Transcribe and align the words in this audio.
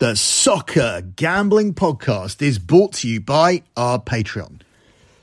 The 0.00 0.16
Soccer 0.16 1.02
Gambling 1.16 1.74
Podcast 1.74 2.40
is 2.40 2.58
brought 2.58 2.94
to 2.94 3.06
you 3.06 3.20
by 3.20 3.62
our 3.76 4.00
Patreon. 4.00 4.62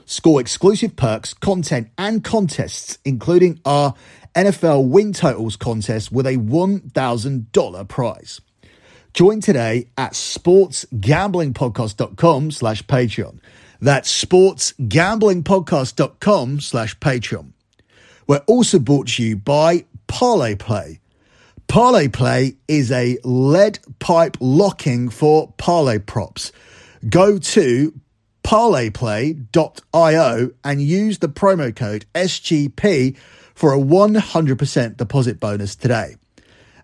Score 0.05 0.39
exclusive 0.39 0.95
perks, 0.95 1.33
content, 1.33 1.89
and 1.97 2.23
contests, 2.23 2.99
including 3.03 3.59
our 3.65 3.95
NFL 4.35 4.87
win 4.87 5.13
totals 5.13 5.55
contest 5.55 6.11
with 6.11 6.27
a 6.27 6.35
$1,000 6.35 7.87
prize. 7.87 8.39
Join 9.15 9.41
today 9.41 9.87
at 9.97 10.11
sportsgamblingpodcast.com 10.11 12.51
slash 12.51 12.83
Patreon. 12.83 13.39
That's 13.81 14.25
sportsgamblingpodcast.com 14.25 16.59
slash 16.59 16.99
Patreon. 16.99 17.53
We're 18.27 18.43
also 18.45 18.77
brought 18.77 19.07
to 19.07 19.23
you 19.23 19.37
by 19.37 19.85
Parlay 20.05 20.53
Play. 20.53 20.99
Parlay 21.67 22.07
Play 22.07 22.55
is 22.67 22.91
a 22.91 23.17
lead 23.23 23.79
pipe 23.99 24.35
locking 24.39 25.09
for 25.09 25.53
parlay 25.57 25.99
props. 25.99 26.51
Go 27.09 27.37
to 27.37 27.93
parlayplay.io 28.43 30.51
and 30.63 30.81
use 30.81 31.19
the 31.19 31.27
promo 31.27 31.75
code 31.75 32.05
SGP 32.15 33.17
for 33.53 33.73
a 33.73 33.77
100% 33.77 34.97
deposit 34.97 35.41
bonus 35.41 35.75
today. 35.75 36.15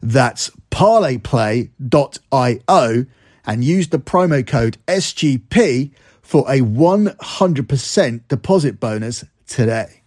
That's 0.02 0.52
parlayplay.io 0.70 3.06
and 3.46 3.64
use 3.64 3.88
the 3.88 4.00
promo 4.00 4.46
code 4.46 4.78
SGP 4.88 5.92
for 6.22 6.42
a 6.52 6.60
100% 6.60 8.28
deposit 8.28 8.82
bonus 8.82 9.24
today. 9.48 10.02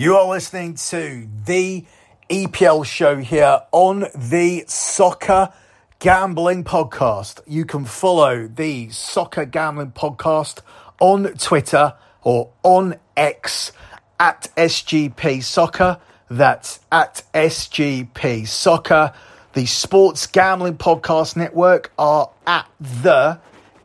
You 0.00 0.16
are 0.16 0.26
listening 0.26 0.76
to 0.76 1.28
the 1.44 1.84
EPL 2.30 2.86
show 2.86 3.16
here 3.16 3.60
on 3.70 4.06
the 4.14 4.64
Soccer 4.66 5.52
Gambling 5.98 6.64
Podcast. 6.64 7.42
You 7.46 7.66
can 7.66 7.84
follow 7.84 8.48
the 8.48 8.88
Soccer 8.88 9.44
Gambling 9.44 9.92
Podcast 9.92 10.60
on 11.00 11.24
Twitter 11.34 11.92
or 12.22 12.50
on 12.62 12.94
X 13.14 13.72
at 14.18 14.48
SGP 14.56 15.42
Soccer. 15.44 16.00
That's 16.30 16.80
at 16.90 17.22
SGP 17.34 18.48
Soccer. 18.48 19.12
The 19.52 19.66
Sports 19.66 20.26
Gambling 20.28 20.78
Podcast 20.78 21.36
Network 21.36 21.92
are 21.98 22.30
at 22.46 22.66
the 22.80 23.38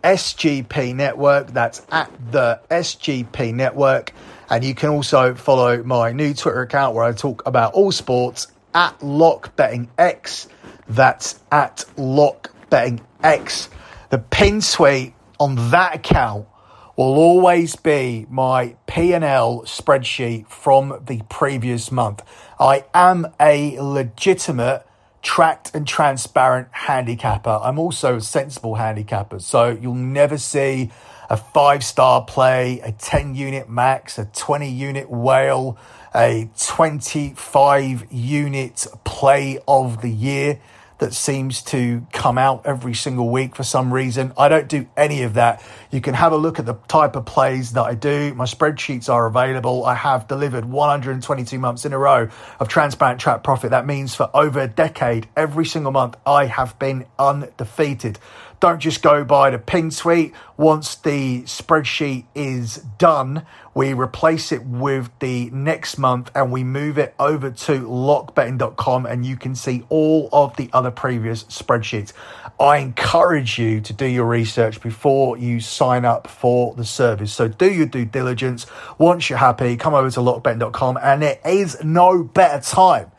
SGP 0.06 0.96
Network. 0.96 1.48
That's 1.48 1.86
at 1.92 2.12
the 2.32 2.62
SGP 2.70 3.54
Network. 3.54 4.14
And 4.50 4.64
you 4.64 4.76
can 4.76 4.90
also 4.90 5.34
follow 5.34 5.82
my 5.84 6.12
new 6.12 6.36
Twitter 6.36 6.62
account 6.62 6.96
where 6.96 7.04
I 7.04 7.12
talk 7.12 7.42
about 7.48 7.74
all 7.74 7.92
sports 7.92 8.48
at 8.76 9.02
Lock 9.02 9.56
Betting 9.56 9.90
X. 9.98 10.48
That's 10.88 11.40
at 11.52 11.86
Lock 11.98 12.54
Betting 12.70 13.02
X. 13.24 13.70
The 14.12 14.20
pin 14.20 14.62
tweet 14.62 15.16
on 15.40 15.72
that 15.72 15.96
account 15.96 16.48
will 16.96 17.16
always 17.16 17.76
be 17.76 18.28
my 18.30 18.76
P&L 18.86 19.64
spreadsheet 19.64 20.48
from 20.48 21.02
the 21.08 21.22
previous 21.30 21.92
month. 21.92 22.22
I 22.60 22.86
am 22.94 23.28
a 23.40 23.80
legitimate 23.80 24.86
tracked 25.26 25.72
and 25.74 25.88
transparent 25.88 26.68
handicapper. 26.70 27.60
I'm 27.64 27.80
also 27.80 28.18
a 28.18 28.22
sensible 28.22 28.76
handicapper. 28.76 29.40
So 29.40 29.70
you'll 29.70 29.96
never 29.96 30.38
see 30.38 30.92
a 31.32 31.36
five 31.36 31.84
star 31.84 32.24
play, 32.24 32.80
a 32.82 32.92
10 32.92 33.34
unit 33.34 33.68
max, 33.68 34.20
a 34.20 34.26
20 34.26 34.70
unit 34.70 35.10
whale, 35.10 35.80
a 36.14 36.48
25 36.60 38.14
unit 38.14 38.86
play 39.04 39.60
of 39.68 40.04
the 40.04 40.12
year 40.12 40.60
that 41.00 41.14
seems 41.14 41.62
to 41.64 42.06
come 42.14 42.38
out 42.38 42.66
every 42.66 42.94
single 42.94 43.30
week 43.30 43.56
for 43.56 43.64
some 43.64 43.94
reason. 43.94 44.34
I 44.38 44.48
don't 44.48 44.68
do 44.68 44.88
any 44.96 45.24
of 45.24 45.34
that. 45.34 45.62
You 45.92 46.02
can 46.02 46.14
have 46.14 46.32
a 46.32 46.38
look 46.38 46.58
at 46.60 46.66
the 46.66 46.76
type 46.88 47.16
of 47.16 47.26
plays 47.26 47.74
that 47.74 47.84
I 47.84 47.96
do. 47.96 48.34
My 48.34 48.46
spreadsheets 48.46 49.10
are 49.10 49.26
available. 49.26 49.86
I 49.86 49.96
have 49.96 50.28
delivered 50.28 50.66
122 50.66 51.60
months 51.60 51.86
in 51.86 51.94
a 51.94 51.98
row 51.98 52.30
of 52.60 52.68
transparent 52.68 53.20
track 53.20 53.44
profit. 53.44 53.72
That 53.72 53.86
means 53.86 54.16
for 54.16 54.30
over 54.34 54.62
a 54.62 54.68
decade, 54.68 55.28
every 55.36 55.66
single 55.66 55.92
month, 55.92 56.16
I 56.26 56.46
have 56.46 56.78
been 56.80 57.06
undefeated. 57.20 58.20
Don't 58.66 58.80
just 58.80 59.04
go 59.04 59.24
by 59.24 59.52
the 59.52 59.60
pin 59.60 59.92
tweet. 59.92 60.34
Once 60.58 60.96
the 60.96 61.44
spreadsheet 61.44 62.26
is 62.34 62.78
done, 62.98 63.46
we 63.76 63.94
replace 63.94 64.52
it 64.52 64.66
with 64.66 65.12
the 65.20 65.52
next 65.52 66.00
month 66.00 66.32
and 66.34 66.52
we 66.52 66.64
move 66.64 66.98
it 66.98 67.14
over 67.20 67.52
to 67.52 67.82
lockbetting.com 67.82 69.06
and 69.06 69.24
you 69.24 69.38
can 69.38 69.54
see 69.54 69.84
all 69.90 70.30
of 70.34 70.56
the 70.56 70.72
other 70.74 70.90
previous 70.90 71.44
spreadsheets. 71.44 72.12
I 72.60 72.78
encourage 72.78 73.60
you 73.60 73.82
to 73.82 73.94
do 73.94 74.08
your 74.08 74.26
research 74.26 74.82
before 74.82 75.38
you 75.38 75.60
sign 75.60 76.04
up 76.04 76.26
for 76.26 76.74
the 76.74 76.86
service. 76.86 77.32
So 77.32 77.48
do 77.48 77.72
your 77.72 77.86
due 77.86 78.06
diligence. 78.06 78.66
Once 78.98 79.30
you're 79.30 79.38
happy, 79.38 79.78
come 79.78 79.94
over 79.94 80.10
to 80.10 80.20
lockbetting.com 80.22 80.98
and 81.04 81.24
it 81.24 81.40
is 81.46 81.84
no 81.84 82.24
better 82.24 82.68
time 82.68 83.12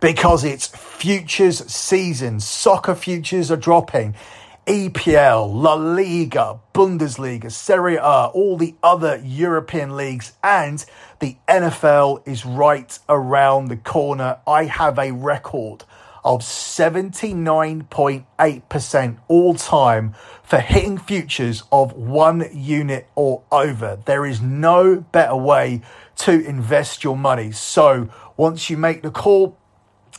because 0.00 0.42
it's 0.42 0.66
futures 0.66 1.64
season. 1.72 2.40
Soccer 2.40 2.96
futures 2.96 3.52
are 3.52 3.56
dropping. 3.56 4.16
EPL, 4.68 5.50
La 5.50 5.72
Liga, 5.72 6.60
Bundesliga, 6.74 7.50
Serie 7.50 7.96
A, 7.96 8.26
all 8.34 8.58
the 8.58 8.74
other 8.82 9.18
European 9.24 9.96
leagues, 9.96 10.34
and 10.44 10.84
the 11.20 11.38
NFL 11.48 12.28
is 12.28 12.44
right 12.44 12.98
around 13.08 13.68
the 13.68 13.78
corner. 13.78 14.36
I 14.46 14.64
have 14.64 14.98
a 14.98 15.12
record 15.12 15.84
of 16.22 16.42
79.8% 16.42 19.18
all 19.26 19.54
time 19.54 20.14
for 20.42 20.58
hitting 20.58 20.98
futures 20.98 21.62
of 21.72 21.94
one 21.94 22.46
unit 22.52 23.08
or 23.14 23.44
over. 23.50 23.98
There 24.04 24.26
is 24.26 24.42
no 24.42 25.00
better 25.00 25.36
way 25.36 25.80
to 26.16 26.44
invest 26.44 27.02
your 27.02 27.16
money. 27.16 27.52
So 27.52 28.10
once 28.36 28.68
you 28.68 28.76
make 28.76 29.00
the 29.00 29.10
call, 29.10 29.56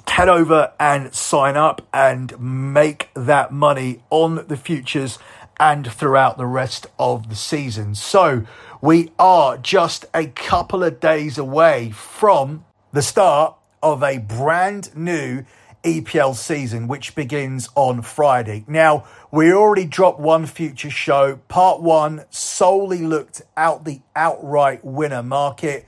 head 0.10 0.30
over 0.30 0.74
and 0.80 1.14
sign 1.14 1.58
up 1.58 1.88
and 1.94 2.40
make 2.40 3.10
that 3.14 3.52
money 3.52 4.02
on 4.10 4.46
the 4.48 4.58
futures 4.58 5.20
and 5.60 5.92
throughout 5.92 6.38
the 6.38 6.46
rest 6.46 6.88
of 6.98 7.30
the 7.30 7.36
season. 7.36 7.96
So 7.96 8.46
we 8.82 9.12
are 9.20 9.58
just 9.58 10.06
a 10.14 10.28
couple 10.28 10.84
of 10.84 11.00
days 11.00 11.38
away 11.38 11.92
from 11.92 12.66
the 12.92 13.02
start 13.02 13.56
of 13.84 14.04
a 14.04 14.18
brand 14.18 14.96
new 14.96 15.46
EPL 15.84 16.36
season, 16.36 16.88
which 16.88 17.16
begins 17.16 17.70
on 17.76 18.02
Friday. 18.02 18.66
Now, 18.68 19.06
we 19.32 19.54
already 19.54 19.86
dropped 19.86 20.20
one 20.20 20.46
future 20.46 20.90
show. 20.90 21.38
Part 21.48 21.82
one 21.82 22.26
solely 22.30 23.00
looked 23.00 23.42
out 23.56 23.86
the 23.86 24.02
outright 24.16 24.84
winner 24.84 25.24
market, 25.24 25.86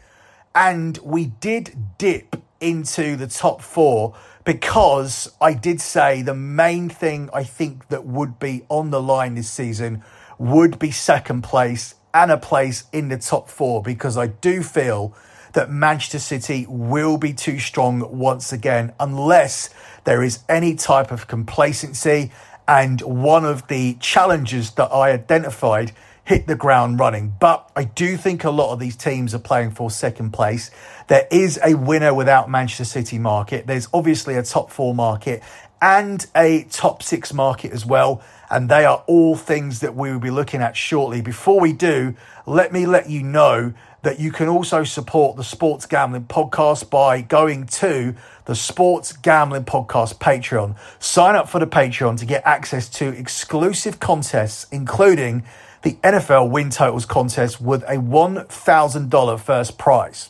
and 0.55 0.97
we 0.99 1.25
did 1.25 1.97
dip 1.97 2.37
into 2.61 3.15
the 3.17 3.27
top 3.27 3.61
four 3.61 4.15
because 4.43 5.31
I 5.41 5.53
did 5.53 5.81
say 5.81 6.21
the 6.21 6.33
main 6.33 6.89
thing 6.89 7.29
I 7.33 7.43
think 7.43 7.89
that 7.89 8.05
would 8.05 8.39
be 8.39 8.63
on 8.69 8.91
the 8.91 9.01
line 9.01 9.35
this 9.35 9.49
season 9.49 10.03
would 10.37 10.79
be 10.79 10.91
second 10.91 11.43
place 11.43 11.95
and 12.13 12.31
a 12.31 12.37
place 12.37 12.85
in 12.91 13.09
the 13.09 13.17
top 13.17 13.49
four 13.49 13.81
because 13.81 14.17
I 14.17 14.27
do 14.27 14.63
feel 14.63 15.13
that 15.53 15.69
Manchester 15.69 16.19
City 16.19 16.65
will 16.67 17.17
be 17.17 17.33
too 17.33 17.59
strong 17.59 18.17
once 18.17 18.53
again 18.53 18.93
unless 18.99 19.69
there 20.05 20.23
is 20.23 20.39
any 20.47 20.75
type 20.75 21.11
of 21.11 21.27
complacency 21.27 22.31
and 22.67 23.01
one 23.01 23.45
of 23.45 23.67
the 23.67 23.95
challenges 23.95 24.71
that 24.71 24.91
I 24.91 25.11
identified 25.11 25.91
hit 26.23 26.47
the 26.47 26.55
ground 26.55 26.99
running. 26.99 27.33
But 27.39 27.69
I 27.75 27.83
do 27.83 28.17
think 28.17 28.43
a 28.43 28.51
lot 28.51 28.73
of 28.73 28.79
these 28.79 28.95
teams 28.95 29.33
are 29.33 29.39
playing 29.39 29.71
for 29.71 29.89
second 29.89 30.31
place. 30.31 30.71
There 31.07 31.27
is 31.31 31.59
a 31.63 31.75
winner 31.75 32.13
without 32.13 32.49
Manchester 32.49 32.85
City 32.85 33.19
market. 33.19 33.67
There's 33.67 33.87
obviously 33.93 34.35
a 34.35 34.43
top 34.43 34.71
four 34.71 34.93
market 34.93 35.41
and 35.81 36.25
a 36.35 36.63
top 36.65 37.01
six 37.01 37.33
market 37.33 37.71
as 37.71 37.85
well. 37.85 38.21
And 38.49 38.69
they 38.69 38.85
are 38.85 39.03
all 39.07 39.35
things 39.35 39.79
that 39.79 39.95
we 39.95 40.11
will 40.11 40.19
be 40.19 40.29
looking 40.29 40.61
at 40.61 40.77
shortly. 40.77 41.21
Before 41.21 41.59
we 41.59 41.73
do, 41.73 42.15
let 42.45 42.71
me 42.71 42.85
let 42.85 43.09
you 43.09 43.23
know 43.23 43.73
that 44.03 44.19
you 44.19 44.31
can 44.31 44.47
also 44.47 44.83
support 44.83 45.37
the 45.37 45.43
Sports 45.43 45.85
Gambling 45.85 46.25
Podcast 46.25 46.89
by 46.89 47.21
going 47.21 47.65
to 47.67 48.15
the 48.45 48.55
Sports 48.55 49.13
Gambling 49.13 49.65
Podcast 49.65 50.17
Patreon. 50.17 50.75
Sign 50.99 51.35
up 51.35 51.47
for 51.47 51.59
the 51.59 51.67
Patreon 51.67 52.17
to 52.17 52.25
get 52.25 52.41
access 52.45 52.89
to 52.89 53.07
exclusive 53.09 53.99
contests, 53.99 54.67
including 54.71 55.43
the 55.81 55.93
NFL 56.03 56.49
win 56.49 56.69
totals 56.69 57.05
contest 57.05 57.59
with 57.59 57.83
a 57.83 57.95
$1,000 57.95 59.39
first 59.39 59.77
prize. 59.77 60.29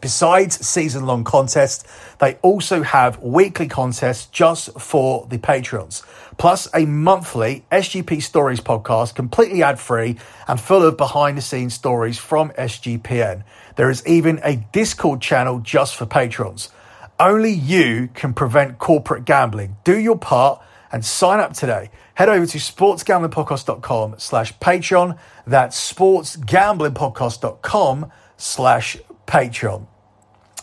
Besides 0.00 0.66
season 0.66 1.04
long 1.04 1.24
contests, 1.24 1.84
they 2.20 2.36
also 2.36 2.82
have 2.82 3.22
weekly 3.22 3.68
contests 3.68 4.26
just 4.26 4.80
for 4.80 5.26
the 5.28 5.36
Patreons, 5.36 6.02
plus 6.38 6.68
a 6.72 6.86
monthly 6.86 7.66
SGP 7.70 8.22
Stories 8.22 8.60
podcast, 8.60 9.14
completely 9.14 9.62
ad 9.62 9.78
free 9.78 10.16
and 10.48 10.58
full 10.58 10.82
of 10.82 10.96
behind 10.96 11.36
the 11.36 11.42
scenes 11.42 11.74
stories 11.74 12.16
from 12.16 12.50
SGPN. 12.52 13.44
There 13.76 13.90
is 13.90 14.06
even 14.06 14.40
a 14.42 14.56
Discord 14.72 15.20
channel 15.20 15.58
just 15.58 15.96
for 15.96 16.06
patrons. 16.06 16.70
Only 17.18 17.52
you 17.52 18.08
can 18.14 18.32
prevent 18.32 18.78
corporate 18.78 19.26
gambling. 19.26 19.76
Do 19.84 19.98
your 19.98 20.16
part 20.16 20.62
and 20.90 21.04
sign 21.04 21.40
up 21.40 21.52
today. 21.52 21.90
Head 22.20 22.28
over 22.28 22.44
to 22.44 22.58
sportsgamblingpodcast.com 22.58 24.16
slash 24.18 24.52
Patreon. 24.58 25.18
That's 25.46 25.94
sportsgamblingpodcast.com 25.94 28.12
slash 28.36 28.98
Patreon. 29.26 29.86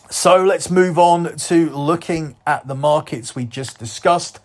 So 0.08 0.44
let's 0.44 0.70
move 0.70 1.00
on 1.00 1.36
to 1.36 1.70
looking 1.70 2.36
at 2.46 2.68
the 2.68 2.76
markets 2.76 3.34
we 3.34 3.44
just 3.44 3.80
discussed. 3.80 4.38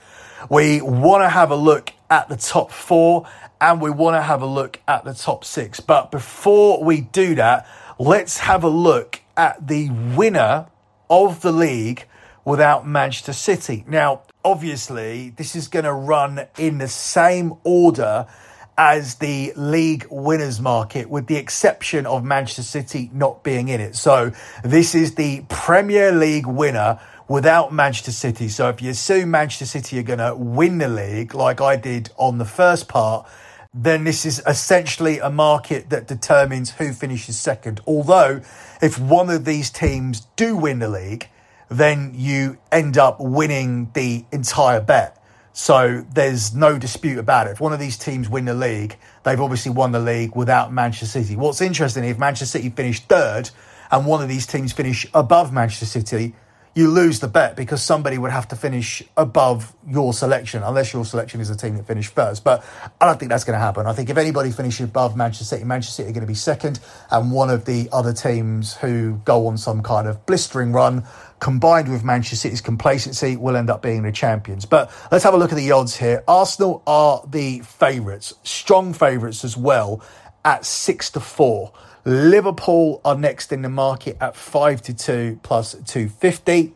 We 0.49 0.81
want 0.81 1.21
to 1.21 1.29
have 1.29 1.51
a 1.51 1.55
look 1.55 1.93
at 2.09 2.29
the 2.29 2.35
top 2.35 2.71
four 2.71 3.27
and 3.61 3.79
we 3.79 3.91
want 3.91 4.15
to 4.15 4.21
have 4.23 4.41
a 4.41 4.47
look 4.47 4.79
at 4.87 5.03
the 5.03 5.13
top 5.13 5.45
six. 5.45 5.79
But 5.79 6.09
before 6.09 6.83
we 6.83 7.01
do 7.01 7.35
that, 7.35 7.67
let's 7.99 8.39
have 8.39 8.63
a 8.63 8.69
look 8.69 9.21
at 9.37 9.67
the 9.67 9.91
winner 10.15 10.65
of 11.11 11.43
the 11.43 11.51
league 11.51 12.07
without 12.43 12.87
Manchester 12.87 13.33
City. 13.33 13.85
Now, 13.87 14.23
obviously, 14.43 15.29
this 15.31 15.55
is 15.55 15.67
going 15.67 15.85
to 15.85 15.93
run 15.93 16.47
in 16.57 16.77
the 16.77 16.87
same 16.87 17.53
order 17.63 18.27
as 18.77 19.15
the 19.15 19.53
league 19.55 20.07
winners 20.09 20.59
market, 20.59 21.09
with 21.09 21.27
the 21.27 21.35
exception 21.35 22.05
of 22.05 22.23
Manchester 22.23 22.63
City 22.63 23.09
not 23.13 23.43
being 23.43 23.67
in 23.67 23.79
it. 23.79 23.95
So 23.95 24.31
this 24.63 24.95
is 24.95 25.15
the 25.15 25.43
Premier 25.47 26.11
League 26.11 26.47
winner 26.47 26.99
without 27.27 27.71
Manchester 27.71 28.11
City. 28.11 28.47
So 28.49 28.69
if 28.69 28.81
you 28.81 28.89
assume 28.89 29.31
Manchester 29.31 29.65
City 29.65 29.99
are 29.99 30.03
going 30.03 30.19
to 30.19 30.35
win 30.35 30.79
the 30.79 30.89
league, 30.89 31.35
like 31.35 31.61
I 31.61 31.75
did 31.75 32.09
on 32.17 32.39
the 32.39 32.45
first 32.45 32.87
part, 32.87 33.27
then 33.73 34.03
this 34.03 34.25
is 34.25 34.41
essentially 34.45 35.19
a 35.19 35.29
market 35.29 35.89
that 35.89 36.07
determines 36.07 36.71
who 36.71 36.93
finishes 36.93 37.39
second. 37.39 37.81
Although, 37.87 38.41
if 38.81 38.99
one 38.99 39.29
of 39.29 39.45
these 39.45 39.69
teams 39.71 40.27
do 40.35 40.55
win 40.55 40.79
the 40.79 40.89
league, 40.89 41.27
then 41.77 42.13
you 42.15 42.57
end 42.71 42.97
up 42.97 43.19
winning 43.19 43.89
the 43.93 44.25
entire 44.31 44.81
bet. 44.81 45.19
So 45.53 46.03
there's 46.13 46.55
no 46.55 46.79
dispute 46.79 47.19
about 47.19 47.47
it. 47.47 47.51
If 47.51 47.61
one 47.61 47.73
of 47.73 47.79
these 47.79 47.97
teams 47.97 48.27
win 48.27 48.45
the 48.45 48.55
league, 48.55 48.97
they've 49.23 49.39
obviously 49.39 49.71
won 49.71 49.91
the 49.91 49.99
league 49.99 50.35
without 50.35 50.73
Manchester 50.73 51.05
City. 51.05 51.35
What's 51.35 51.61
interesting, 51.61 52.03
if 52.03 52.17
Manchester 52.17 52.57
City 52.57 52.69
finished 52.69 53.07
third 53.07 53.51
and 53.91 54.07
one 54.07 54.23
of 54.23 54.29
these 54.29 54.47
teams 54.47 54.73
finish 54.73 55.05
above 55.13 55.53
Manchester 55.53 55.85
City, 55.85 56.33
you 56.75 56.89
lose 56.89 57.19
the 57.19 57.27
bet 57.27 57.55
because 57.55 57.83
somebody 57.83 58.17
would 58.17 58.31
have 58.31 58.47
to 58.47 58.55
finish 58.55 59.03
above 59.15 59.75
your 59.87 60.11
selection, 60.11 60.63
unless 60.63 60.91
your 60.91 61.05
selection 61.05 61.39
is 61.39 61.51
a 61.51 61.55
team 61.55 61.77
that 61.77 61.85
finished 61.85 62.15
first. 62.15 62.43
But 62.43 62.65
I 62.99 63.05
don't 63.05 63.19
think 63.19 63.29
that's 63.29 63.43
going 63.43 63.53
to 63.53 63.63
happen. 63.63 63.85
I 63.85 63.93
think 63.93 64.09
if 64.09 64.17
anybody 64.17 64.49
finishes 64.49 64.87
above 64.87 65.15
Manchester 65.15 65.45
City, 65.45 65.65
Manchester 65.65 65.93
City 65.93 66.09
are 66.09 66.13
going 66.13 66.21
to 66.21 66.27
be 66.27 66.33
second, 66.33 66.79
and 67.11 67.31
one 67.31 67.51
of 67.51 67.65
the 67.65 67.89
other 67.91 68.11
teams 68.11 68.73
who 68.73 69.21
go 69.23 69.45
on 69.45 69.57
some 69.57 69.83
kind 69.83 70.07
of 70.07 70.25
blistering 70.25 70.71
run 70.73 71.03
combined 71.43 71.91
with 71.91 72.05
Manchester 72.05 72.37
City's 72.37 72.61
complacency, 72.61 73.35
will 73.35 73.57
end 73.57 73.69
up 73.69 73.81
being 73.81 74.03
the 74.03 74.13
champions. 74.13 74.65
But 74.65 74.89
let's 75.11 75.25
have 75.25 75.33
a 75.33 75.37
look 75.37 75.51
at 75.51 75.57
the 75.57 75.71
odds 75.71 75.97
here. 75.97 76.23
Arsenal 76.25 76.81
are 76.87 77.21
the 77.27 77.59
favourites, 77.59 78.33
strong 78.43 78.93
favourites 78.93 79.43
as 79.43 79.57
well, 79.57 80.01
at 80.45 80.65
six 80.65 81.09
to 81.11 81.19
four. 81.19 81.73
Liverpool 82.05 83.01
are 83.03 83.15
next 83.15 83.51
in 83.51 83.61
the 83.61 83.69
market 83.69 84.15
at 84.21 84.37
five 84.37 84.81
to 84.83 84.93
two 84.93 85.37
plus 85.43 85.75
two 85.85 86.07
fifty. 86.07 86.73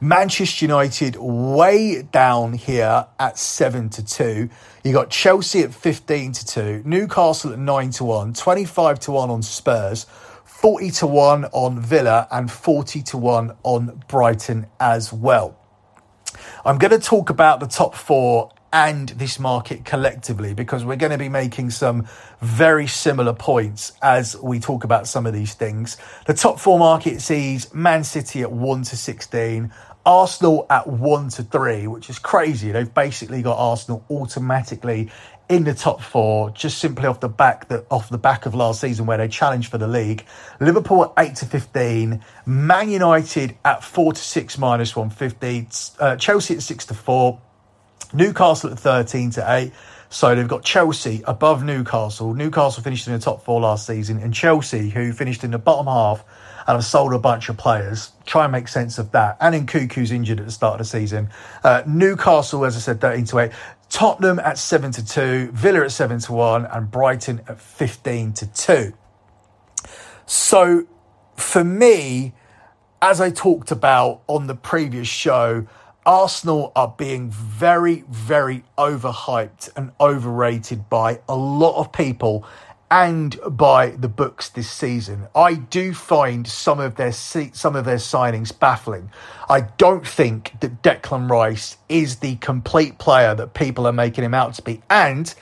Manchester 0.00 0.64
United 0.64 1.16
way 1.16 2.02
down 2.02 2.52
here 2.52 3.06
at 3.18 3.38
7 3.38 3.88
to 3.90 4.04
2. 4.04 4.48
You 4.84 4.92
got 4.92 5.10
Chelsea 5.10 5.62
at 5.62 5.74
15 5.74 6.32
to 6.32 6.46
2, 6.46 6.82
Newcastle 6.84 7.52
at 7.52 7.58
9 7.58 7.90
to 7.90 8.04
1, 8.04 8.34
25 8.34 9.00
to 9.00 9.12
1 9.12 9.30
on 9.30 9.42
Spurs, 9.42 10.06
40 10.56 10.90
to 10.90 11.06
1 11.06 11.44
on 11.52 11.78
Villa 11.78 12.26
and 12.30 12.50
40 12.50 13.02
to 13.02 13.18
1 13.18 13.56
on 13.62 14.02
Brighton 14.08 14.66
as 14.80 15.12
well. 15.12 15.54
I'm 16.64 16.78
going 16.78 16.92
to 16.92 16.98
talk 16.98 17.28
about 17.28 17.60
the 17.60 17.66
top 17.66 17.94
four 17.94 18.50
and 18.72 19.10
this 19.10 19.38
market 19.38 19.84
collectively 19.84 20.54
because 20.54 20.82
we're 20.82 20.96
going 20.96 21.12
to 21.12 21.18
be 21.18 21.28
making 21.28 21.70
some 21.70 22.08
very 22.40 22.86
similar 22.86 23.34
points 23.34 23.92
as 24.00 24.34
we 24.38 24.58
talk 24.58 24.82
about 24.82 25.06
some 25.06 25.26
of 25.26 25.34
these 25.34 25.52
things. 25.52 25.98
The 26.26 26.32
top 26.32 26.58
four 26.58 26.78
market 26.78 27.20
sees 27.20 27.72
Man 27.74 28.02
City 28.02 28.40
at 28.40 28.50
1 28.50 28.82
to 28.84 28.96
16, 28.96 29.70
Arsenal 30.06 30.66
at 30.70 30.86
1 30.86 31.28
to 31.30 31.42
3, 31.42 31.86
which 31.86 32.08
is 32.08 32.18
crazy. 32.18 32.72
They've 32.72 32.92
basically 32.92 33.42
got 33.42 33.58
Arsenal 33.58 34.02
automatically 34.10 35.10
in 35.48 35.64
the 35.64 35.74
top 35.74 36.02
four, 36.02 36.50
just 36.50 36.78
simply 36.78 37.06
off 37.06 37.20
the 37.20 37.28
back 37.28 37.68
that 37.68 37.86
off 37.90 38.08
the 38.08 38.18
back 38.18 38.46
of 38.46 38.54
last 38.54 38.80
season 38.80 39.06
where 39.06 39.18
they 39.18 39.28
challenged 39.28 39.70
for 39.70 39.78
the 39.78 39.86
league. 39.86 40.24
Liverpool 40.60 41.04
at 41.04 41.24
eight 41.24 41.36
to 41.36 41.46
fifteen, 41.46 42.20
Man 42.44 42.90
United 42.90 43.56
at 43.64 43.84
four 43.84 44.12
to 44.12 44.20
six 44.20 44.58
minus 44.58 44.96
one 44.96 45.10
fifty, 45.10 45.68
uh, 46.00 46.16
Chelsea 46.16 46.54
at 46.54 46.62
six 46.62 46.86
to 46.86 46.94
four, 46.94 47.40
Newcastle 48.12 48.70
at 48.72 48.78
thirteen 48.78 49.30
to 49.30 49.54
eight. 49.54 49.72
So 50.16 50.34
they've 50.34 50.48
got 50.48 50.64
Chelsea 50.64 51.22
above 51.26 51.62
Newcastle. 51.62 52.32
Newcastle 52.32 52.82
finished 52.82 53.06
in 53.06 53.12
the 53.12 53.18
top 53.18 53.44
four 53.44 53.60
last 53.60 53.86
season, 53.86 54.18
and 54.18 54.32
Chelsea, 54.32 54.88
who 54.88 55.12
finished 55.12 55.44
in 55.44 55.50
the 55.50 55.58
bottom 55.58 55.84
half 55.84 56.24
and 56.66 56.74
have 56.74 56.86
sold 56.86 57.12
a 57.12 57.18
bunch 57.18 57.50
of 57.50 57.58
players. 57.58 58.12
Try 58.24 58.44
and 58.44 58.52
make 58.52 58.66
sense 58.66 58.96
of 58.96 59.12
that. 59.12 59.36
And 59.42 59.68
Nkunku's 59.68 60.10
injured 60.10 60.40
at 60.40 60.46
the 60.46 60.52
start 60.52 60.80
of 60.80 60.86
the 60.86 60.90
season. 60.90 61.28
Uh, 61.62 61.82
Newcastle, 61.86 62.64
as 62.64 62.76
I 62.76 62.78
said, 62.78 62.98
13 62.98 63.26
to 63.26 63.38
8. 63.40 63.52
Tottenham 63.90 64.38
at 64.38 64.56
7 64.56 64.90
to 64.92 65.04
2, 65.04 65.50
Villa 65.52 65.84
at 65.84 65.92
7 65.92 66.18
to 66.20 66.32
1, 66.32 66.64
and 66.64 66.90
Brighton 66.90 67.42
at 67.46 67.60
15 67.60 68.32
to 68.32 68.46
2. 68.54 68.94
So 70.24 70.86
for 71.36 71.62
me, 71.62 72.32
as 73.02 73.20
I 73.20 73.28
talked 73.28 73.70
about 73.70 74.22
on 74.28 74.46
the 74.46 74.54
previous 74.54 75.08
show, 75.08 75.66
Arsenal 76.06 76.70
are 76.76 76.94
being 76.96 77.30
very, 77.30 78.04
very 78.08 78.62
overhyped 78.78 79.68
and 79.76 79.90
overrated 80.00 80.88
by 80.88 81.20
a 81.28 81.34
lot 81.34 81.80
of 81.80 81.90
people 81.90 82.46
and 82.88 83.36
by 83.50 83.88
the 83.88 84.06
books 84.08 84.48
this 84.48 84.70
season. 84.70 85.26
I 85.34 85.54
do 85.54 85.92
find 85.92 86.46
some 86.46 86.78
of 86.78 86.94
their 86.94 87.10
some 87.10 87.74
of 87.74 87.84
their 87.84 87.96
signings 87.96 88.56
baffling. 88.56 89.10
I 89.50 89.62
don't 89.62 90.06
think 90.06 90.60
that 90.60 90.80
Declan 90.82 91.28
Rice 91.28 91.76
is 91.88 92.16
the 92.16 92.36
complete 92.36 92.98
player 92.98 93.34
that 93.34 93.54
people 93.54 93.88
are 93.88 93.92
making 93.92 94.22
him 94.22 94.34
out 94.34 94.54
to 94.54 94.62
be. 94.62 94.82
And 94.88 95.34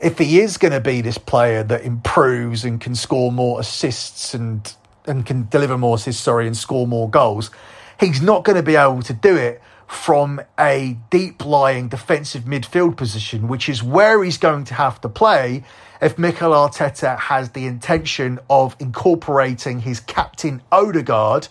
if 0.00 0.18
he 0.18 0.38
is 0.38 0.56
going 0.56 0.72
to 0.72 0.80
be 0.80 1.00
this 1.00 1.18
player 1.18 1.64
that 1.64 1.82
improves 1.82 2.64
and 2.64 2.80
can 2.80 2.94
score 2.94 3.32
more 3.32 3.58
assists 3.58 4.34
and 4.34 4.72
and 5.04 5.26
can 5.26 5.48
deliver 5.48 5.76
more 5.76 5.96
assists, 5.96 6.22
sorry, 6.22 6.46
and 6.46 6.56
score 6.56 6.86
more 6.86 7.10
goals, 7.10 7.50
he's 7.98 8.22
not 8.22 8.44
going 8.44 8.54
to 8.54 8.62
be 8.62 8.76
able 8.76 9.02
to 9.02 9.12
do 9.12 9.36
it 9.36 9.60
from 9.92 10.40
a 10.58 10.96
deep 11.10 11.44
lying 11.44 11.88
defensive 11.88 12.44
midfield 12.44 12.96
position, 12.96 13.46
which 13.46 13.68
is 13.68 13.82
where 13.82 14.24
he's 14.24 14.38
going 14.38 14.64
to 14.64 14.74
have 14.74 15.00
to 15.00 15.08
play 15.08 15.62
if 16.00 16.18
Mikel 16.18 16.50
Arteta 16.50 17.18
has 17.18 17.50
the 17.50 17.66
intention 17.66 18.40
of 18.50 18.74
incorporating 18.80 19.80
his 19.80 20.00
captain 20.00 20.62
Odegaard 20.72 21.46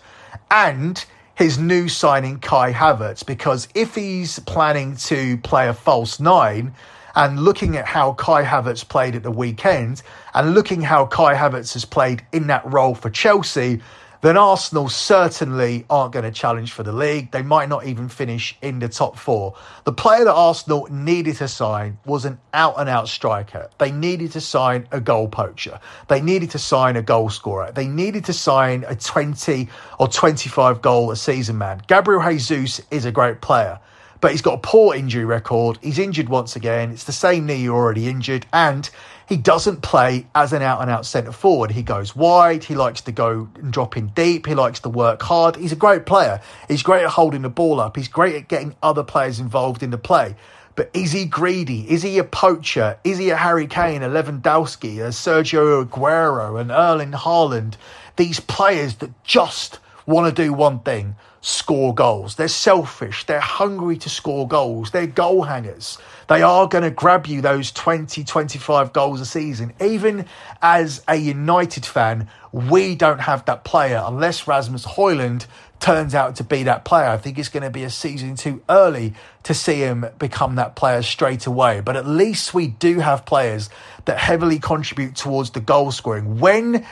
and 0.50 1.02
his 1.34 1.58
new 1.58 1.88
signing 1.88 2.38
Kai 2.38 2.72
Havertz. 2.72 3.24
Because 3.24 3.68
if 3.74 3.94
he's 3.94 4.38
planning 4.40 4.96
to 4.96 5.38
play 5.38 5.68
a 5.68 5.74
false 5.74 6.20
nine, 6.20 6.74
and 7.14 7.40
looking 7.40 7.76
at 7.76 7.86
how 7.86 8.14
Kai 8.14 8.42
Havertz 8.42 8.86
played 8.88 9.14
at 9.14 9.22
the 9.22 9.30
weekend, 9.30 10.02
and 10.34 10.54
looking 10.54 10.80
how 10.80 11.06
Kai 11.06 11.34
Havertz 11.34 11.74
has 11.74 11.84
played 11.84 12.24
in 12.32 12.46
that 12.48 12.70
role 12.70 12.94
for 12.94 13.10
Chelsea, 13.10 13.80
then 14.22 14.36
Arsenal 14.36 14.88
certainly 14.88 15.84
aren't 15.90 16.12
going 16.12 16.24
to 16.24 16.30
challenge 16.30 16.70
for 16.70 16.84
the 16.84 16.92
league. 16.92 17.32
They 17.32 17.42
might 17.42 17.68
not 17.68 17.86
even 17.86 18.08
finish 18.08 18.56
in 18.62 18.78
the 18.78 18.88
top 18.88 19.18
four. 19.18 19.56
The 19.82 19.92
player 19.92 20.24
that 20.24 20.32
Arsenal 20.32 20.86
needed 20.90 21.36
to 21.38 21.48
sign 21.48 21.98
was 22.06 22.24
an 22.24 22.38
out 22.54 22.78
and 22.78 22.88
out 22.88 23.08
striker. 23.08 23.68
They 23.78 23.90
needed 23.90 24.30
to 24.32 24.40
sign 24.40 24.86
a 24.92 25.00
goal 25.00 25.28
poacher. 25.28 25.80
They 26.06 26.20
needed 26.20 26.52
to 26.52 26.60
sign 26.60 26.94
a 26.94 27.02
goal 27.02 27.30
scorer. 27.30 27.72
They 27.72 27.88
needed 27.88 28.24
to 28.26 28.32
sign 28.32 28.84
a 28.86 28.94
20 28.94 29.68
or 29.98 30.06
25 30.06 30.80
goal 30.80 31.10
a 31.10 31.16
season 31.16 31.58
man. 31.58 31.82
Gabriel 31.88 32.22
Jesus 32.22 32.80
is 32.92 33.04
a 33.04 33.12
great 33.12 33.40
player 33.40 33.80
but 34.22 34.30
he's 34.30 34.40
got 34.40 34.54
a 34.54 34.58
poor 34.58 34.94
injury 34.94 35.24
record. 35.24 35.80
He's 35.82 35.98
injured 35.98 36.28
once 36.28 36.54
again. 36.54 36.92
It's 36.92 37.02
the 37.04 37.12
same 37.12 37.44
knee 37.44 37.56
you're 37.56 37.74
already 37.74 38.08
injured, 38.08 38.46
and 38.52 38.88
he 39.32 39.38
doesn't 39.38 39.80
play 39.80 40.26
as 40.34 40.52
an 40.52 40.60
out 40.60 40.82
and 40.82 40.90
out 40.90 41.06
centre 41.06 41.32
forward. 41.32 41.70
He 41.70 41.82
goes 41.82 42.14
wide. 42.14 42.64
He 42.64 42.74
likes 42.74 43.00
to 43.00 43.12
go 43.12 43.48
and 43.54 43.72
drop 43.72 43.96
in 43.96 44.08
deep. 44.08 44.44
He 44.44 44.54
likes 44.54 44.80
to 44.80 44.90
work 44.90 45.22
hard. 45.22 45.56
He's 45.56 45.72
a 45.72 45.76
great 45.76 46.04
player. 46.04 46.42
He's 46.68 46.82
great 46.82 47.04
at 47.04 47.08
holding 47.08 47.40
the 47.40 47.48
ball 47.48 47.80
up. 47.80 47.96
He's 47.96 48.08
great 48.08 48.34
at 48.34 48.48
getting 48.48 48.76
other 48.82 49.02
players 49.02 49.40
involved 49.40 49.82
in 49.82 49.88
the 49.88 49.96
play. 49.96 50.36
But 50.74 50.90
is 50.92 51.12
he 51.12 51.24
greedy? 51.24 51.90
Is 51.90 52.02
he 52.02 52.18
a 52.18 52.24
poacher? 52.24 52.98
Is 53.04 53.16
he 53.16 53.30
a 53.30 53.36
Harry 53.36 53.66
Kane, 53.66 54.02
a 54.02 54.08
Lewandowski, 54.10 54.98
a 54.98 55.08
Sergio 55.08 55.82
Aguero, 55.82 56.60
an 56.60 56.70
Erling 56.70 57.12
Haaland? 57.12 57.76
These 58.16 58.38
players 58.38 58.96
that 58.96 59.24
just 59.24 59.78
want 60.04 60.36
to 60.36 60.42
do 60.42 60.52
one 60.52 60.80
thing 60.80 61.16
score 61.40 61.94
goals. 61.94 62.36
They're 62.36 62.48
selfish. 62.48 63.24
They're 63.24 63.40
hungry 63.40 63.96
to 63.96 64.10
score 64.10 64.46
goals. 64.46 64.90
They're 64.90 65.06
goal 65.06 65.42
hangers. 65.42 65.98
They 66.32 66.40
are 66.40 66.66
going 66.66 66.84
to 66.84 66.90
grab 66.90 67.26
you 67.26 67.42
those 67.42 67.70
20, 67.72 68.24
25 68.24 68.94
goals 68.94 69.20
a 69.20 69.26
season. 69.26 69.74
Even 69.82 70.24
as 70.62 71.02
a 71.06 71.16
United 71.16 71.84
fan, 71.84 72.26
we 72.52 72.94
don't 72.94 73.20
have 73.20 73.44
that 73.44 73.64
player 73.64 74.02
unless 74.02 74.48
Rasmus 74.48 74.86
Højlund 74.86 75.44
turns 75.78 76.14
out 76.14 76.36
to 76.36 76.44
be 76.44 76.62
that 76.62 76.86
player. 76.86 77.08
I 77.08 77.18
think 77.18 77.38
it's 77.38 77.50
going 77.50 77.64
to 77.64 77.70
be 77.70 77.84
a 77.84 77.90
season 77.90 78.34
too 78.34 78.62
early 78.70 79.12
to 79.42 79.52
see 79.52 79.80
him 79.80 80.06
become 80.18 80.54
that 80.54 80.74
player 80.74 81.02
straight 81.02 81.44
away. 81.44 81.82
But 81.82 81.96
at 81.96 82.06
least 82.06 82.54
we 82.54 82.68
do 82.68 83.00
have 83.00 83.26
players 83.26 83.68
that 84.06 84.16
heavily 84.16 84.58
contribute 84.58 85.14
towards 85.14 85.50
the 85.50 85.60
goal 85.60 85.92
scoring. 85.92 86.40
When 86.40 86.86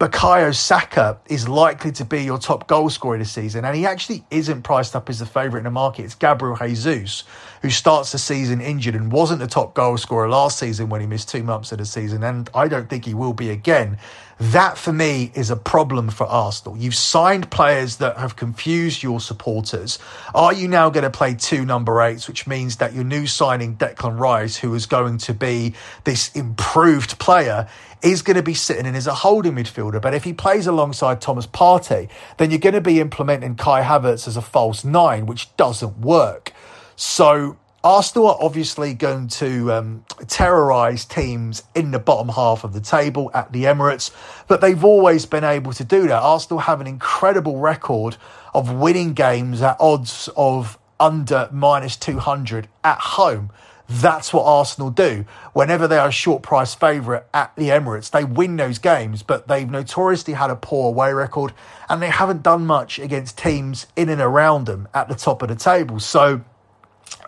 Bukayo 0.00 0.52
Saka 0.52 1.18
is 1.26 1.48
likely 1.48 1.92
to 1.92 2.04
be 2.04 2.24
your 2.24 2.36
top 2.36 2.66
goal 2.66 2.90
scorer 2.90 3.16
this 3.16 3.30
season, 3.30 3.64
and 3.64 3.76
he 3.76 3.86
actually 3.86 4.24
isn't 4.28 4.62
priced 4.62 4.96
up 4.96 5.08
as 5.08 5.20
the 5.20 5.26
favourite 5.26 5.60
in 5.60 5.64
the 5.64 5.70
market. 5.70 6.04
It's 6.04 6.16
Gabriel 6.16 6.56
Jesus, 6.56 7.22
who 7.64 7.70
starts 7.70 8.12
the 8.12 8.18
season 8.18 8.60
injured 8.60 8.94
and 8.94 9.10
wasn't 9.10 9.40
the 9.40 9.46
top 9.46 9.72
goal 9.72 9.96
scorer 9.96 10.28
last 10.28 10.58
season 10.58 10.90
when 10.90 11.00
he 11.00 11.06
missed 11.06 11.30
two 11.30 11.42
months 11.42 11.72
of 11.72 11.78
the 11.78 11.86
season, 11.86 12.22
and 12.22 12.50
I 12.54 12.68
don't 12.68 12.90
think 12.90 13.06
he 13.06 13.14
will 13.14 13.32
be 13.32 13.48
again. 13.48 13.96
That 14.38 14.76
for 14.76 14.92
me 14.92 15.32
is 15.34 15.48
a 15.48 15.56
problem 15.56 16.10
for 16.10 16.24
Arsenal. 16.24 16.76
You've 16.76 16.94
signed 16.94 17.50
players 17.50 17.96
that 17.96 18.18
have 18.18 18.36
confused 18.36 19.02
your 19.02 19.18
supporters. 19.18 19.98
Are 20.34 20.52
you 20.52 20.68
now 20.68 20.90
going 20.90 21.04
to 21.04 21.10
play 21.10 21.36
two 21.36 21.64
number 21.64 22.02
eights, 22.02 22.28
which 22.28 22.46
means 22.46 22.76
that 22.76 22.92
your 22.92 23.04
new 23.04 23.26
signing 23.26 23.76
Declan 23.78 24.18
Rice, 24.18 24.56
who 24.56 24.74
is 24.74 24.84
going 24.84 25.16
to 25.16 25.32
be 25.32 25.72
this 26.04 26.36
improved 26.36 27.18
player, 27.18 27.66
is 28.02 28.20
going 28.20 28.36
to 28.36 28.42
be 28.42 28.52
sitting 28.52 28.84
in 28.84 28.94
as 28.94 29.06
a 29.06 29.14
holding 29.14 29.54
midfielder. 29.54 30.02
But 30.02 30.12
if 30.12 30.24
he 30.24 30.34
plays 30.34 30.66
alongside 30.66 31.22
Thomas 31.22 31.46
Partey, 31.46 32.10
then 32.36 32.50
you're 32.50 32.60
going 32.60 32.74
to 32.74 32.82
be 32.82 33.00
implementing 33.00 33.54
Kai 33.54 33.80
Havertz 33.80 34.28
as 34.28 34.36
a 34.36 34.42
false 34.42 34.84
nine, 34.84 35.24
which 35.24 35.56
doesn't 35.56 36.00
work. 36.00 36.52
So 36.96 37.56
Arsenal 37.84 38.28
are 38.28 38.38
obviously 38.40 38.94
going 38.94 39.28
to 39.28 39.70
um, 39.70 40.04
terrorise 40.26 41.04
teams 41.04 41.62
in 41.74 41.90
the 41.90 41.98
bottom 41.98 42.30
half 42.30 42.64
of 42.64 42.72
the 42.72 42.80
table 42.80 43.30
at 43.34 43.52
the 43.52 43.64
Emirates, 43.64 44.10
but 44.48 44.62
they've 44.62 44.82
always 44.82 45.26
been 45.26 45.44
able 45.44 45.72
to 45.74 45.84
do 45.84 46.08
that. 46.08 46.22
Arsenal 46.22 46.60
have 46.60 46.80
an 46.80 46.86
incredible 46.86 47.58
record 47.58 48.16
of 48.54 48.72
winning 48.72 49.12
games 49.12 49.60
at 49.60 49.76
odds 49.78 50.30
of 50.34 50.78
under 50.98 51.48
minus 51.52 51.96
200 51.96 52.68
at 52.82 52.98
home. 52.98 53.50
That's 53.86 54.32
what 54.32 54.44
Arsenal 54.44 54.88
do. 54.88 55.26
Whenever 55.52 55.86
they 55.86 55.98
are 55.98 56.08
a 56.08 56.12
short 56.12 56.42
price 56.42 56.74
favourite 56.74 57.24
at 57.34 57.54
the 57.54 57.68
Emirates, 57.68 58.10
they 58.10 58.24
win 58.24 58.56
those 58.56 58.78
games, 58.78 59.22
but 59.22 59.46
they've 59.46 59.70
notoriously 59.70 60.32
had 60.32 60.48
a 60.48 60.56
poor 60.56 60.88
away 60.88 61.12
record 61.12 61.52
and 61.90 62.00
they 62.00 62.08
haven't 62.08 62.42
done 62.42 62.64
much 62.64 62.98
against 62.98 63.36
teams 63.36 63.86
in 63.94 64.08
and 64.08 64.22
around 64.22 64.64
them 64.64 64.88
at 64.94 65.08
the 65.08 65.14
top 65.14 65.42
of 65.42 65.48
the 65.48 65.54
table. 65.54 66.00
So, 66.00 66.42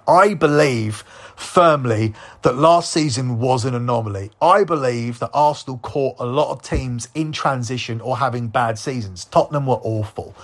I 0.08 0.34
believe 0.34 1.04
firmly 1.36 2.14
that 2.42 2.56
last 2.56 2.90
season 2.92 3.38
was 3.38 3.64
an 3.64 3.74
anomaly. 3.74 4.30
I 4.40 4.64
believe 4.64 5.18
that 5.18 5.30
Arsenal 5.34 5.78
caught 5.78 6.16
a 6.18 6.24
lot 6.24 6.50
of 6.50 6.62
teams 6.62 7.08
in 7.14 7.32
transition 7.32 8.00
or 8.00 8.18
having 8.18 8.48
bad 8.48 8.78
seasons. 8.78 9.24
Tottenham 9.24 9.66
were 9.66 9.80
awful. 9.82 10.34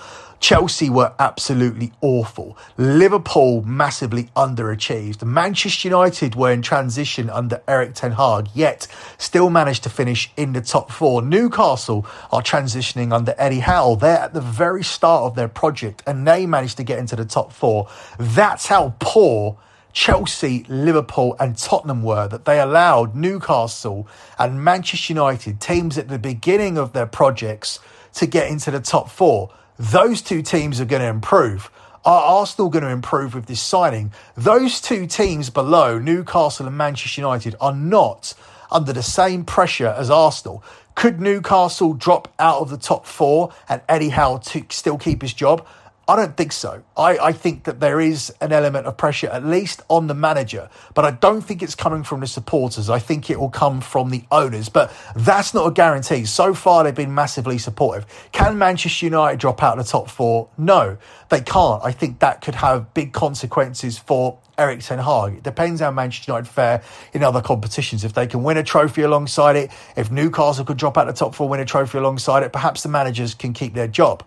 Chelsea 0.43 0.89
were 0.89 1.13
absolutely 1.19 1.93
awful. 2.01 2.57
Liverpool 2.75 3.61
massively 3.61 4.23
underachieved. 4.35 5.23
Manchester 5.23 5.87
United 5.87 6.35
were 6.35 6.51
in 6.51 6.61
transition 6.61 7.29
under 7.29 7.61
Erik 7.65 7.93
Ten 7.93 8.11
Hag, 8.11 8.49
yet 8.53 8.85
still 9.17 9.49
managed 9.49 9.83
to 9.83 9.89
finish 9.89 10.33
in 10.35 10.51
the 10.51 10.59
top 10.59 10.91
four. 10.91 11.21
Newcastle 11.21 12.05
are 12.29 12.41
transitioning 12.41 13.13
under 13.13 13.33
Eddie 13.37 13.61
Howe. 13.61 13.95
They're 13.95 14.17
at 14.17 14.33
the 14.33 14.41
very 14.41 14.83
start 14.83 15.23
of 15.23 15.35
their 15.35 15.47
project 15.47 16.03
and 16.05 16.27
they 16.27 16.45
managed 16.45 16.75
to 16.75 16.83
get 16.83 16.99
into 16.99 17.15
the 17.15 17.23
top 17.23 17.53
four. 17.53 17.87
That's 18.19 18.65
how 18.65 18.95
poor 18.99 19.57
Chelsea, 19.93 20.65
Liverpool, 20.67 21.37
and 21.39 21.57
Tottenham 21.57 22.03
were 22.03 22.27
that 22.27 22.43
they 22.43 22.59
allowed 22.59 23.15
Newcastle 23.15 24.09
and 24.37 24.61
Manchester 24.61 25.13
United, 25.13 25.61
teams 25.61 25.97
at 25.97 26.09
the 26.09 26.19
beginning 26.19 26.77
of 26.77 26.91
their 26.91 27.05
projects, 27.05 27.79
to 28.15 28.25
get 28.25 28.49
into 28.49 28.71
the 28.71 28.81
top 28.81 29.09
four. 29.09 29.49
Those 29.79 30.21
two 30.21 30.41
teams 30.41 30.79
are 30.79 30.85
going 30.85 31.01
to 31.01 31.07
improve. 31.07 31.71
Are 32.05 32.21
Arsenal 32.21 32.69
going 32.69 32.83
to 32.83 32.89
improve 32.89 33.33
with 33.33 33.45
this 33.45 33.61
signing? 33.61 34.11
Those 34.35 34.81
two 34.81 35.07
teams 35.07 35.49
below, 35.49 35.97
Newcastle 35.97 36.67
and 36.67 36.77
Manchester 36.77 37.21
United, 37.21 37.55
are 37.61 37.73
not 37.73 38.33
under 38.69 38.93
the 38.93 39.03
same 39.03 39.45
pressure 39.45 39.87
as 39.87 40.09
Arsenal. 40.09 40.63
Could 40.95 41.19
Newcastle 41.19 41.93
drop 41.93 42.31
out 42.37 42.59
of 42.59 42.69
the 42.69 42.77
top 42.77 43.07
four 43.07 43.53
and 43.67 43.81
Eddie 43.89 44.09
Howe 44.09 44.37
to 44.37 44.63
still 44.69 44.97
keep 44.97 45.21
his 45.21 45.33
job? 45.33 45.65
I 46.05 46.17
don't 46.17 46.35
think 46.35 46.51
so. 46.51 46.83
I, 46.97 47.17
I 47.17 47.31
think 47.31 47.63
that 47.63 47.79
there 47.79 48.01
is 48.01 48.33
an 48.41 48.51
element 48.51 48.87
of 48.87 48.97
pressure, 48.97 49.27
at 49.27 49.45
least 49.45 49.81
on 49.89 50.07
the 50.07 50.13
manager, 50.13 50.69
but 50.93 51.05
I 51.05 51.11
don't 51.11 51.41
think 51.41 51.63
it's 51.63 51.75
coming 51.75 52.03
from 52.03 52.19
the 52.19 52.27
supporters. 52.27 52.89
I 52.89 52.99
think 52.99 53.29
it 53.29 53.39
will 53.39 53.49
come 53.49 53.79
from 53.79 54.09
the 54.09 54.25
owners, 54.29 54.67
but 54.67 54.91
that's 55.15 55.53
not 55.53 55.65
a 55.65 55.71
guarantee. 55.71 56.25
So 56.25 56.53
far, 56.53 56.83
they've 56.83 56.93
been 56.93 57.15
massively 57.15 57.57
supportive. 57.57 58.05
Can 58.33 58.57
Manchester 58.57 59.05
United 59.05 59.39
drop 59.39 59.63
out 59.63 59.79
of 59.79 59.85
the 59.85 59.89
top 59.89 60.09
four? 60.09 60.49
No, 60.57 60.97
they 61.29 61.39
can't. 61.39 61.81
I 61.85 61.93
think 61.93 62.19
that 62.19 62.41
could 62.41 62.55
have 62.55 62.93
big 62.93 63.13
consequences 63.13 63.97
for 63.97 64.39
Erik 64.57 64.81
Ten 64.81 64.99
Hag. 64.99 65.35
It 65.35 65.43
depends 65.43 65.79
how 65.79 65.91
Manchester 65.91 66.33
United 66.33 66.49
fare 66.49 66.83
in 67.13 67.23
other 67.23 67.41
competitions. 67.41 68.03
If 68.03 68.11
they 68.11 68.27
can 68.27 68.43
win 68.43 68.57
a 68.57 68.63
trophy 68.63 69.03
alongside 69.03 69.55
it, 69.55 69.71
if 69.95 70.11
Newcastle 70.11 70.65
could 70.65 70.77
drop 70.77 70.97
out 70.97 71.07
of 71.07 71.15
the 71.15 71.19
top 71.19 71.33
four, 71.33 71.47
win 71.47 71.61
a 71.61 71.65
trophy 71.65 71.97
alongside 71.97 72.43
it, 72.43 72.51
perhaps 72.51 72.83
the 72.83 72.89
managers 72.89 73.33
can 73.33 73.53
keep 73.53 73.73
their 73.73 73.87
job. 73.87 74.21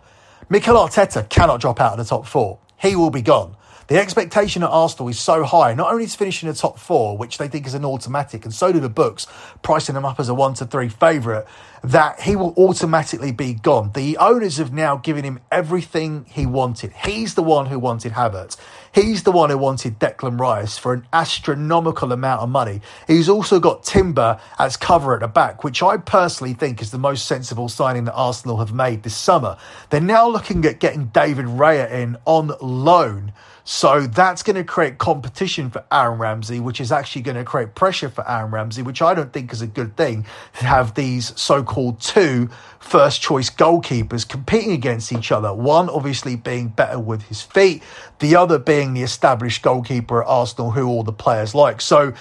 Mikel 0.49 0.75
Arteta 0.75 1.27
cannot 1.27 1.59
drop 1.59 1.81
out 1.81 1.91
of 1.91 1.97
the 1.97 2.05
top 2.05 2.25
four. 2.25 2.59
He 2.77 2.95
will 2.95 3.09
be 3.09 3.21
gone. 3.21 3.56
The 3.87 3.97
expectation 3.97 4.63
at 4.63 4.69
Arsenal 4.69 5.07
is 5.07 5.17
so 5.17 5.45
high, 5.45 5.73
not 5.73 5.93
only 5.93 6.05
to 6.05 6.17
finish 6.17 6.43
in 6.43 6.49
the 6.49 6.55
top 6.55 6.77
four, 6.77 7.17
which 7.17 7.37
they 7.37 7.47
think 7.47 7.65
is 7.65 7.73
an 7.73 7.85
automatic, 7.85 8.43
and 8.43 8.53
so 8.53 8.73
do 8.73 8.81
the 8.81 8.89
books, 8.89 9.27
pricing 9.61 9.95
him 9.95 10.03
up 10.03 10.19
as 10.19 10.27
a 10.27 10.33
one 10.33 10.55
to 10.55 10.65
three 10.65 10.89
favourite, 10.89 11.45
that 11.85 12.19
he 12.19 12.35
will 12.35 12.53
automatically 12.57 13.31
be 13.31 13.53
gone. 13.53 13.91
The 13.93 14.17
owners 14.17 14.57
have 14.57 14.73
now 14.73 14.97
given 14.97 15.23
him 15.23 15.39
everything 15.53 16.25
he 16.27 16.45
wanted. 16.45 16.91
He's 16.91 17.35
the 17.35 17.43
one 17.43 17.67
who 17.67 17.79
wanted 17.79 18.11
Havertz. 18.11 18.57
He's 18.93 19.23
the 19.23 19.31
one 19.31 19.51
who 19.51 19.57
wanted 19.57 19.99
Declan 19.99 20.37
Rice 20.37 20.77
for 20.77 20.91
an 20.91 21.07
astronomical 21.13 22.11
amount 22.11 22.41
of 22.41 22.49
money. 22.49 22.81
He's 23.07 23.29
also 23.29 23.57
got 23.57 23.83
Timber 23.83 24.37
as 24.59 24.75
cover 24.75 25.13
at 25.13 25.21
the 25.21 25.29
back, 25.29 25.63
which 25.63 25.81
I 25.81 25.95
personally 25.95 26.53
think 26.53 26.81
is 26.81 26.91
the 26.91 26.97
most 26.97 27.25
sensible 27.25 27.69
signing 27.69 28.03
that 28.05 28.15
Arsenal 28.15 28.57
have 28.57 28.73
made 28.73 29.03
this 29.03 29.15
summer. 29.15 29.55
They're 29.91 30.01
now 30.01 30.27
looking 30.27 30.65
at 30.65 30.79
getting 30.79 31.05
David 31.05 31.45
Raya 31.45 31.89
in 31.89 32.17
on 32.25 32.51
loan 32.59 33.31
so 33.69 34.07
that's 34.07 34.43
going 34.43 34.55
to 34.55 34.63
create 34.63 34.97
competition 34.97 35.69
for 35.69 35.83
Aaron 35.91 36.19
Ramsey, 36.19 36.61
which 36.61 36.79
is 36.79 36.89
actually 36.89 37.23
going 37.23 37.35
to 37.35 37.43
create 37.43 37.75
pressure 37.75 38.07
for 38.07 38.25
Aaron 38.25 38.49
Ramsey, 38.49 38.81
which 38.81 39.01
I 39.01 39.13
don't 39.13 39.33
think 39.33 39.51
is 39.51 39.61
a 39.61 39.67
good 39.67 39.97
thing 39.97 40.25
to 40.59 40.65
have 40.65 40.93
these 40.93 41.37
so 41.37 41.63
called 41.63 41.99
two 41.99 42.47
first 42.79 43.21
choice 43.21 43.49
goalkeepers 43.49 44.25
competing 44.25 44.71
against 44.71 45.11
each 45.11 45.33
other. 45.33 45.53
One 45.53 45.89
obviously 45.89 46.37
being 46.37 46.69
better 46.69 46.97
with 46.97 47.23
his 47.23 47.41
feet, 47.41 47.83
the 48.19 48.37
other 48.37 48.57
being 48.57 48.93
the 48.93 49.03
established 49.03 49.63
goalkeeper 49.63 50.23
at 50.23 50.29
Arsenal 50.29 50.71
who 50.71 50.87
all 50.87 51.03
the 51.03 51.11
players 51.11 51.53
like. 51.53 51.81
So 51.81 52.13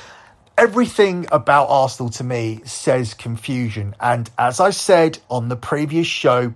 everything 0.59 1.27
about 1.31 1.67
Arsenal 1.67 2.11
to 2.11 2.25
me 2.25 2.63
says 2.65 3.15
confusion. 3.15 3.95
And 4.01 4.29
as 4.37 4.59
I 4.59 4.71
said 4.71 5.21
on 5.31 5.49
the 5.49 5.57
previous 5.57 6.09
show, 6.09 6.55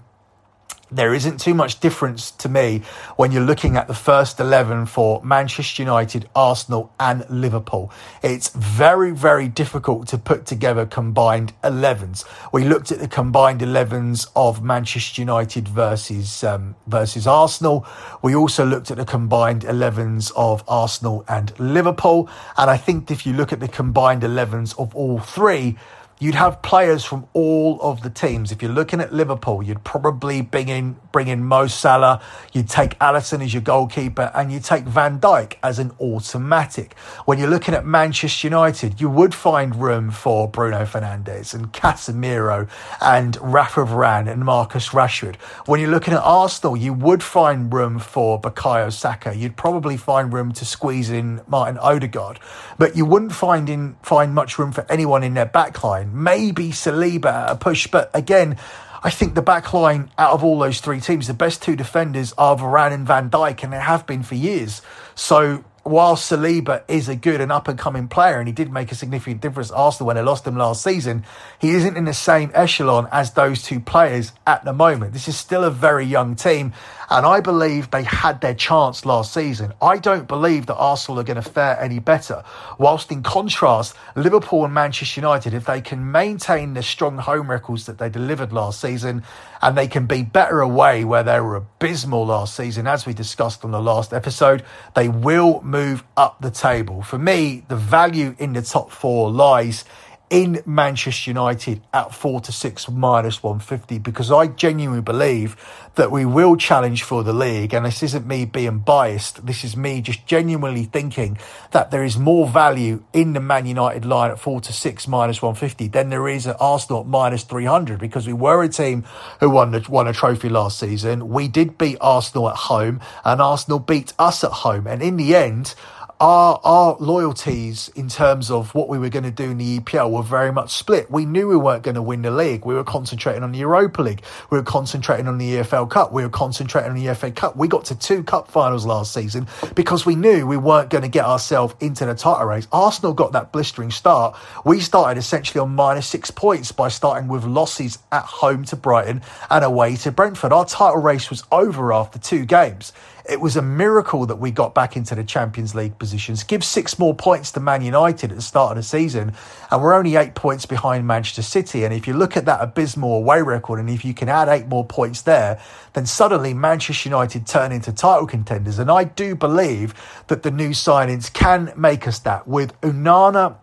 there 0.90 1.14
isn't 1.14 1.38
too 1.38 1.54
much 1.54 1.80
difference 1.80 2.30
to 2.32 2.48
me 2.48 2.82
when 3.16 3.32
you're 3.32 3.42
looking 3.42 3.76
at 3.76 3.86
the 3.86 3.94
first 3.94 4.40
11 4.40 4.86
for 4.86 5.22
Manchester 5.22 5.82
United, 5.82 6.28
Arsenal, 6.34 6.92
and 6.98 7.28
Liverpool. 7.30 7.92
It's 8.22 8.48
very, 8.48 9.12
very 9.12 9.48
difficult 9.48 10.08
to 10.08 10.18
put 10.18 10.46
together 10.46 10.86
combined 10.86 11.52
11s. 11.62 12.24
We 12.52 12.64
looked 12.64 12.90
at 12.90 12.98
the 12.98 13.08
combined 13.08 13.60
11s 13.60 14.28
of 14.34 14.62
Manchester 14.62 15.22
United 15.22 15.68
versus, 15.68 16.42
um, 16.42 16.74
versus 16.86 17.26
Arsenal. 17.26 17.86
We 18.22 18.34
also 18.34 18.64
looked 18.64 18.90
at 18.90 18.96
the 18.96 19.04
combined 19.04 19.62
11s 19.62 20.32
of 20.36 20.64
Arsenal 20.66 21.24
and 21.28 21.58
Liverpool. 21.58 22.28
And 22.56 22.68
I 22.70 22.76
think 22.76 23.10
if 23.10 23.24
you 23.24 23.32
look 23.32 23.52
at 23.52 23.60
the 23.60 23.68
combined 23.68 24.22
11s 24.22 24.78
of 24.78 24.94
all 24.96 25.18
three, 25.20 25.76
you'd 26.20 26.34
have 26.36 26.62
players 26.62 27.02
from 27.04 27.26
all 27.32 27.80
of 27.80 28.02
the 28.02 28.10
teams. 28.10 28.52
If 28.52 28.62
you're 28.62 28.70
looking 28.70 29.00
at 29.00 29.12
Liverpool, 29.12 29.62
you'd 29.62 29.82
probably 29.82 30.42
bring 30.42 30.68
in 30.68 30.96
bring 31.12 31.26
in 31.26 31.42
Mo 31.42 31.66
Salah, 31.66 32.22
you'd 32.52 32.68
take 32.68 32.96
Alisson 33.00 33.42
as 33.42 33.52
your 33.52 33.62
goalkeeper, 33.62 34.30
and 34.32 34.52
you 34.52 34.60
take 34.60 34.84
Van 34.84 35.18
Dijk 35.18 35.54
as 35.62 35.78
an 35.80 35.90
automatic. 36.00 36.96
When 37.24 37.38
you're 37.38 37.50
looking 37.50 37.74
at 37.74 37.84
Manchester 37.84 38.46
United, 38.46 39.00
you 39.00 39.08
would 39.10 39.34
find 39.34 39.74
room 39.74 40.10
for 40.10 40.46
Bruno 40.46 40.84
Fernandes 40.84 41.52
and 41.52 41.72
Casemiro 41.72 42.68
and 43.00 43.36
Rafa 43.40 43.80
Varane 43.80 44.30
and 44.30 44.44
Marcus 44.44 44.90
Rashford. 44.90 45.36
When 45.66 45.80
you're 45.80 45.90
looking 45.90 46.14
at 46.14 46.22
Arsenal, 46.22 46.76
you 46.76 46.92
would 46.92 47.22
find 47.22 47.72
room 47.72 47.98
for 47.98 48.40
Bukayo 48.40 48.92
Saka. 48.92 49.34
You'd 49.34 49.56
probably 49.56 49.96
find 49.96 50.32
room 50.32 50.52
to 50.52 50.64
squeeze 50.64 51.10
in 51.10 51.40
Martin 51.48 51.78
Odegaard, 51.78 52.38
but 52.78 52.94
you 52.96 53.04
wouldn't 53.04 53.32
find 53.32 53.68
in 53.68 53.96
find 54.02 54.34
much 54.34 54.58
room 54.58 54.70
for 54.70 54.86
anyone 54.88 55.22
in 55.24 55.34
their 55.34 55.46
backline. 55.46 56.09
Maybe 56.12 56.70
Saliba 56.70 57.50
a 57.50 57.56
push, 57.56 57.86
but 57.86 58.10
again. 58.14 58.56
I 59.02 59.08
think 59.08 59.34
the 59.34 59.40
back 59.40 59.72
line 59.72 60.10
out 60.18 60.32
of 60.32 60.44
all 60.44 60.58
those 60.58 60.82
three 60.82 61.00
teams, 61.00 61.26
the 61.26 61.32
best 61.32 61.62
two 61.62 61.74
defenders 61.74 62.34
are 62.36 62.54
Varane 62.54 62.92
and 62.92 63.06
Van 63.06 63.30
Dijk, 63.30 63.62
and 63.62 63.72
they 63.72 63.78
have 63.78 64.06
been 64.06 64.22
for 64.22 64.34
years. 64.34 64.82
So 65.14 65.64
while 65.82 66.16
Saliba 66.16 66.82
is 66.88 67.08
a 67.08 67.16
good 67.16 67.40
and 67.40 67.50
up 67.50 67.68
and 67.68 67.78
coming 67.78 68.08
player, 68.08 68.38
and 68.38 68.46
he 68.46 68.52
did 68.52 68.70
make 68.70 68.92
a 68.92 68.94
significant 68.94 69.40
difference 69.40 69.70
Arsenal 69.70 70.08
when 70.08 70.16
they 70.16 70.22
lost 70.22 70.46
him 70.46 70.56
last 70.56 70.82
season, 70.82 71.24
he 71.58 71.70
isn't 71.70 71.96
in 71.96 72.04
the 72.04 72.14
same 72.14 72.50
echelon 72.54 73.08
as 73.10 73.32
those 73.32 73.62
two 73.62 73.80
players 73.80 74.32
at 74.46 74.64
the 74.64 74.72
moment. 74.72 75.12
This 75.12 75.28
is 75.28 75.36
still 75.36 75.64
a 75.64 75.70
very 75.70 76.04
young 76.04 76.36
team, 76.36 76.72
and 77.10 77.26
I 77.26 77.40
believe 77.40 77.90
they 77.90 78.04
had 78.04 78.40
their 78.40 78.54
chance 78.54 79.04
last 79.04 79.34
season. 79.34 79.72
I 79.82 79.98
don't 79.98 80.28
believe 80.28 80.66
that 80.66 80.76
Arsenal 80.76 81.20
are 81.20 81.24
going 81.24 81.42
to 81.42 81.50
fare 81.50 81.78
any 81.80 81.98
better. 81.98 82.44
Whilst 82.78 83.10
in 83.10 83.22
contrast, 83.22 83.96
Liverpool 84.14 84.64
and 84.64 84.72
Manchester 84.72 85.20
United, 85.20 85.52
if 85.52 85.66
they 85.66 85.80
can 85.80 86.12
maintain 86.12 86.74
the 86.74 86.82
strong 86.82 87.18
home 87.18 87.50
records 87.50 87.86
that 87.86 87.98
they 87.98 88.08
delivered 88.08 88.52
last 88.52 88.80
season, 88.80 89.24
and 89.60 89.76
they 89.76 89.88
can 89.88 90.06
be 90.06 90.22
better 90.22 90.60
away 90.60 91.04
where 91.04 91.22
they 91.22 91.40
were 91.40 91.56
abysmal 91.56 92.26
last 92.26 92.54
season, 92.56 92.86
as 92.86 93.04
we 93.06 93.12
discussed 93.12 93.64
on 93.64 93.72
the 93.72 93.82
last 93.82 94.12
episode, 94.12 94.64
they 94.94 95.08
will 95.08 95.60
move 95.62 96.04
up 96.16 96.40
the 96.40 96.50
table. 96.50 97.02
For 97.02 97.18
me, 97.18 97.64
the 97.68 97.76
value 97.76 98.36
in 98.38 98.52
the 98.52 98.62
top 98.62 98.90
four 98.90 99.30
lies 99.30 99.84
in 100.30 100.62
Manchester 100.64 101.30
United 101.30 101.82
at 101.92 102.14
four 102.14 102.40
to 102.40 102.52
six 102.52 102.88
minus 102.88 103.42
150 103.42 103.98
because 103.98 104.30
I 104.30 104.46
genuinely 104.46 105.02
believe 105.02 105.56
that 105.96 106.12
we 106.12 106.24
will 106.24 106.56
challenge 106.56 107.02
for 107.02 107.24
the 107.24 107.32
league. 107.32 107.74
And 107.74 107.84
this 107.84 108.02
isn't 108.04 108.26
me 108.26 108.44
being 108.44 108.78
biased. 108.78 109.44
This 109.44 109.64
is 109.64 109.76
me 109.76 110.00
just 110.00 110.24
genuinely 110.26 110.84
thinking 110.84 111.36
that 111.72 111.90
there 111.90 112.04
is 112.04 112.16
more 112.16 112.48
value 112.48 113.02
in 113.12 113.32
the 113.32 113.40
Man 113.40 113.66
United 113.66 114.04
line 114.04 114.30
at 114.30 114.38
four 114.38 114.60
to 114.60 114.72
six 114.72 115.08
minus 115.08 115.42
150 115.42 115.88
than 115.88 116.10
there 116.10 116.28
is 116.28 116.46
at 116.46 116.56
Arsenal 116.60 117.00
at 117.00 117.06
minus 117.06 117.42
300 117.42 117.98
because 117.98 118.26
we 118.26 118.32
were 118.32 118.62
a 118.62 118.68
team 118.68 119.04
who 119.40 119.50
won, 119.50 119.72
the, 119.72 119.84
won 119.88 120.06
a 120.06 120.12
trophy 120.12 120.48
last 120.48 120.78
season. 120.78 121.28
We 121.28 121.48
did 121.48 121.76
beat 121.76 121.98
Arsenal 122.00 122.50
at 122.50 122.56
home 122.56 123.00
and 123.24 123.42
Arsenal 123.42 123.80
beat 123.80 124.12
us 124.18 124.44
at 124.44 124.52
home. 124.52 124.86
And 124.86 125.02
in 125.02 125.16
the 125.16 125.34
end, 125.34 125.74
our 126.20 126.60
our 126.64 126.96
loyalties 127.00 127.90
in 127.96 128.08
terms 128.08 128.50
of 128.50 128.74
what 128.74 128.88
we 128.88 128.98
were 128.98 129.08
going 129.08 129.24
to 129.24 129.30
do 129.30 129.50
in 129.50 129.58
the 129.58 129.78
EPL 129.80 130.10
were 130.10 130.22
very 130.22 130.52
much 130.52 130.70
split. 130.70 131.10
We 131.10 131.24
knew 131.24 131.48
we 131.48 131.56
weren't 131.56 131.82
going 131.82 131.94
to 131.94 132.02
win 132.02 132.22
the 132.22 132.30
league. 132.30 132.66
We 132.66 132.74
were 132.74 132.84
concentrating 132.84 133.42
on 133.42 133.52
the 133.52 133.58
Europa 133.58 134.02
League. 134.02 134.22
We 134.50 134.58
were 134.58 134.64
concentrating 134.64 135.28
on 135.28 135.38
the 135.38 135.56
EFL 135.56 135.88
Cup. 135.90 136.12
We 136.12 136.22
were 136.22 136.28
concentrating 136.28 136.90
on 136.90 136.96
the 137.02 137.14
FA 137.14 137.30
Cup. 137.30 137.56
We 137.56 137.68
got 137.68 137.86
to 137.86 137.98
two 137.98 138.22
cup 138.22 138.50
finals 138.50 138.84
last 138.84 139.14
season 139.14 139.48
because 139.74 140.04
we 140.04 140.14
knew 140.14 140.46
we 140.46 140.58
weren't 140.58 140.90
going 140.90 141.02
to 141.02 141.08
get 141.08 141.24
ourselves 141.24 141.74
into 141.80 142.04
the 142.04 142.14
title 142.14 142.46
race. 142.46 142.68
Arsenal 142.70 143.14
got 143.14 143.32
that 143.32 143.50
blistering 143.52 143.90
start. 143.90 144.36
We 144.64 144.80
started 144.80 145.18
essentially 145.18 145.60
on 145.60 145.74
minus 145.74 146.06
six 146.06 146.30
points 146.30 146.70
by 146.70 146.88
starting 146.88 147.28
with 147.28 147.44
losses 147.44 147.98
at 148.12 148.24
home 148.24 148.64
to 148.66 148.76
Brighton 148.76 149.22
and 149.50 149.64
away 149.64 149.96
to 149.96 150.12
Brentford. 150.12 150.52
Our 150.52 150.66
title 150.66 151.00
race 151.00 151.30
was 151.30 151.44
over 151.50 151.92
after 151.92 152.18
two 152.18 152.44
games. 152.44 152.92
It 153.28 153.40
was 153.40 153.56
a 153.56 153.62
miracle 153.62 154.26
that 154.26 154.36
we 154.36 154.50
got 154.50 154.74
back 154.74 154.96
into 154.96 155.14
the 155.14 155.24
Champions 155.24 155.74
League 155.74 155.98
positions. 155.98 156.42
Give 156.42 156.64
six 156.64 156.98
more 156.98 157.14
points 157.14 157.52
to 157.52 157.60
Man 157.60 157.82
United 157.82 158.30
at 158.30 158.36
the 158.36 158.42
start 158.42 158.72
of 158.72 158.76
the 158.76 158.82
season, 158.82 159.32
and 159.70 159.82
we're 159.82 159.94
only 159.94 160.16
eight 160.16 160.34
points 160.34 160.66
behind 160.66 161.06
Manchester 161.06 161.42
City. 161.42 161.84
And 161.84 161.92
if 161.92 162.06
you 162.06 162.14
look 162.14 162.36
at 162.36 162.44
that 162.46 162.60
abysmal 162.60 163.14
away 163.14 163.42
record, 163.42 163.80
and 163.80 163.90
if 163.90 164.04
you 164.04 164.14
can 164.14 164.28
add 164.28 164.48
eight 164.48 164.66
more 164.66 164.86
points 164.86 165.22
there, 165.22 165.60
then 165.92 166.06
suddenly 166.06 166.54
Manchester 166.54 167.08
United 167.08 167.46
turn 167.46 167.72
into 167.72 167.92
title 167.92 168.26
contenders. 168.26 168.78
And 168.78 168.90
I 168.90 169.04
do 169.04 169.34
believe 169.34 169.94
that 170.28 170.42
the 170.42 170.50
new 170.50 170.70
signings 170.70 171.32
can 171.32 171.72
make 171.76 172.06
us 172.06 172.18
that 172.20 172.46
with 172.48 172.78
Onana 172.80 173.56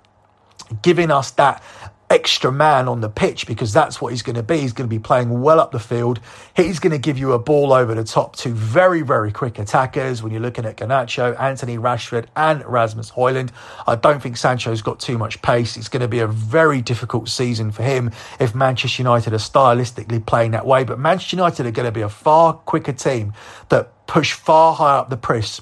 giving 0.81 1.11
us 1.11 1.31
that 1.31 1.63
extra 2.09 2.51
man 2.51 2.87
on 2.87 3.01
the 3.01 3.09
pitch 3.09 3.45
because 3.47 3.73
that's 3.73 3.99
what 4.01 4.13
he's 4.13 4.21
going 4.21 4.35
to 4.35 4.43
be. 4.43 4.59
He's 4.59 4.73
going 4.73 4.89
to 4.89 4.95
be 4.95 4.99
playing 4.99 5.41
well 5.41 5.59
up 5.59 5.71
the 5.71 5.79
field. 5.79 6.19
He's 6.55 6.79
going 6.79 6.91
to 6.91 6.97
give 6.97 7.17
you 7.17 7.33
a 7.33 7.39
ball 7.39 7.73
over 7.73 7.93
the 7.93 8.03
top 8.03 8.35
to 8.37 8.49
very, 8.49 9.01
very 9.01 9.31
quick 9.31 9.59
attackers. 9.59 10.23
When 10.23 10.31
you're 10.31 10.41
looking 10.41 10.65
at 10.65 10.77
Garnacho, 10.77 11.39
Antony 11.39 11.77
Rashford, 11.77 12.27
and 12.35 12.65
Rasmus 12.65 13.11
Højlund, 13.11 13.49
I 13.85 13.95
don't 13.95 14.21
think 14.21 14.37
Sancho's 14.37 14.81
got 14.81 14.99
too 14.99 15.17
much 15.17 15.41
pace. 15.41 15.75
It's 15.75 15.89
going 15.89 16.01
to 16.01 16.07
be 16.07 16.19
a 16.19 16.27
very 16.27 16.81
difficult 16.81 17.27
season 17.27 17.71
for 17.71 17.83
him 17.83 18.11
if 18.39 18.55
Manchester 18.55 19.01
United 19.01 19.33
are 19.33 19.37
stylistically 19.37 20.25
playing 20.25 20.51
that 20.51 20.65
way. 20.65 20.83
But 20.85 20.99
Manchester 20.99 21.35
United 21.35 21.65
are 21.65 21.71
going 21.71 21.87
to 21.87 21.91
be 21.91 22.01
a 22.01 22.09
far 22.09 22.53
quicker 22.53 22.93
team 22.93 23.33
that 23.69 24.07
push 24.07 24.31
far 24.31 24.73
higher 24.73 24.99
up 24.99 25.09
the 25.09 25.17
press 25.17 25.61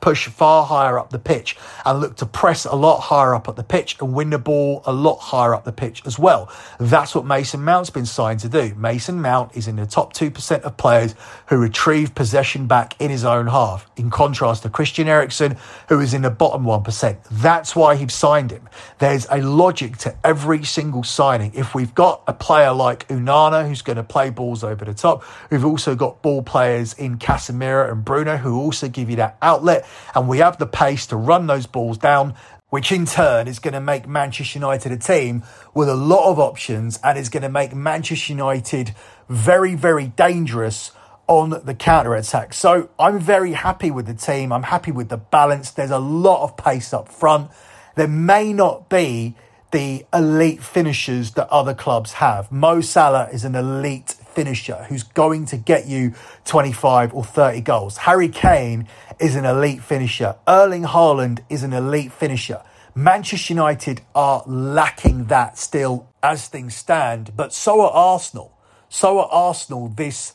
push 0.00 0.28
far 0.28 0.66
higher 0.66 0.98
up 0.98 1.10
the 1.10 1.18
pitch 1.18 1.56
and 1.84 2.00
look 2.00 2.16
to 2.16 2.26
press 2.26 2.64
a 2.64 2.74
lot 2.74 3.00
higher 3.00 3.34
up 3.34 3.48
at 3.48 3.56
the 3.56 3.62
pitch 3.62 3.96
and 4.00 4.14
win 4.14 4.30
the 4.30 4.38
ball 4.38 4.82
a 4.84 4.92
lot 4.92 5.16
higher 5.16 5.54
up 5.54 5.64
the 5.64 5.72
pitch 5.72 6.02
as 6.06 6.18
well. 6.18 6.52
That's 6.78 7.14
what 7.14 7.24
Mason 7.24 7.64
Mount's 7.64 7.90
been 7.90 8.06
signed 8.06 8.40
to 8.40 8.48
do. 8.48 8.74
Mason 8.74 9.20
Mount 9.20 9.56
is 9.56 9.68
in 9.68 9.76
the 9.76 9.86
top 9.86 10.12
2% 10.12 10.60
of 10.62 10.76
players 10.76 11.14
who 11.46 11.56
retrieve 11.56 12.14
possession 12.14 12.66
back 12.66 13.00
in 13.00 13.10
his 13.10 13.24
own 13.24 13.46
half, 13.46 13.90
in 13.96 14.10
contrast 14.10 14.62
to 14.62 14.70
Christian 14.70 15.08
Eriksen, 15.08 15.56
who 15.88 16.00
is 16.00 16.14
in 16.14 16.22
the 16.22 16.30
bottom 16.30 16.64
1%. 16.64 17.16
That's 17.30 17.74
why 17.74 17.96
he's 17.96 18.12
signed 18.12 18.50
him. 18.50 18.68
There's 18.98 19.26
a 19.30 19.40
logic 19.40 19.96
to 19.98 20.14
every 20.24 20.64
single 20.64 21.02
signing. 21.02 21.52
If 21.54 21.74
we've 21.74 21.94
got 21.94 22.22
a 22.26 22.32
player 22.32 22.72
like 22.72 23.08
Onana 23.08 23.66
who's 23.66 23.82
going 23.82 23.96
to 23.96 24.02
play 24.02 24.30
balls 24.30 24.64
over 24.64 24.84
the 24.84 24.94
top, 24.94 25.24
we've 25.50 25.64
also 25.64 25.94
got 25.94 26.22
ball 26.22 26.42
players 26.42 26.94
in 26.94 27.18
Casemiro 27.18 27.90
and 27.90 28.04
Bruno 28.04 28.36
who 28.36 28.58
also 28.58 28.88
give 28.88 29.10
you 29.10 29.16
that 29.16 29.36
out 29.42 29.61
outlet 29.62 29.86
and 30.14 30.28
we 30.28 30.38
have 30.38 30.58
the 30.58 30.66
pace 30.66 31.06
to 31.06 31.16
run 31.16 31.46
those 31.46 31.66
balls 31.66 31.98
down, 31.98 32.34
which 32.70 32.90
in 32.90 33.06
turn 33.06 33.46
is 33.46 33.58
going 33.58 33.74
to 33.74 33.80
make 33.80 34.08
Manchester 34.08 34.58
United 34.58 34.92
a 34.92 34.96
team 34.96 35.42
with 35.74 35.88
a 35.88 35.94
lot 35.94 36.30
of 36.30 36.38
options 36.38 36.98
and 37.04 37.18
is 37.18 37.28
going 37.28 37.42
to 37.42 37.48
make 37.48 37.74
Manchester 37.74 38.32
United 38.32 38.94
very, 39.28 39.74
very 39.74 40.08
dangerous 40.08 40.90
on 41.28 41.62
the 41.64 41.74
counter 41.74 42.14
attack. 42.14 42.52
So 42.52 42.90
I'm 42.98 43.18
very 43.20 43.52
happy 43.52 43.90
with 43.90 44.06
the 44.06 44.14
team. 44.14 44.52
I'm 44.52 44.64
happy 44.64 44.90
with 44.90 45.08
the 45.08 45.16
balance. 45.16 45.70
There's 45.70 45.90
a 45.90 45.98
lot 45.98 46.42
of 46.42 46.56
pace 46.56 46.92
up 46.92 47.08
front. 47.08 47.50
There 47.94 48.08
may 48.08 48.52
not 48.52 48.88
be 48.88 49.36
the 49.70 50.04
elite 50.12 50.62
finishers 50.62 51.32
that 51.32 51.48
other 51.48 51.72
clubs 51.72 52.14
have. 52.14 52.50
Mo 52.50 52.80
Salah 52.80 53.28
is 53.32 53.44
an 53.44 53.54
elite 53.54 54.16
finisher 54.32 54.86
who's 54.88 55.02
going 55.02 55.46
to 55.46 55.56
get 55.56 55.86
you 55.86 56.14
25 56.44 57.14
or 57.14 57.24
30 57.24 57.60
goals. 57.60 57.98
Harry 57.98 58.28
Kane 58.28 58.88
is 59.20 59.36
an 59.36 59.44
elite 59.44 59.82
finisher. 59.82 60.36
Erling 60.48 60.84
Haaland 60.84 61.40
is 61.48 61.62
an 61.62 61.72
elite 61.72 62.12
finisher. 62.12 62.62
Manchester 62.94 63.54
United 63.54 64.02
are 64.14 64.42
lacking 64.46 65.26
that 65.26 65.56
still 65.56 66.08
as 66.22 66.48
things 66.48 66.74
stand, 66.74 67.32
but 67.36 67.52
so 67.52 67.80
are 67.80 67.90
Arsenal. 67.90 68.52
So 68.88 69.18
are 69.18 69.28
Arsenal, 69.30 69.88
this 69.88 70.34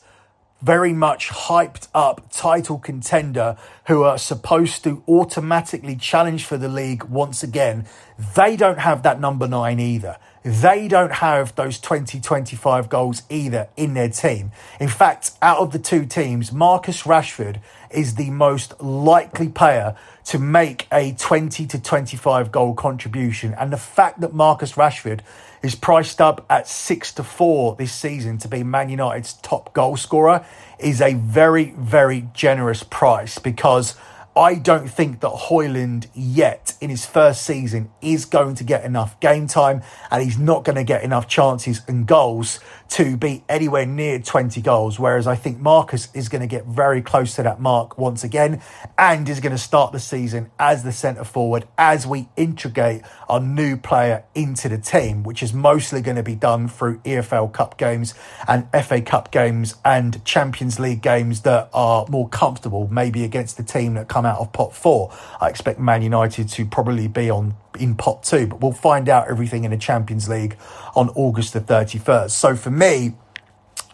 very 0.60 0.92
much 0.92 1.28
hyped 1.28 1.86
up 1.94 2.28
title 2.32 2.78
contender 2.78 3.56
who 3.86 4.02
are 4.02 4.18
supposed 4.18 4.82
to 4.84 5.02
automatically 5.06 5.94
challenge 5.94 6.44
for 6.44 6.56
the 6.56 6.68
league 6.68 7.04
once 7.04 7.42
again. 7.42 7.86
They 8.34 8.56
don't 8.56 8.80
have 8.80 9.02
that 9.04 9.20
number 9.20 9.46
nine 9.46 9.78
either. 9.78 10.18
They 10.42 10.88
don't 10.88 11.12
have 11.14 11.54
those 11.56 11.80
20, 11.80 12.20
25 12.20 12.88
goals 12.88 13.22
either 13.28 13.68
in 13.76 13.94
their 13.94 14.08
team. 14.08 14.52
In 14.80 14.88
fact, 14.88 15.32
out 15.42 15.58
of 15.58 15.72
the 15.72 15.78
two 15.78 16.06
teams, 16.06 16.52
Marcus 16.52 17.02
Rashford 17.02 17.60
is 17.90 18.14
the 18.14 18.30
most 18.30 18.80
likely 18.80 19.48
player 19.48 19.96
to 20.26 20.38
make 20.38 20.86
a 20.92 21.12
20 21.12 21.66
to 21.66 21.80
25 21.80 22.52
goal 22.52 22.74
contribution. 22.74 23.54
And 23.54 23.72
the 23.72 23.78
fact 23.78 24.20
that 24.20 24.34
Marcus 24.34 24.72
Rashford 24.72 25.20
is 25.62 25.74
priced 25.74 26.20
up 26.20 26.44
at 26.48 26.68
six 26.68 27.12
to 27.14 27.24
four 27.24 27.74
this 27.76 27.92
season 27.92 28.38
to 28.38 28.48
be 28.48 28.62
Man 28.62 28.88
United's 28.90 29.34
top 29.34 29.72
goal 29.72 29.96
scorer 29.96 30.44
is 30.78 31.00
a 31.00 31.14
very, 31.14 31.72
very 31.76 32.28
generous 32.32 32.82
price 32.82 33.38
because 33.38 33.96
I 34.36 34.54
don't 34.54 34.88
think 34.88 35.20
that 35.20 35.30
Højlund 35.30 36.06
yet 36.14 36.74
in 36.80 36.90
his 36.90 37.04
first 37.04 37.42
season 37.42 37.90
is 38.00 38.24
going 38.24 38.54
to 38.56 38.64
get 38.64 38.84
enough 38.84 39.18
game 39.18 39.48
time 39.48 39.82
and 40.10 40.22
he's 40.22 40.38
not 40.38 40.64
going 40.64 40.76
to 40.76 40.84
get 40.84 41.02
enough 41.02 41.26
chances 41.26 41.82
and 41.88 42.06
goals 42.06 42.60
to 42.90 43.16
be 43.16 43.42
anywhere 43.48 43.84
near 43.84 44.20
20 44.20 44.60
goals. 44.62 44.98
Whereas 44.98 45.26
I 45.26 45.34
think 45.34 45.58
Marcus 45.58 46.08
is 46.14 46.28
going 46.28 46.40
to 46.40 46.46
get 46.46 46.66
very 46.66 47.02
close 47.02 47.34
to 47.34 47.42
that 47.42 47.60
mark 47.60 47.98
once 47.98 48.22
again 48.22 48.62
and 48.96 49.28
is 49.28 49.40
going 49.40 49.52
to 49.52 49.58
start 49.58 49.92
the 49.92 49.98
season 49.98 50.50
as 50.58 50.84
the 50.84 50.92
centre 50.92 51.24
forward 51.24 51.66
as 51.76 52.06
we 52.06 52.28
integrate 52.36 53.02
our 53.28 53.40
new 53.40 53.76
player 53.76 54.24
into 54.34 54.68
the 54.68 54.78
team, 54.78 55.24
which 55.24 55.42
is 55.42 55.52
mostly 55.52 56.00
going 56.00 56.16
to 56.16 56.22
be 56.22 56.36
done 56.36 56.68
through 56.68 56.98
EFL 57.00 57.52
Cup 57.52 57.76
games 57.76 58.14
and 58.46 58.68
FA 58.84 59.02
Cup 59.02 59.32
games 59.32 59.74
and 59.84 60.24
Champions 60.24 60.78
League 60.78 61.02
games 61.02 61.42
that 61.42 61.68
are 61.74 62.06
more 62.08 62.28
comfortable, 62.28 62.88
maybe 62.88 63.24
against 63.24 63.56
the 63.56 63.62
team 63.64 63.94
that 63.94 64.08
come 64.08 64.27
out 64.28 64.38
of 64.38 64.52
pot 64.52 64.74
four. 64.74 65.12
I 65.40 65.48
expect 65.48 65.80
Man 65.80 66.02
United 66.02 66.48
to 66.50 66.64
probably 66.64 67.08
be 67.08 67.30
on 67.30 67.56
in 67.78 67.94
pot 67.94 68.22
two, 68.22 68.46
but 68.46 68.60
we'll 68.60 68.72
find 68.72 69.08
out 69.08 69.28
everything 69.28 69.64
in 69.64 69.70
the 69.70 69.76
Champions 69.76 70.28
League 70.28 70.56
on 70.94 71.08
August 71.10 71.52
the 71.54 71.60
31st. 71.60 72.30
So 72.30 72.54
for 72.54 72.70
me, 72.70 73.14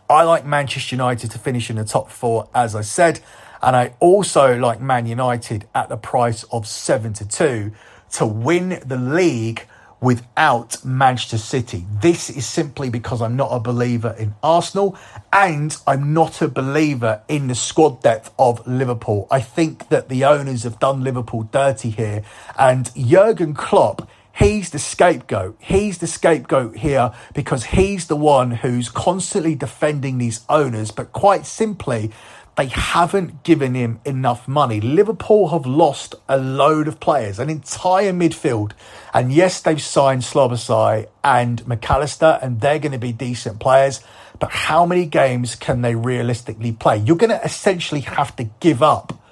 I 0.09 0.23
like 0.23 0.45
Manchester 0.45 0.97
United 0.97 1.31
to 1.31 1.39
finish 1.39 1.71
in 1.71 1.77
the 1.77 1.85
top 1.85 2.11
four, 2.11 2.49
as 2.55 2.75
I 2.75 2.83
said, 2.83 3.21
and 3.63 3.75
I 3.75 3.95
also 4.01 4.59
like 4.59 4.81
Man 4.81 5.07
United 5.07 5.67
at 5.75 5.89
the 5.89 5.97
price 5.97 6.43
of 6.45 6.67
seven 6.67 7.15
to 7.15 7.27
two 7.27 7.73
to 8.13 8.27
win 8.27 8.81
the 8.85 8.97
league 8.97 9.67
without 10.01 10.85
Manchester 10.85 11.39
City. 11.39 11.87
This 12.01 12.31
is 12.31 12.47
simply 12.47 12.91
because 12.91 13.23
I'm 13.23 13.37
not 13.37 13.51
a 13.51 13.61
believer 13.61 14.15
in 14.19 14.35
Arsenal 14.43 14.97
and 15.33 15.77
I'm 15.87 16.13
not 16.13 16.43
a 16.43 16.49
believer 16.49 17.23
in 17.29 17.47
the 17.47 17.55
squad 17.55 18.03
depth 18.03 18.33
of 18.39 18.67
Liverpool. 18.67 19.27
I 19.31 19.41
think 19.41 19.89
that 19.89 20.09
the 20.09 20.25
owners 20.25 20.63
have 20.65 20.79
done 20.79 21.03
Liverpool 21.03 21.45
dirty 21.45 21.91
here 21.91 22.23
and 22.59 22.91
Jurgen 22.95 23.55
Klopp 23.55 24.09
He's 24.37 24.71
the 24.71 24.81
scapegoat. 24.81 25.57
He's 25.61 25.99
the 25.99 26.09
scapegoat 26.09 26.77
here 26.79 27.13
because 27.35 27.67
he's 27.67 28.09
the 28.09 28.17
one 28.17 28.51
who's 28.51 28.89
constantly 28.89 29.55
defending 29.55 30.19
these 30.19 30.41
owners. 30.49 30.91
But 30.91 31.13
quite 31.13 31.47
simply, 31.47 32.11
they 32.57 32.67
haven't 32.67 33.43
given 33.43 33.75
him 33.75 34.01
enough 34.05 34.47
money. 34.47 34.81
Liverpool 34.81 35.49
have 35.49 35.67
lost 35.67 36.15
a 36.29 36.39
load 36.39 36.87
of 36.87 37.01
players, 37.01 37.39
an 37.39 37.51
entire 37.51 38.13
midfield. 38.13 38.73
And 39.13 39.33
yes, 39.33 39.61
they've 39.61 39.83
signed 39.83 40.23
Szoboszlai 40.23 41.09
and 41.25 41.67
Mac 41.67 41.91
Allister, 41.91 42.39
and 42.41 42.61
they're 42.61 42.79
going 42.79 42.93
to 42.93 42.99
be 42.99 43.13
decent 43.13 43.59
players. 43.59 44.01
But 44.39 44.51
how 44.51 44.87
many 44.87 45.07
games 45.07 45.55
can 45.57 45.83
they 45.83 45.95
realistically 45.95 46.73
play? 46.73 46.99
You're 46.99 47.17
going 47.17 47.31
to 47.31 47.45
essentially 47.45 48.01
have 48.03 48.37
to 48.37 48.45
give 48.61 48.83
up 48.83 49.24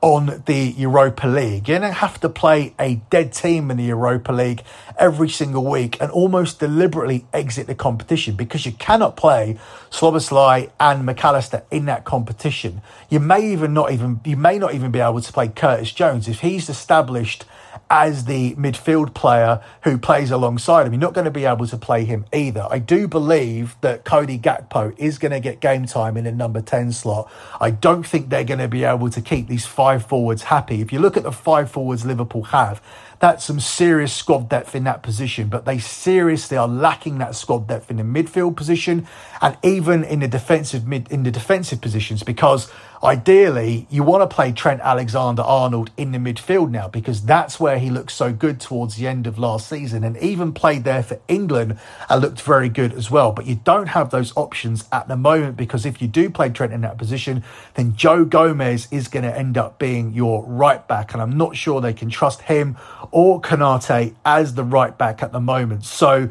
on 0.00 0.42
the 0.46 0.74
Europa 0.76 1.26
League. 1.26 1.68
You're 1.68 1.78
going 1.78 1.90
to 1.90 1.98
have 1.98 2.18
to 2.20 2.28
play 2.28 2.74
a 2.78 2.96
dead 3.10 3.32
team 3.32 3.70
in 3.70 3.76
the 3.76 3.84
Europa 3.84 4.32
League 4.32 4.62
every 4.98 5.28
single 5.28 5.64
week 5.64 6.00
and 6.00 6.10
almost 6.10 6.58
deliberately 6.58 7.26
exit 7.32 7.66
the 7.66 7.74
competition 7.74 8.34
because 8.34 8.64
you 8.64 8.72
cannot 8.72 9.16
play 9.16 9.58
Szoboszlai 9.90 10.70
and 10.80 11.04
Mac 11.04 11.24
Allister 11.24 11.64
in 11.70 11.84
that 11.86 12.04
competition. 12.04 12.80
You 13.10 13.20
may 13.20 13.52
even 13.52 13.74
not 13.74 13.92
even 13.92 14.20
you 14.24 14.36
may 14.36 14.58
not 14.58 14.74
even 14.74 14.90
be 14.90 15.00
able 15.00 15.20
to 15.20 15.32
play 15.32 15.48
Curtis 15.48 15.92
Jones 15.92 16.28
if 16.28 16.40
he's 16.40 16.68
established 16.68 17.44
as 17.90 18.26
the 18.26 18.54
midfield 18.54 19.14
player 19.14 19.60
who 19.82 19.98
plays 19.98 20.30
alongside 20.30 20.86
him. 20.86 20.92
You're 20.92 21.00
not 21.00 21.12
going 21.12 21.24
to 21.24 21.30
be 21.30 21.44
able 21.44 21.66
to 21.66 21.76
play 21.76 22.04
him 22.04 22.24
either. 22.32 22.66
I 22.70 22.78
do 22.78 23.08
believe 23.08 23.76
that 23.80 24.04
Cody 24.04 24.38
Gakpo 24.38 24.96
is 24.96 25.18
going 25.18 25.32
to 25.32 25.40
get 25.40 25.58
game 25.58 25.86
time 25.86 26.16
in 26.16 26.22
the 26.24 26.30
number 26.30 26.60
10 26.60 26.92
slot. 26.92 27.30
I 27.60 27.72
don't 27.72 28.06
think 28.06 28.28
they're 28.28 28.44
going 28.44 28.60
to 28.60 28.68
be 28.68 28.84
able 28.84 29.10
to 29.10 29.20
keep 29.20 29.48
these 29.48 29.66
five 29.66 29.89
forwards 29.98 30.44
happy. 30.44 30.80
If 30.80 30.92
you 30.92 30.98
look 30.98 31.16
at 31.16 31.22
the 31.22 31.32
five 31.32 31.70
forwards 31.70 32.04
Liverpool 32.04 32.44
have, 32.44 32.82
that's 33.18 33.44
some 33.44 33.60
serious 33.60 34.12
squad 34.12 34.48
depth 34.48 34.74
in 34.74 34.84
that 34.84 35.02
position, 35.02 35.48
but 35.48 35.64
they 35.64 35.78
seriously 35.78 36.56
are 36.56 36.68
lacking 36.68 37.18
that 37.18 37.34
squad 37.34 37.66
depth 37.66 37.90
in 37.90 37.96
the 37.98 38.02
midfield 38.02 38.56
position 38.56 39.06
and 39.42 39.56
even 39.62 40.04
in 40.04 40.20
the 40.20 40.28
defensive 40.28 40.86
mid 40.86 41.10
in 41.10 41.22
the 41.22 41.30
defensive 41.30 41.80
positions 41.80 42.22
because 42.22 42.72
ideally 43.02 43.86
you 43.88 44.02
want 44.02 44.28
to 44.28 44.34
play 44.34 44.52
Trent 44.52 44.80
Alexander 44.82 45.42
Arnold 45.42 45.90
in 45.96 46.12
the 46.12 46.18
midfield 46.18 46.70
now 46.70 46.86
because 46.88 47.22
that's 47.22 47.58
where 47.58 47.78
he 47.78 47.88
looked 47.88 48.12
so 48.12 48.32
good 48.32 48.60
towards 48.60 48.96
the 48.96 49.06
end 49.06 49.26
of 49.26 49.38
last 49.38 49.68
season 49.68 50.04
and 50.04 50.16
even 50.18 50.52
played 50.52 50.84
there 50.84 51.02
for 51.02 51.18
England 51.26 51.78
and 52.08 52.20
looked 52.22 52.42
very 52.42 52.68
good 52.68 52.92
as 52.92 53.10
well. 53.10 53.32
But 53.32 53.46
you 53.46 53.56
don't 53.64 53.88
have 53.88 54.10
those 54.10 54.36
options 54.36 54.84
at 54.92 55.08
the 55.08 55.16
moment 55.16 55.56
because 55.56 55.86
if 55.86 56.02
you 56.02 56.08
do 56.08 56.28
play 56.28 56.50
Trent 56.50 56.72
in 56.72 56.82
that 56.82 56.98
position, 56.98 57.42
then 57.74 57.96
Joe 57.96 58.24
Gomez 58.24 58.86
is 58.90 59.08
going 59.08 59.24
to 59.24 59.36
end 59.36 59.56
up 59.56 59.78
being 59.78 60.12
your 60.12 60.44
right 60.44 60.86
back. 60.86 61.12
And 61.14 61.22
I'm 61.22 61.36
not 61.36 61.56
sure 61.56 61.80
they 61.80 61.94
can 61.94 62.10
trust 62.10 62.42
him 62.42 62.76
or 63.10 63.40
Konate 63.40 64.14
as 64.24 64.54
the 64.54 64.64
right 64.64 64.96
back 64.96 65.22
at 65.22 65.32
the 65.32 65.40
moment. 65.40 65.84
So 65.84 66.28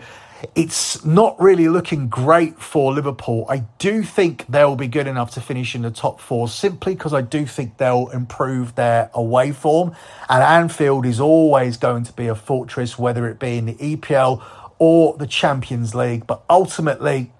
it's 0.55 1.03
not 1.03 1.39
really 1.39 1.67
looking 1.67 2.07
great 2.07 2.59
for 2.59 2.93
Liverpool. 2.93 3.45
I 3.49 3.65
do 3.77 4.03
think 4.03 4.45
they'll 4.47 4.75
be 4.75 4.87
good 4.87 5.07
enough 5.07 5.31
to 5.31 5.41
finish 5.41 5.75
in 5.75 5.81
the 5.81 5.91
top 5.91 6.19
four 6.19 6.47
simply 6.47 6.95
because 6.95 7.13
I 7.13 7.21
do 7.21 7.45
think 7.45 7.77
they'll 7.77 8.09
improve 8.09 8.75
their 8.75 9.09
away 9.13 9.51
form. 9.51 9.95
And 10.29 10.43
Anfield 10.43 11.05
is 11.05 11.19
always 11.19 11.77
going 11.77 12.03
to 12.05 12.13
be 12.13 12.27
a 12.27 12.35
fortress, 12.35 12.97
whether 12.97 13.27
it 13.27 13.39
be 13.39 13.57
in 13.57 13.65
the 13.65 13.75
EPL 13.75 14.43
or 14.77 15.17
the 15.17 15.27
Champions 15.27 15.93
League. 15.93 16.25
But 16.25 16.43
ultimately, 16.49 17.31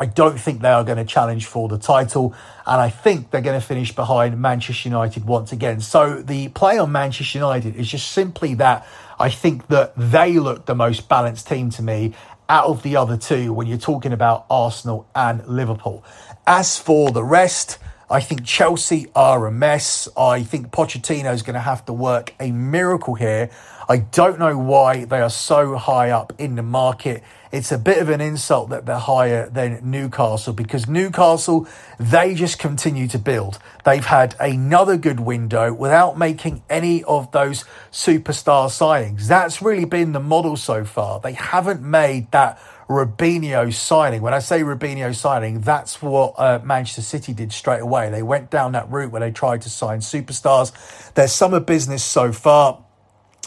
I 0.00 0.06
don't 0.06 0.38
think 0.38 0.60
they 0.60 0.70
are 0.70 0.84
going 0.84 0.98
to 0.98 1.04
challenge 1.04 1.46
for 1.46 1.68
the 1.68 1.78
title, 1.78 2.34
and 2.66 2.80
I 2.80 2.88
think 2.90 3.30
they're 3.30 3.40
going 3.40 3.60
to 3.60 3.66
finish 3.66 3.94
behind 3.94 4.40
Manchester 4.40 4.88
United 4.88 5.24
once 5.24 5.52
again. 5.52 5.80
So 5.80 6.22
the 6.22 6.48
play 6.48 6.78
on 6.78 6.92
Manchester 6.92 7.38
United 7.38 7.74
is 7.76 7.88
just 7.88 8.12
simply 8.12 8.54
that 8.54 8.86
I 9.18 9.30
think 9.30 9.66
that 9.68 9.94
they 9.96 10.38
look 10.38 10.66
the 10.66 10.74
most 10.74 11.08
balanced 11.08 11.48
team 11.48 11.70
to 11.70 11.82
me 11.82 12.14
out 12.48 12.66
of 12.66 12.82
the 12.82 12.96
other 12.96 13.16
two 13.16 13.52
when 13.52 13.66
you're 13.66 13.76
talking 13.76 14.12
about 14.12 14.46
Arsenal 14.48 15.08
and 15.14 15.46
Liverpool. 15.46 16.04
As 16.46 16.78
for 16.78 17.10
the 17.10 17.24
rest, 17.24 17.78
I 18.10 18.20
think 18.20 18.44
Chelsea 18.44 19.06
are 19.14 19.46
a 19.46 19.52
mess. 19.52 20.08
I 20.16 20.42
think 20.42 20.70
Pochettino 20.70 21.32
is 21.34 21.42
going 21.42 21.54
to 21.54 21.60
have 21.60 21.84
to 21.86 21.92
work 21.92 22.34
a 22.40 22.52
miracle 22.52 23.14
here. 23.14 23.50
I 23.88 23.98
don't 23.98 24.38
know 24.38 24.58
why 24.58 25.04
they 25.04 25.20
are 25.20 25.30
so 25.30 25.76
high 25.76 26.10
up 26.10 26.32
in 26.38 26.56
the 26.56 26.62
market 26.62 27.22
it's 27.50 27.72
a 27.72 27.78
bit 27.78 27.98
of 27.98 28.10
an 28.10 28.20
insult 28.20 28.70
that 28.70 28.84
they're 28.84 28.98
higher 28.98 29.48
than 29.48 29.90
Newcastle 29.90 30.52
because 30.52 30.86
Newcastle, 30.86 31.66
they 31.98 32.34
just 32.34 32.58
continue 32.58 33.08
to 33.08 33.18
build. 33.18 33.58
They've 33.84 34.04
had 34.04 34.36
another 34.38 34.98
good 34.98 35.20
window 35.20 35.72
without 35.72 36.18
making 36.18 36.62
any 36.68 37.02
of 37.04 37.32
those 37.32 37.64
superstar 37.90 38.68
signings. 38.68 39.28
That's 39.28 39.62
really 39.62 39.86
been 39.86 40.12
the 40.12 40.20
model 40.20 40.56
so 40.56 40.84
far. 40.84 41.20
They 41.20 41.32
haven't 41.32 41.80
made 41.80 42.30
that 42.32 42.60
Robinho 42.86 43.72
signing. 43.72 44.20
When 44.20 44.34
I 44.34 44.38
say 44.40 44.60
Robinho 44.60 45.14
signing, 45.14 45.60
that's 45.60 46.02
what 46.02 46.34
uh, 46.36 46.60
Manchester 46.62 47.02
City 47.02 47.32
did 47.32 47.52
straight 47.52 47.80
away. 47.80 48.10
They 48.10 48.22
went 48.22 48.50
down 48.50 48.72
that 48.72 48.90
route 48.90 49.10
where 49.10 49.20
they 49.20 49.30
tried 49.30 49.62
to 49.62 49.70
sign 49.70 50.00
superstars. 50.00 50.72
Their 51.14 51.28
summer 51.28 51.60
business 51.60 52.04
so 52.04 52.32
far 52.32 52.84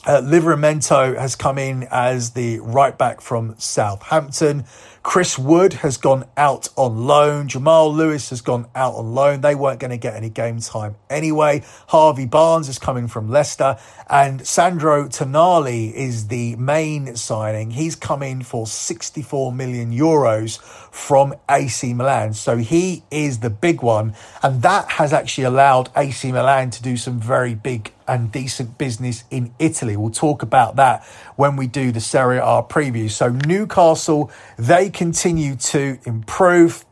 uh, 0.05 0.21
Livramento 0.21 1.17
has 1.17 1.35
come 1.35 1.57
in 1.57 1.87
as 1.91 2.31
the 2.31 2.59
right 2.59 2.97
back 2.97 3.21
from 3.21 3.55
Southampton. 3.59 4.65
Chris 5.03 5.37
Wood 5.37 5.73
has 5.73 5.97
gone 5.97 6.25
out 6.37 6.69
on 6.75 7.05
loan. 7.05 7.47
Jamal 7.47 7.93
Lewis 7.93 8.29
has 8.29 8.41
gone 8.41 8.67
out 8.75 8.95
on 8.95 9.13
loan. 9.13 9.41
They 9.41 9.55
weren't 9.55 9.79
going 9.79 9.91
to 9.91 9.97
get 9.97 10.15
any 10.15 10.29
game 10.29 10.59
time 10.59 10.95
anyway. 11.09 11.63
Harvey 11.87 12.25
Barnes 12.25 12.69
is 12.69 12.79
coming 12.79 13.07
from 13.07 13.29
Leicester. 13.29 13.77
And 14.09 14.45
Sandro 14.45 15.07
Tonali 15.07 15.91
is 15.93 16.27
the 16.27 16.55
main 16.55 17.15
signing. 17.15 17.71
He's 17.71 17.95
come 17.95 18.21
in 18.21 18.43
for 18.43 18.67
64 18.67 19.53
million 19.53 19.91
euros 19.91 20.59
from 20.91 21.34
AC 21.49 21.93
Milan. 21.93 22.34
So 22.34 22.58
he 22.58 23.04
is 23.10 23.39
the 23.39 23.49
big 23.49 23.82
one. 23.82 24.13
And 24.43 24.62
that 24.62 24.91
has 24.91 25.13
actually 25.13 25.45
allowed 25.45 25.89
AC 25.95 26.32
Milan 26.32 26.69
to 26.71 26.84
do 26.84 26.97
some 26.97 27.19
very 27.19 27.56
big 27.56 27.93
and 28.08 28.30
decent 28.30 28.77
business 28.77 29.23
in 29.32 29.54
Italy. 29.58 29.95
We'll 29.95 30.12
talk 30.12 30.43
about 30.43 30.75
that 30.75 31.04
when 31.38 31.56
we 31.56 31.67
do 31.67 31.93
the 31.93 32.01
Serie 32.01 32.38
A 32.38 32.62
preview. 32.62 33.10
So 33.10 33.30
Newcastle, 33.30 34.30
they 34.58 34.89
continue 34.89 35.56
to 35.56 35.97
improve. 36.06 36.86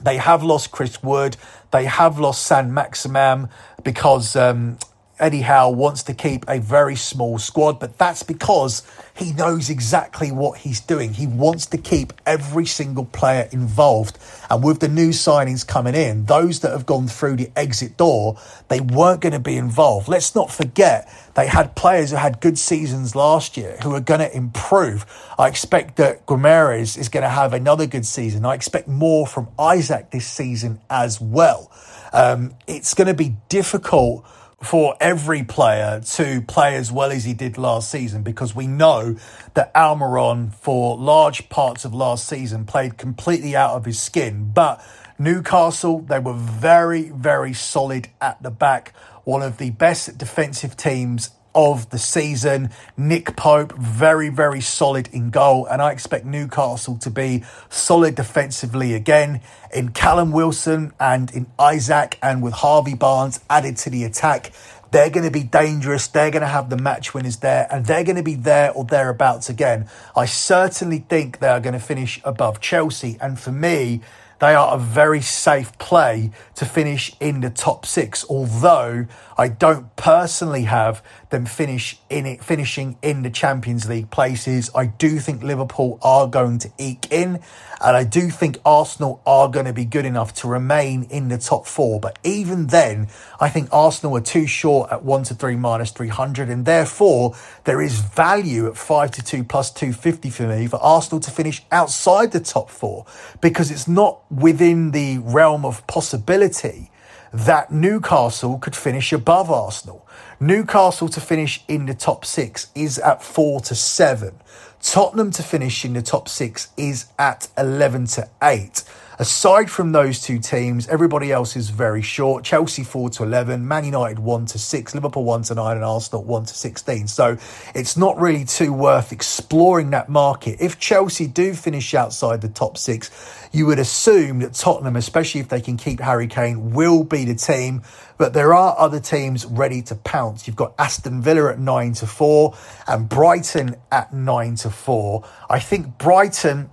They 0.00 0.18
have 0.18 0.42
lost 0.42 0.70
Chris 0.70 1.02
Wood. 1.02 1.38
They 1.70 1.86
have 1.86 2.18
lost 2.18 2.46
Saint-Maximin 2.46 3.48
because 3.82 4.36
um, 4.36 4.78
Eddie 5.22 5.42
Howe 5.42 5.70
wants 5.70 6.02
to 6.02 6.14
keep 6.14 6.44
a 6.48 6.58
very 6.58 6.96
small 6.96 7.38
squad, 7.38 7.78
but 7.78 7.96
that's 7.96 8.24
because 8.24 8.82
he 9.14 9.32
knows 9.32 9.70
exactly 9.70 10.32
what 10.32 10.58
he's 10.58 10.80
doing. 10.80 11.14
He 11.14 11.28
wants 11.28 11.66
to 11.66 11.78
keep 11.78 12.12
every 12.26 12.66
single 12.66 13.04
player 13.04 13.48
involved. 13.52 14.18
And 14.50 14.64
with 14.64 14.80
the 14.80 14.88
new 14.88 15.10
signings 15.10 15.64
coming 15.64 15.94
in, 15.94 16.24
those 16.24 16.58
that 16.60 16.72
have 16.72 16.86
gone 16.86 17.06
through 17.06 17.36
the 17.36 17.52
exit 17.54 17.96
door, 17.96 18.36
they 18.66 18.80
weren't 18.80 19.20
going 19.20 19.32
to 19.32 19.38
be 19.38 19.56
involved. 19.56 20.08
Let's 20.08 20.34
not 20.34 20.50
forget 20.50 21.08
they 21.34 21.46
had 21.46 21.76
players 21.76 22.10
who 22.10 22.16
had 22.16 22.40
good 22.40 22.58
seasons 22.58 23.14
last 23.14 23.56
year 23.56 23.78
who 23.84 23.94
are 23.94 24.00
going 24.00 24.20
to 24.20 24.36
improve. 24.36 25.06
I 25.38 25.46
expect 25.46 25.98
that 25.98 26.26
Guimaraes 26.26 26.98
is 26.98 27.08
going 27.08 27.22
to 27.22 27.28
have 27.28 27.52
another 27.52 27.86
good 27.86 28.06
season. 28.06 28.44
I 28.44 28.54
expect 28.54 28.88
more 28.88 29.28
from 29.28 29.46
Isak 29.56 30.10
this 30.10 30.26
season 30.26 30.80
as 30.90 31.20
well. 31.20 31.70
Um, 32.12 32.54
it's 32.66 32.92
going 32.94 33.06
to 33.06 33.14
be 33.14 33.36
difficult 33.48 34.26
for 34.62 34.96
every 35.00 35.42
player 35.42 36.00
to 36.00 36.40
play 36.42 36.76
as 36.76 36.92
well 36.92 37.10
as 37.10 37.24
he 37.24 37.34
did 37.34 37.58
last 37.58 37.90
season 37.90 38.22
because 38.22 38.54
we 38.54 38.66
know 38.66 39.16
that 39.54 39.74
Almiron, 39.74 40.54
for 40.54 40.96
large 40.96 41.48
parts 41.48 41.84
of 41.84 41.92
last 41.92 42.28
season, 42.28 42.64
played 42.64 42.96
completely 42.96 43.56
out 43.56 43.72
of 43.72 43.84
his 43.84 44.00
skin. 44.00 44.52
But 44.54 44.84
Newcastle, 45.18 46.00
they 46.00 46.20
were 46.20 46.34
very, 46.34 47.10
very 47.10 47.52
solid 47.52 48.08
at 48.20 48.42
the 48.42 48.50
back. 48.50 48.94
One 49.24 49.42
of 49.42 49.58
the 49.58 49.70
best 49.70 50.16
defensive 50.16 50.76
teams 50.76 51.30
of 51.54 51.90
the 51.90 51.98
season. 51.98 52.70
Nick 52.96 53.36
Pope, 53.36 53.72
very, 53.76 54.28
very 54.28 54.60
solid 54.60 55.08
in 55.12 55.30
goal. 55.30 55.66
And 55.66 55.82
I 55.82 55.92
expect 55.92 56.24
Newcastle 56.24 56.96
to 56.98 57.10
be 57.10 57.44
solid 57.68 58.14
defensively 58.14 58.94
again. 58.94 59.40
In 59.72 59.90
Callum 59.90 60.32
Wilson 60.32 60.92
and 61.00 61.30
in 61.30 61.46
Isak, 61.60 62.18
and 62.22 62.42
with 62.42 62.54
Harvey 62.54 62.94
Barnes 62.94 63.40
added 63.48 63.76
to 63.78 63.90
the 63.90 64.04
attack, 64.04 64.52
they're 64.90 65.10
going 65.10 65.24
to 65.24 65.30
be 65.30 65.42
dangerous. 65.42 66.06
They're 66.06 66.30
going 66.30 66.42
to 66.42 66.48
have 66.48 66.68
the 66.68 66.76
match 66.76 67.14
winners 67.14 67.38
there, 67.38 67.66
and 67.70 67.86
they're 67.86 68.04
going 68.04 68.16
to 68.16 68.22
be 68.22 68.34
there 68.34 68.70
or 68.72 68.84
thereabouts 68.84 69.48
again. 69.48 69.88
I 70.14 70.26
certainly 70.26 70.98
think 70.98 71.38
they 71.38 71.48
are 71.48 71.60
going 71.60 71.72
to 71.72 71.80
finish 71.80 72.20
above 72.24 72.60
Chelsea. 72.60 73.16
And 73.18 73.40
for 73.40 73.52
me, 73.52 74.02
they 74.42 74.54
are 74.54 74.74
a 74.74 74.78
very 74.78 75.20
safe 75.20 75.78
play 75.78 76.32
to 76.56 76.64
finish 76.64 77.14
in 77.20 77.40
the 77.40 77.48
top 77.48 77.86
six, 77.86 78.26
although 78.28 79.06
I 79.38 79.46
don't 79.46 79.94
personally 79.94 80.64
have 80.64 81.00
them 81.32 81.44
finish 81.44 81.98
in 82.08 82.24
it, 82.26 82.44
finishing 82.44 82.96
in 83.02 83.22
the 83.22 83.30
Champions 83.30 83.88
League 83.88 84.10
places. 84.12 84.70
I 84.76 84.86
do 84.86 85.18
think 85.18 85.42
Liverpool 85.42 85.98
are 86.00 86.28
going 86.28 86.60
to 86.60 86.70
eke 86.78 87.10
in, 87.10 87.40
and 87.80 87.96
I 87.96 88.04
do 88.04 88.30
think 88.30 88.58
Arsenal 88.64 89.20
are 89.26 89.48
going 89.48 89.66
to 89.66 89.72
be 89.72 89.84
good 89.84 90.06
enough 90.06 90.32
to 90.34 90.46
remain 90.46 91.02
in 91.10 91.26
the 91.26 91.38
top 91.38 91.66
four. 91.66 91.98
But 91.98 92.20
even 92.22 92.68
then, 92.68 93.08
I 93.40 93.48
think 93.48 93.68
Arsenal 93.72 94.16
are 94.16 94.20
too 94.20 94.46
short 94.46 94.92
at 94.92 95.02
one 95.02 95.24
to 95.24 95.34
three 95.34 95.56
minus 95.56 95.90
300, 95.90 96.48
and 96.48 96.64
therefore 96.64 97.34
there 97.64 97.82
is 97.82 97.98
value 97.98 98.68
at 98.68 98.76
five 98.76 99.10
to 99.12 99.22
two 99.22 99.42
plus 99.42 99.72
250 99.72 100.30
for 100.30 100.46
me 100.46 100.68
for 100.68 100.76
Arsenal 100.76 101.18
to 101.20 101.32
finish 101.32 101.64
outside 101.72 102.30
the 102.30 102.40
top 102.40 102.70
four 102.70 103.04
because 103.40 103.72
it's 103.72 103.88
not 103.88 104.20
within 104.30 104.92
the 104.92 105.18
realm 105.18 105.64
of 105.64 105.84
possibility 105.88 106.90
that 107.32 107.72
Newcastle 107.72 108.58
could 108.58 108.76
finish 108.76 109.12
above 109.12 109.50
Arsenal. 109.50 110.06
Newcastle 110.38 111.08
to 111.08 111.20
finish 111.20 111.64
in 111.66 111.86
the 111.86 111.94
top 111.94 112.24
six 112.24 112.68
is 112.74 112.98
at 112.98 113.22
four 113.22 113.60
to 113.62 113.74
seven. 113.74 114.34
Tottenham 114.82 115.30
to 115.30 115.42
finish 115.42 115.84
in 115.84 115.94
the 115.94 116.02
top 116.02 116.28
six 116.28 116.68
is 116.76 117.06
at 117.18 117.48
11 117.56 118.06
to 118.06 118.28
8. 118.42 118.82
Aside 119.18 119.70
from 119.70 119.92
those 119.92 120.22
two 120.22 120.38
teams, 120.38 120.88
everybody 120.88 121.30
else 121.30 121.54
is 121.54 121.68
very 121.68 122.00
short. 122.00 122.44
Chelsea 122.44 122.82
4 122.82 123.10
to 123.10 123.24
11, 123.24 123.68
Man 123.68 123.84
United 123.84 124.18
1 124.18 124.46
to 124.46 124.58
6, 124.58 124.94
Liverpool 124.94 125.24
1 125.24 125.42
to 125.42 125.54
9, 125.54 125.76
and 125.76 125.84
Arsenal 125.84 126.24
1 126.24 126.46
to 126.46 126.54
16. 126.54 127.08
So 127.08 127.36
it's 127.74 127.96
not 127.96 128.18
really 128.18 128.46
too 128.46 128.72
worth 128.72 129.12
exploring 129.12 129.90
that 129.90 130.08
market. 130.08 130.60
If 130.60 130.78
Chelsea 130.78 131.26
do 131.26 131.52
finish 131.52 131.92
outside 131.92 132.40
the 132.40 132.48
top 132.48 132.78
six, 132.78 133.10
you 133.52 133.66
would 133.66 133.78
assume 133.78 134.38
that 134.38 134.54
Tottenham, 134.54 134.96
especially 134.96 135.42
if 135.42 135.48
they 135.48 135.60
can 135.60 135.76
keep 135.76 136.00
Harry 136.00 136.26
Kane, 136.26 136.72
will 136.72 137.04
be 137.04 137.26
the 137.26 137.34
team. 137.34 137.82
But 138.16 138.32
there 138.32 138.54
are 138.54 138.74
other 138.78 138.98
teams 138.98 139.44
ready 139.44 139.82
to 139.82 139.94
pounce. 139.94 140.46
You've 140.46 140.56
got 140.56 140.74
Aston 140.78 141.20
Villa 141.20 141.50
at 141.50 141.58
9 141.58 141.92
to 141.94 142.06
4 142.06 142.56
and 142.88 143.10
Brighton 143.10 143.76
at 143.90 144.14
9 144.14 144.54
to 144.56 144.70
4. 144.70 145.24
I 145.50 145.58
think 145.58 145.98
Brighton 145.98 146.70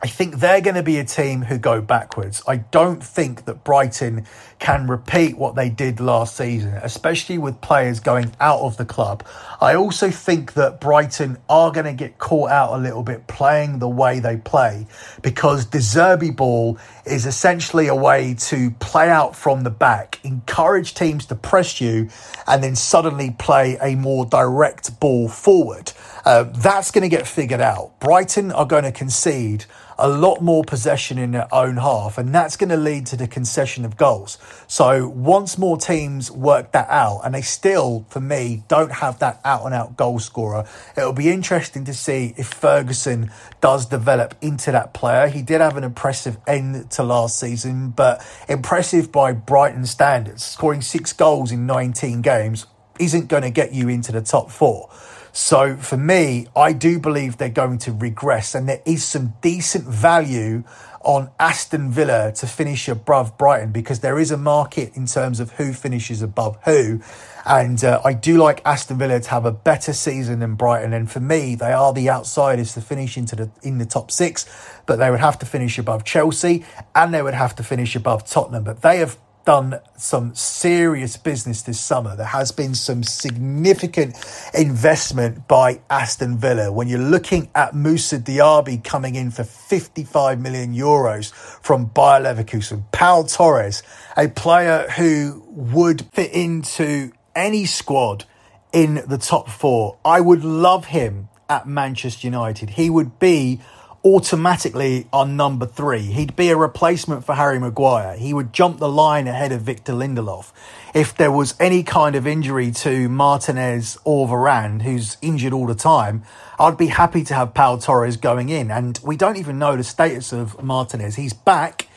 I 0.00 0.06
think 0.06 0.36
they're 0.36 0.60
going 0.60 0.76
to 0.76 0.82
be 0.82 0.98
a 0.98 1.04
team 1.04 1.42
who 1.42 1.58
go 1.58 1.80
backwards. 1.80 2.42
I 2.46 2.58
don't 2.58 3.02
think 3.02 3.46
that 3.46 3.64
Brighton 3.64 4.26
can 4.60 4.86
repeat 4.86 5.36
what 5.36 5.56
they 5.56 5.70
did 5.70 5.98
last 5.98 6.36
season, 6.36 6.74
especially 6.82 7.38
with 7.38 7.60
players 7.60 7.98
going 7.98 8.32
out 8.40 8.60
of 8.60 8.76
the 8.76 8.84
club. 8.84 9.24
I 9.60 9.74
also 9.74 10.10
think 10.10 10.54
that 10.54 10.80
Brighton 10.80 11.38
are 11.48 11.72
going 11.72 11.86
to 11.86 11.92
get 11.92 12.18
caught 12.18 12.50
out 12.50 12.74
a 12.74 12.78
little 12.78 13.02
bit 13.02 13.26
playing 13.26 13.80
the 13.80 13.88
way 13.88 14.20
they 14.20 14.36
play 14.36 14.86
because 15.22 15.66
Zerbi 15.66 16.34
ball 16.34 16.78
is 17.04 17.26
essentially 17.26 17.88
a 17.88 17.94
way 17.94 18.34
to 18.38 18.70
play 18.72 19.08
out 19.08 19.34
from 19.34 19.62
the 19.64 19.70
back, 19.70 20.20
encourage 20.24 20.94
teams 20.94 21.26
to 21.26 21.34
press 21.34 21.80
you, 21.80 22.08
and 22.46 22.62
then 22.62 22.76
suddenly 22.76 23.34
play 23.38 23.76
a 23.80 23.94
more 23.96 24.26
direct 24.26 25.00
ball 25.00 25.28
forward. 25.28 25.92
Uh, 26.24 26.42
that's 26.42 26.90
going 26.90 27.02
to 27.02 27.08
get 27.08 27.26
figured 27.26 27.60
out. 27.60 27.98
Brighton 28.00 28.52
are 28.52 28.66
going 28.66 28.84
to 28.84 28.92
concede 28.92 29.64
a 29.98 30.08
lot 30.08 30.40
more 30.40 30.62
possession 30.62 31.18
in 31.18 31.32
their 31.32 31.52
own 31.52 31.76
half, 31.76 32.18
and 32.18 32.32
that's 32.32 32.56
going 32.56 32.68
to 32.68 32.76
lead 32.76 33.06
to 33.06 33.16
the 33.16 33.26
concession 33.26 33.84
of 33.84 33.96
goals. 33.96 34.38
So 34.68 35.08
once 35.08 35.58
more 35.58 35.76
teams 35.76 36.30
work 36.30 36.72
that 36.72 36.88
out, 36.88 37.22
and 37.24 37.34
they 37.34 37.42
still, 37.42 38.06
for 38.08 38.20
me, 38.20 38.62
don't 38.68 38.92
have 38.92 39.18
that 39.18 39.40
out 39.44 39.64
and 39.64 39.74
out 39.74 39.96
goal 39.96 40.20
scorer, 40.20 40.66
it'll 40.96 41.12
be 41.12 41.30
interesting 41.30 41.84
to 41.84 41.94
see 41.94 42.32
if 42.36 42.46
Ferguson 42.46 43.30
does 43.60 43.86
develop 43.86 44.36
into 44.40 44.70
that 44.70 44.94
player. 44.94 45.26
He 45.26 45.42
did 45.42 45.60
have 45.60 45.76
an 45.76 45.84
impressive 45.84 46.38
end 46.46 46.90
to 46.92 47.02
last 47.02 47.38
season, 47.38 47.90
but 47.90 48.24
impressive 48.48 49.10
by 49.10 49.32
Brighton 49.32 49.84
standards. 49.86 50.44
Scoring 50.44 50.80
six 50.80 51.12
goals 51.12 51.50
in 51.50 51.66
19 51.66 52.22
games 52.22 52.66
isn't 53.00 53.28
going 53.28 53.42
to 53.42 53.50
get 53.50 53.72
you 53.72 53.88
into 53.88 54.12
the 54.12 54.20
top 54.20 54.50
four. 54.50 54.90
So 55.38 55.76
for 55.76 55.96
me, 55.96 56.48
I 56.56 56.72
do 56.72 56.98
believe 56.98 57.36
they're 57.38 57.48
going 57.48 57.78
to 57.78 57.92
regress, 57.92 58.56
and 58.56 58.68
there 58.68 58.82
is 58.84 59.04
some 59.04 59.34
decent 59.40 59.84
value 59.84 60.64
on 61.02 61.30
Aston 61.38 61.92
Villa 61.92 62.32
to 62.32 62.46
finish 62.48 62.88
above 62.88 63.38
Brighton 63.38 63.70
because 63.70 64.00
there 64.00 64.18
is 64.18 64.32
a 64.32 64.36
market 64.36 64.96
in 64.96 65.06
terms 65.06 65.38
of 65.38 65.52
who 65.52 65.72
finishes 65.72 66.22
above 66.22 66.58
who. 66.64 67.00
And 67.46 67.82
uh, 67.84 68.02
I 68.04 68.14
do 68.14 68.36
like 68.36 68.60
Aston 68.66 68.98
Villa 68.98 69.20
to 69.20 69.30
have 69.30 69.44
a 69.44 69.52
better 69.52 69.92
season 69.92 70.40
than 70.40 70.56
Brighton. 70.56 70.92
And 70.92 71.08
for 71.08 71.20
me, 71.20 71.54
they 71.54 71.72
are 71.72 71.92
the 71.92 72.10
outsiders 72.10 72.74
to 72.74 72.80
finish 72.80 73.16
into 73.16 73.36
the 73.36 73.50
in 73.62 73.78
the 73.78 73.86
top 73.86 74.10
six, 74.10 74.44
but 74.86 74.96
they 74.96 75.08
would 75.08 75.20
have 75.20 75.38
to 75.38 75.46
finish 75.46 75.78
above 75.78 76.04
Chelsea 76.04 76.66
and 76.96 77.14
they 77.14 77.22
would 77.22 77.34
have 77.34 77.54
to 77.54 77.62
finish 77.62 77.94
above 77.94 78.28
Tottenham. 78.28 78.64
But 78.64 78.82
they 78.82 78.98
have 78.98 79.16
done 79.48 79.80
some 79.96 80.34
serious 80.34 81.16
business 81.16 81.62
this 81.62 81.80
summer. 81.80 82.14
There 82.14 82.26
has 82.26 82.52
been 82.52 82.74
some 82.74 83.02
significant 83.02 84.14
investment 84.52 85.48
by 85.48 85.80
Aston 85.88 86.36
Villa. 86.36 86.70
When 86.70 86.86
you're 86.86 86.98
looking 86.98 87.48
at 87.54 87.74
Moussa 87.74 88.18
Diaby 88.18 88.84
coming 88.84 89.14
in 89.14 89.30
for 89.30 89.44
55 89.44 90.38
million 90.38 90.74
euros 90.74 91.32
from 91.32 91.86
Bayer 91.86 92.20
Leverkusen, 92.24 92.92
Pau 92.92 93.22
Torres, 93.22 93.82
a 94.18 94.28
player 94.28 94.86
who 94.98 95.42
would 95.48 96.04
fit 96.12 96.30
into 96.32 97.12
any 97.34 97.64
squad 97.64 98.26
in 98.70 99.02
the 99.06 99.16
top 99.16 99.48
four. 99.48 99.96
I 100.04 100.20
would 100.20 100.44
love 100.44 100.84
him 100.84 101.30
at 101.48 101.66
Manchester 101.66 102.26
United. 102.26 102.68
He 102.68 102.90
would 102.90 103.18
be 103.18 103.62
automatically 104.04 105.06
on 105.12 105.36
number 105.36 105.66
three. 105.66 106.00
He'd 106.00 106.36
be 106.36 106.50
a 106.50 106.56
replacement 106.56 107.24
for 107.24 107.34
Harry 107.34 107.58
Maguire. 107.58 108.16
He 108.16 108.32
would 108.32 108.52
jump 108.52 108.78
the 108.78 108.88
line 108.88 109.26
ahead 109.26 109.52
of 109.52 109.62
Victor 109.62 109.92
Lindelof. 109.92 110.52
If 110.94 111.16
there 111.16 111.32
was 111.32 111.54
any 111.60 111.82
kind 111.82 112.14
of 112.14 112.26
injury 112.26 112.70
to 112.70 113.08
Martinez 113.08 113.98
or 114.04 114.28
Varane, 114.28 114.82
who's 114.82 115.16
injured 115.20 115.52
all 115.52 115.66
the 115.66 115.74
time, 115.74 116.22
I'd 116.58 116.76
be 116.76 116.86
happy 116.86 117.24
to 117.24 117.34
have 117.34 117.54
Pau 117.54 117.76
Torres 117.76 118.16
going 118.16 118.48
in. 118.48 118.70
And 118.70 118.98
we 119.02 119.16
don't 119.16 119.36
even 119.36 119.58
know 119.58 119.76
the 119.76 119.84
status 119.84 120.32
of 120.32 120.62
Martinez. 120.62 121.16
He's 121.16 121.32
back, 121.32 121.88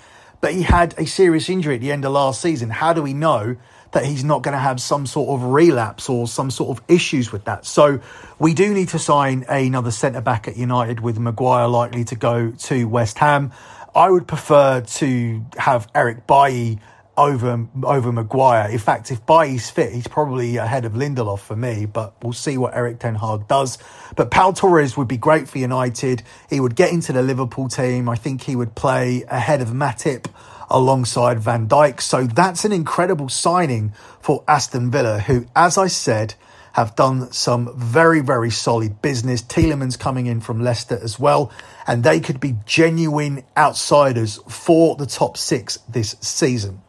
but 0.41 0.53
he 0.53 0.63
had 0.63 0.95
a 0.97 1.05
serious 1.05 1.49
injury 1.49 1.75
at 1.75 1.81
the 1.81 1.91
end 1.91 2.03
of 2.03 2.11
last 2.11 2.41
season. 2.41 2.71
How 2.71 2.93
do 2.93 3.01
we 3.01 3.13
know 3.13 3.57
that 3.91 4.05
he's 4.05 4.23
not 4.23 4.41
going 4.41 4.53
to 4.53 4.59
have 4.59 4.79
some 4.79 5.05
sort 5.05 5.29
of 5.29 5.47
relapse 5.51 6.09
or 6.09 6.27
some 6.27 6.49
sort 6.49 6.77
of 6.77 6.83
issues 6.87 7.31
with 7.31 7.45
that. 7.45 7.65
So 7.65 7.99
we 8.39 8.53
do 8.53 8.73
need 8.73 8.89
to 8.89 8.99
sign 8.99 9.45
another 9.49 9.91
centre 9.91 10.21
back 10.21 10.47
at 10.47 10.57
United 10.57 10.99
with 10.99 11.19
Maguire 11.19 11.67
likely 11.67 12.03
to 12.05 12.15
go 12.15 12.51
to 12.51 12.85
West 12.85 13.17
Ham. 13.19 13.51
I 13.93 14.09
would 14.09 14.27
prefer 14.27 14.81
to 14.81 15.45
have 15.57 15.87
Eric 15.93 16.25
Bailly 16.25 16.79
over 17.17 17.67
over 17.83 18.11
Maguire. 18.11 18.69
In 18.69 18.79
fact, 18.79 19.11
if 19.11 19.25
Bailly's 19.25 19.69
fit, 19.69 19.91
he's 19.91 20.07
probably 20.07 20.57
ahead 20.57 20.85
of 20.85 20.93
Lindelof 20.93 21.39
for 21.39 21.55
me, 21.55 21.85
but 21.85 22.13
we'll 22.23 22.33
see 22.33 22.57
what 22.57 22.73
Erik 22.73 22.99
Ten 22.99 23.15
Hag 23.15 23.47
does. 23.47 23.77
But 24.15 24.31
Pau 24.31 24.53
Torres 24.53 24.95
would 24.95 25.09
be 25.09 25.17
great 25.17 25.49
for 25.49 25.57
United. 25.57 26.23
He 26.49 26.59
would 26.59 26.75
get 26.75 26.91
into 26.91 27.11
the 27.11 27.21
Liverpool 27.21 27.67
team. 27.67 28.07
I 28.07 28.15
think 28.15 28.43
he 28.43 28.55
would 28.55 28.75
play 28.75 29.23
ahead 29.27 29.61
of 29.61 29.69
Matip 29.69 30.27
alongside 30.71 31.39
Van 31.39 31.67
Dijk. 31.67 32.01
So 32.01 32.25
that's 32.25 32.65
an 32.65 32.71
incredible 32.71 33.29
signing 33.29 33.93
for 34.19 34.43
Aston 34.47 34.89
Villa, 34.89 35.19
who, 35.19 35.45
as 35.55 35.77
I 35.77 35.87
said, 35.87 36.33
have 36.73 36.95
done 36.95 37.31
some 37.31 37.69
very, 37.75 38.21
very 38.21 38.49
solid 38.49 39.01
business. 39.01 39.41
Tielemans 39.41 39.99
coming 39.99 40.25
in 40.25 40.39
from 40.39 40.63
Leicester 40.63 40.97
as 41.01 41.19
well, 41.19 41.51
and 41.85 42.03
they 42.03 42.19
could 42.19 42.39
be 42.39 42.55
genuine 42.65 43.43
outsiders 43.57 44.39
for 44.47 44.95
the 44.95 45.05
top 45.05 45.37
six 45.37 45.77
this 45.89 46.15
season. 46.21 46.81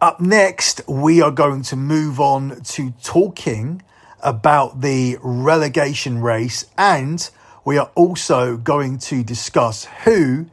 Up 0.00 0.20
next, 0.20 0.80
we 0.88 1.20
are 1.20 1.30
going 1.30 1.62
to 1.62 1.76
move 1.76 2.20
on 2.20 2.62
to 2.62 2.92
talking 3.02 3.82
about 4.20 4.80
the 4.80 5.18
relegation 5.20 6.20
race, 6.22 6.64
and 6.78 7.28
we 7.64 7.76
are 7.76 7.90
also 7.94 8.56
going 8.56 8.98
to 8.98 9.22
discuss 9.22 9.84
who 10.04 10.46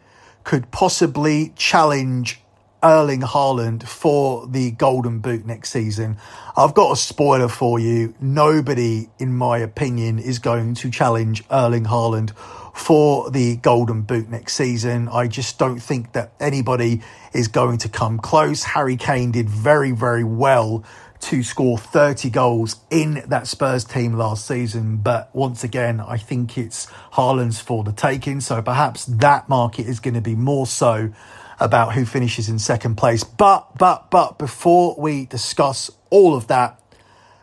could 0.45 0.71
possibly 0.71 1.51
challenge 1.57 2.39
Erling 2.83 3.21
Haaland 3.21 3.83
for 3.83 4.45
the 4.45 4.69
Golden 4.71 5.19
Boot 5.19 5.43
next 5.43 5.71
season. 5.71 6.17
I've 6.55 6.75
got 6.75 6.91
a 6.91 6.95
spoiler 6.95 7.47
for 7.47 7.79
you. 7.79 8.13
Nobody, 8.21 9.09
in 9.17 9.35
my 9.35 9.57
opinion, 9.57 10.19
is 10.19 10.37
going 10.37 10.75
to 10.75 10.91
challenge 10.91 11.43
Erling 11.51 11.85
Haaland 11.85 12.37
for 12.75 13.31
the 13.31 13.55
Golden 13.55 14.03
Boot 14.03 14.29
next 14.29 14.53
season. 14.53 15.09
I 15.09 15.27
just 15.27 15.57
don't 15.57 15.79
think 15.79 16.13
that 16.13 16.33
anybody 16.39 17.01
is 17.33 17.47
going 17.47 17.79
to 17.79 17.89
come 17.89 18.19
close. 18.19 18.63
Harry 18.63 18.97
Kane 18.97 19.31
did 19.31 19.49
very, 19.49 19.91
very 19.91 20.23
well 20.23 20.83
to 21.25 21.41
score 21.41 21.75
30 21.75 22.29
goals 22.29 22.75
in 22.91 23.23
that 23.27 23.47
Spurs 23.47 23.83
team 23.83 24.13
last 24.13 24.45
season. 24.47 24.97
But 24.97 25.35
once 25.35 25.63
again, 25.63 25.99
I 25.99 26.17
think 26.17 26.55
it's 26.55 26.85
Haaland's 27.13 27.59
for 27.59 27.83
the 27.83 27.91
taking. 27.91 28.41
So 28.41 28.61
perhaps 28.61 29.05
that 29.05 29.49
market 29.49 29.87
is 29.87 29.99
going 29.99 30.13
to 30.13 30.21
be 30.21 30.35
more 30.35 30.67
so 30.67 31.11
about 31.59 31.95
who 31.95 32.05
finishes 32.05 32.47
in 32.47 32.59
second 32.59 32.95
place. 32.97 33.23
But, 33.23 33.75
but, 33.75 34.11
but 34.11 34.37
before 34.37 34.95
we 34.99 35.25
discuss 35.25 35.89
all 36.11 36.35
of 36.35 36.45
that, 36.47 36.79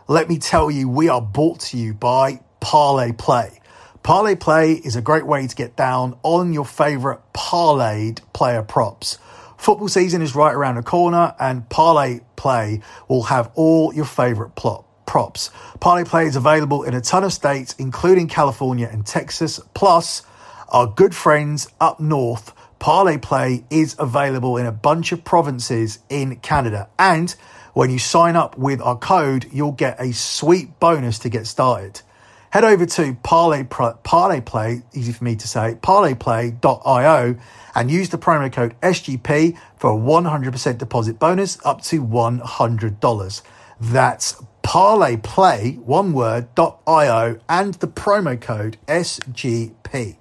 let 0.06 0.28
me 0.28 0.38
tell 0.38 0.70
you, 0.70 0.88
we 0.88 1.08
are 1.08 1.20
brought 1.20 1.58
to 1.60 1.76
you 1.76 1.92
by 1.92 2.38
Parlay 2.60 3.10
Play. 3.10 3.60
Parlay 4.04 4.36
Play 4.36 4.74
is 4.74 4.94
a 4.94 5.02
great 5.02 5.26
way 5.26 5.44
to 5.48 5.56
get 5.56 5.74
down 5.74 6.16
on 6.22 6.52
your 6.52 6.66
favourite 6.66 7.20
parlayed 7.32 8.20
player 8.32 8.62
props. 8.62 9.18
Football 9.62 9.87
season 9.87 10.22
is 10.22 10.35
right 10.35 10.53
around 10.53 10.75
the 10.75 10.83
corner, 10.83 11.37
and 11.38 11.68
Parlay 11.68 12.18
Play 12.35 12.81
will 13.07 13.22
have 13.22 13.53
all 13.55 13.94
your 13.94 14.05
favourite 14.05 14.57
plot 14.57 14.85
props. 15.07 15.51
Parlay 15.79 16.03
Play 16.03 16.27
is 16.27 16.35
available 16.35 16.83
in 16.83 16.94
a 16.94 17.01
ton 17.01 17.22
of 17.22 17.33
states, 17.33 17.72
including 17.79 18.27
California 18.27 18.88
and 18.90 19.07
Texas. 19.07 19.61
Plus, 19.72 20.22
our 20.70 20.88
good 20.88 21.14
friends 21.14 21.68
up 21.81 22.01
north, 22.01 22.53
Parlay 22.81 23.18
Play 23.18 23.64
is 23.70 23.94
available 24.01 24.57
in 24.57 24.66
a 24.66 24.72
bunch 24.72 25.12
of 25.12 25.22
provinces 25.22 26.01
in 26.09 26.35
Canada. 26.40 26.88
And 26.98 27.33
when 27.72 27.88
you 27.88 28.01
sign 28.01 28.35
up 28.35 28.59
with 28.59 28.81
our 28.81 28.98
code, 28.98 29.46
you'll 29.53 29.70
get 29.70 30.01
a 30.01 30.12
sweet 30.12 30.81
bonus 30.81 31.20
to 31.20 31.29
get 31.29 31.46
started 31.46 32.03
head 32.52 32.64
over 32.64 32.84
to 32.84 33.16
Parlay, 33.22 33.64
Parlay 33.64 34.42
Play, 34.42 34.82
easy 34.92 35.10
for 35.12 35.24
me 35.24 35.34
to 35.36 35.48
say, 35.48 35.74
parlayplay.io 35.82 37.36
and 37.74 37.90
use 37.90 38.10
the 38.10 38.18
promo 38.18 38.52
code 38.52 38.78
SGP 38.82 39.56
for 39.78 39.90
a 39.90 39.96
100% 39.96 40.76
deposit 40.78 41.18
bonus 41.18 41.58
up 41.64 41.80
to 41.80 42.04
$100. 42.04 43.42
That's 43.80 44.42
Parlay 44.62 45.16
Play, 45.16 45.78
one 45.82 46.12
word, 46.12 46.48
.io 46.86 47.40
and 47.48 47.74
the 47.74 47.88
promo 47.88 48.38
code 48.38 48.76
SGP. 48.86 50.16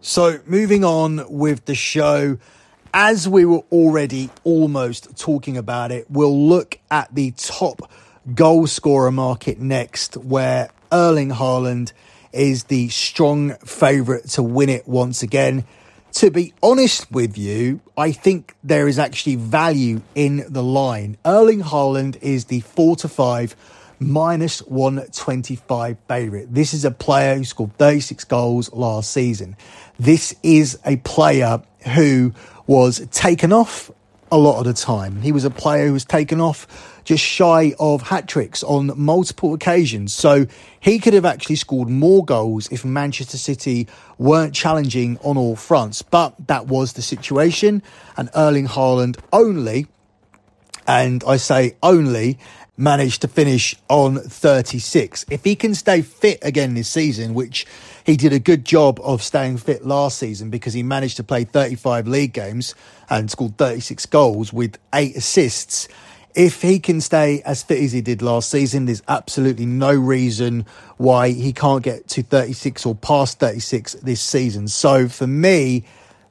So 0.00 0.40
moving 0.44 0.84
on 0.84 1.24
with 1.30 1.66
the 1.66 1.76
show, 1.76 2.38
as 2.92 3.28
we 3.28 3.44
were 3.44 3.62
already 3.70 4.30
almost 4.42 5.16
talking 5.16 5.56
about 5.56 5.92
it, 5.92 6.10
we'll 6.10 6.48
look 6.48 6.80
at 6.90 7.14
the 7.14 7.30
top 7.30 7.88
goal 8.34 8.66
scorer 8.66 9.12
market 9.12 9.60
next, 9.60 10.16
where 10.16 10.70
Erling 10.92 11.30
Haaland 11.30 11.92
is 12.32 12.64
the 12.64 12.88
strong 12.88 13.54
favourite 13.64 14.28
to 14.30 14.42
win 14.42 14.68
it 14.68 14.86
once 14.86 15.22
again. 15.22 15.64
To 16.14 16.30
be 16.30 16.54
honest 16.62 17.10
with 17.10 17.36
you, 17.36 17.80
I 17.96 18.12
think 18.12 18.54
there 18.64 18.88
is 18.88 18.98
actually 18.98 19.36
value 19.36 20.00
in 20.14 20.44
the 20.48 20.62
line. 20.62 21.18
Erling 21.24 21.60
Haaland 21.60 22.16
is 22.22 22.46
the 22.46 22.60
4 22.60 22.96
to 22.96 23.08
5 23.08 23.56
minus 23.98 24.60
125 24.60 25.96
favourite. 26.08 26.52
This 26.52 26.74
is 26.74 26.84
a 26.84 26.90
player 26.90 27.36
who 27.36 27.44
scored 27.44 27.76
36 27.78 28.24
goals 28.24 28.72
last 28.72 29.10
season. 29.10 29.56
This 29.98 30.34
is 30.42 30.78
a 30.84 30.96
player 30.96 31.62
who 31.94 32.32
was 32.66 33.06
taken 33.10 33.52
off 33.52 33.90
a 34.30 34.38
lot 34.38 34.58
of 34.58 34.64
the 34.64 34.74
time. 34.74 35.22
He 35.22 35.32
was 35.32 35.44
a 35.44 35.50
player 35.50 35.86
who 35.86 35.92
was 35.92 36.04
taken 36.04 36.40
off 36.40 36.66
just 37.06 37.24
shy 37.24 37.72
of 37.78 38.02
hat 38.02 38.28
tricks 38.28 38.62
on 38.64 38.90
multiple 38.96 39.54
occasions. 39.54 40.12
So 40.12 40.46
he 40.80 40.98
could 40.98 41.14
have 41.14 41.24
actually 41.24 41.56
scored 41.56 41.88
more 41.88 42.24
goals 42.24 42.70
if 42.70 42.84
Manchester 42.84 43.38
City 43.38 43.86
weren't 44.18 44.54
challenging 44.54 45.16
on 45.22 45.38
all 45.38 45.56
fronts. 45.56 46.02
But 46.02 46.34
that 46.48 46.66
was 46.66 46.92
the 46.92 47.02
situation. 47.02 47.82
And 48.16 48.28
Erling 48.34 48.66
Haaland 48.66 49.18
only, 49.32 49.86
and 50.86 51.22
I 51.26 51.36
say 51.36 51.76
only, 51.82 52.38
managed 52.76 53.22
to 53.22 53.28
finish 53.28 53.76
on 53.88 54.16
36. 54.16 55.24
If 55.30 55.44
he 55.44 55.54
can 55.54 55.74
stay 55.74 56.02
fit 56.02 56.40
again 56.42 56.74
this 56.74 56.88
season, 56.88 57.34
which 57.34 57.66
he 58.04 58.16
did 58.16 58.32
a 58.32 58.38
good 58.38 58.64
job 58.64 59.00
of 59.02 59.22
staying 59.22 59.58
fit 59.58 59.86
last 59.86 60.18
season 60.18 60.50
because 60.50 60.74
he 60.74 60.82
managed 60.82 61.16
to 61.18 61.24
play 61.24 61.44
35 61.44 62.06
league 62.08 62.32
games 62.32 62.74
and 63.08 63.30
scored 63.30 63.56
36 63.56 64.04
goals 64.06 64.52
with 64.52 64.76
eight 64.92 65.16
assists 65.16 65.88
if 66.36 66.60
he 66.60 66.78
can 66.78 67.00
stay 67.00 67.40
as 67.46 67.62
fit 67.62 67.82
as 67.82 67.92
he 67.92 68.02
did 68.02 68.20
last 68.20 68.50
season, 68.50 68.84
there's 68.84 69.02
absolutely 69.08 69.64
no 69.64 69.92
reason 69.92 70.66
why 70.98 71.30
he 71.30 71.52
can't 71.52 71.82
get 71.82 72.06
to 72.08 72.22
36 72.22 72.84
or 72.84 72.94
past 72.94 73.40
36 73.40 73.94
this 73.94 74.20
season. 74.20 74.68
So 74.68 75.08
for 75.08 75.26
me, 75.26 75.84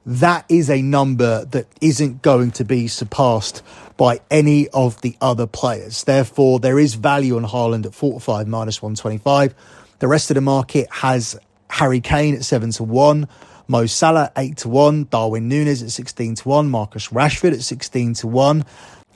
that 0.05 0.45
is 0.47 0.69
a 0.69 0.83
number 0.83 1.45
that 1.45 1.65
isn't 1.81 2.21
going 2.21 2.51
to 2.51 2.63
be 2.63 2.87
surpassed 2.87 3.63
by 3.97 4.21
any 4.29 4.69
of 4.69 5.01
the 5.01 5.17
other 5.19 5.47
players. 5.47 6.03
Therefore, 6.03 6.59
there 6.59 6.77
is 6.77 6.93
value 6.93 7.35
on 7.35 7.43
Haaland 7.43 7.87
at 7.87 7.95
45 7.95 8.47
minus 8.47 8.83
125. 8.83 9.55
The 9.97 10.07
rest 10.07 10.29
of 10.29 10.35
the 10.35 10.41
market 10.41 10.87
has 10.91 11.35
Harry 11.67 11.99
Kane 11.99 12.35
at 12.35 12.45
7 12.45 12.69
to 12.73 12.83
1. 12.83 13.27
Mo 13.67 13.87
Salah 13.87 14.31
8 14.37 14.57
to 14.57 14.69
1, 14.69 15.07
Darwin 15.09 15.47
Nunez 15.47 15.81
at 15.81 15.89
16 15.89 16.35
to 16.35 16.49
1, 16.49 16.69
Marcus 16.69 17.07
Rashford 17.07 17.53
at 17.53 17.63
16 17.63 18.13
to 18.13 18.27
1, 18.27 18.63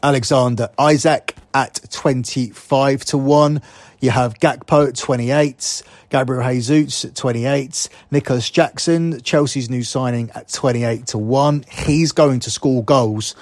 Alexander 0.04 0.70
Isak 0.80 1.36
at 1.54 1.80
25 1.92 3.06
to 3.06 3.18
1. 3.18 3.62
You 4.00 4.12
have 4.12 4.40
Gakpo 4.40 4.88
at 4.88 4.96
28, 4.96 5.84
Gabriel 6.10 6.44
Jesus 6.50 7.06
at 7.06 7.16
28, 7.16 7.90
Nicolas 8.12 8.50
Jackson, 8.50 9.22
Chelsea's 9.22 9.70
new 9.70 9.84
signing 9.84 10.32
at 10.32 10.50
28 10.50 11.08
to 11.08 11.18
1. 11.18 11.66
He's 11.70 12.12
going 12.12 12.40
to 12.42 12.52
score 12.52 12.84
goals 12.84 13.36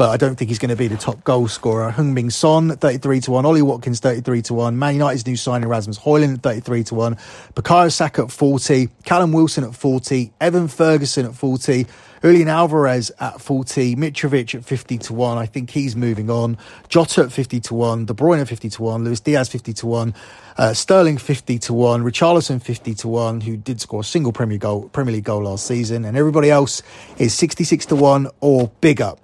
but 0.00 0.08
I 0.08 0.16
don't 0.16 0.34
think 0.34 0.48
he's 0.48 0.58
going 0.58 0.70
to 0.70 0.76
be 0.76 0.88
the 0.88 0.96
top 0.96 1.22
goal 1.24 1.46
scorer. 1.46 1.92
Heung-min 1.92 2.30
Son, 2.30 2.74
33 2.74 3.20
to 3.20 3.32
1. 3.32 3.44
Ollie 3.44 3.60
Watkins, 3.60 4.00
33 4.00 4.40
to 4.40 4.54
1. 4.54 4.78
Man 4.78 4.94
United's 4.94 5.26
new 5.26 5.36
signing, 5.36 5.68
Rasmus 5.68 5.98
Højlund, 5.98 6.42
33 6.42 6.84
to 6.84 6.94
1. 6.94 7.16
Bukayo 7.52 7.92
Saka 7.92 8.22
at 8.22 8.30
40. 8.30 8.88
Callum 9.04 9.32
Wilson 9.32 9.62
at 9.62 9.74
40. 9.74 10.32
Evan 10.40 10.68
Ferguson 10.68 11.26
at 11.26 11.34
40. 11.34 11.84
Julian 12.22 12.48
Alvarez 12.48 13.10
at 13.18 13.40
40. 13.40 13.96
Mitrovic 13.96 14.54
at 14.54 14.64
50 14.64 14.98
to 14.98 15.14
1. 15.14 15.38
I 15.38 15.46
think 15.46 15.70
he's 15.70 15.96
moving 15.96 16.28
on. 16.28 16.58
Jota 16.88 17.22
at 17.22 17.32
50 17.32 17.60
to 17.60 17.74
1. 17.74 18.06
De 18.06 18.12
Bruyne 18.12 18.40
at 18.40 18.48
50 18.48 18.68
to 18.70 18.82
1. 18.82 19.04
Luis 19.04 19.20
Diaz 19.20 19.48
50 19.48 19.72
to 19.72 19.86
1. 19.86 20.14
Uh, 20.58 20.74
Sterling 20.74 21.16
50 21.16 21.58
to 21.60 21.72
1. 21.72 22.02
Richarlison 22.02 22.62
50 22.62 22.94
to 22.94 23.08
1, 23.08 23.40
who 23.40 23.56
did 23.56 23.80
score 23.80 24.00
a 24.00 24.04
single 24.04 24.32
Premier, 24.32 24.58
goal, 24.58 24.88
Premier 24.90 25.14
League 25.14 25.24
goal 25.24 25.44
last 25.44 25.66
season. 25.66 26.04
And 26.04 26.16
everybody 26.16 26.50
else 26.50 26.82
is 27.16 27.32
66 27.34 27.86
to 27.86 27.96
1 27.96 28.28
or 28.40 28.70
bigger. 28.80 29.14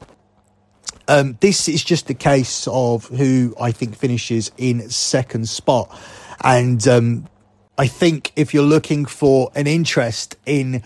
Um, 1.09 1.37
this 1.41 1.69
is 1.69 1.85
just 1.85 2.11
a 2.11 2.15
case 2.15 2.67
of 2.67 3.07
who 3.09 3.55
I 3.61 3.73
think 3.73 3.95
finishes 3.95 4.51
in 4.57 4.89
second 4.89 5.49
spot. 5.49 5.97
And 6.43 6.87
um, 6.89 7.29
I 7.79 7.87
think 7.87 8.33
if 8.37 8.55
you're 8.55 8.65
looking 8.65 9.05
for 9.05 9.51
an 9.55 9.67
interest 9.67 10.37
in 10.47 10.83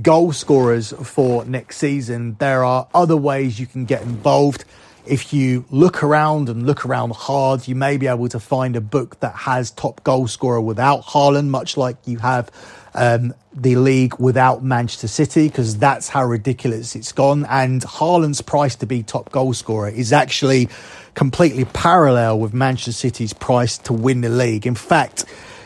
goal 0.00 0.32
scorers 0.32 0.92
for 1.02 1.44
next 1.44 1.78
season, 1.78 2.36
there 2.38 2.64
are 2.64 2.88
other 2.94 3.16
ways 3.16 3.60
you 3.60 3.66
can 3.66 3.84
get 3.84 4.02
involved. 4.02 4.64
If 5.04 5.32
you 5.32 5.64
look 5.70 6.02
around 6.02 6.48
and 6.48 6.64
look 6.64 6.86
around 6.86 7.14
hard, 7.14 7.66
you 7.66 7.74
may 7.74 7.96
be 7.96 8.06
able 8.06 8.28
to 8.28 8.40
find 8.40 8.76
a 8.76 8.80
book 8.80 9.18
that 9.20 9.34
has 9.34 9.70
top 9.72 10.04
goal 10.04 10.28
scorer 10.28 10.60
without 10.60 11.02
Haaland, 11.02 11.48
much 11.48 11.76
like 11.76 11.96
you 12.06 12.18
have 12.18 12.50
um, 12.94 13.34
the 13.52 13.76
league 13.76 14.18
without 14.18 14.62
Manchester 14.62 15.08
City 15.08 15.48
because 15.48 15.76
that's 15.76 16.08
how 16.08 16.24
ridiculous 16.24 16.94
it's 16.94 17.12
gone. 17.12 17.44
And 17.48 17.82
Haaland's 17.82 18.42
price 18.42 18.76
to 18.76 18.86
be 18.86 19.02
top 19.02 19.32
goal 19.32 19.54
scorer 19.54 19.88
is 19.88 20.12
actually 20.12 20.68
completely 21.14 21.64
parallel 21.64 22.38
with 22.38 22.54
Manchester 22.54 22.92
City's 22.92 23.32
price 23.32 23.78
to 23.78 23.92
win 23.92 24.20
the 24.20 24.28
league. 24.28 24.66
In 24.66 24.74
fact, 24.74 25.24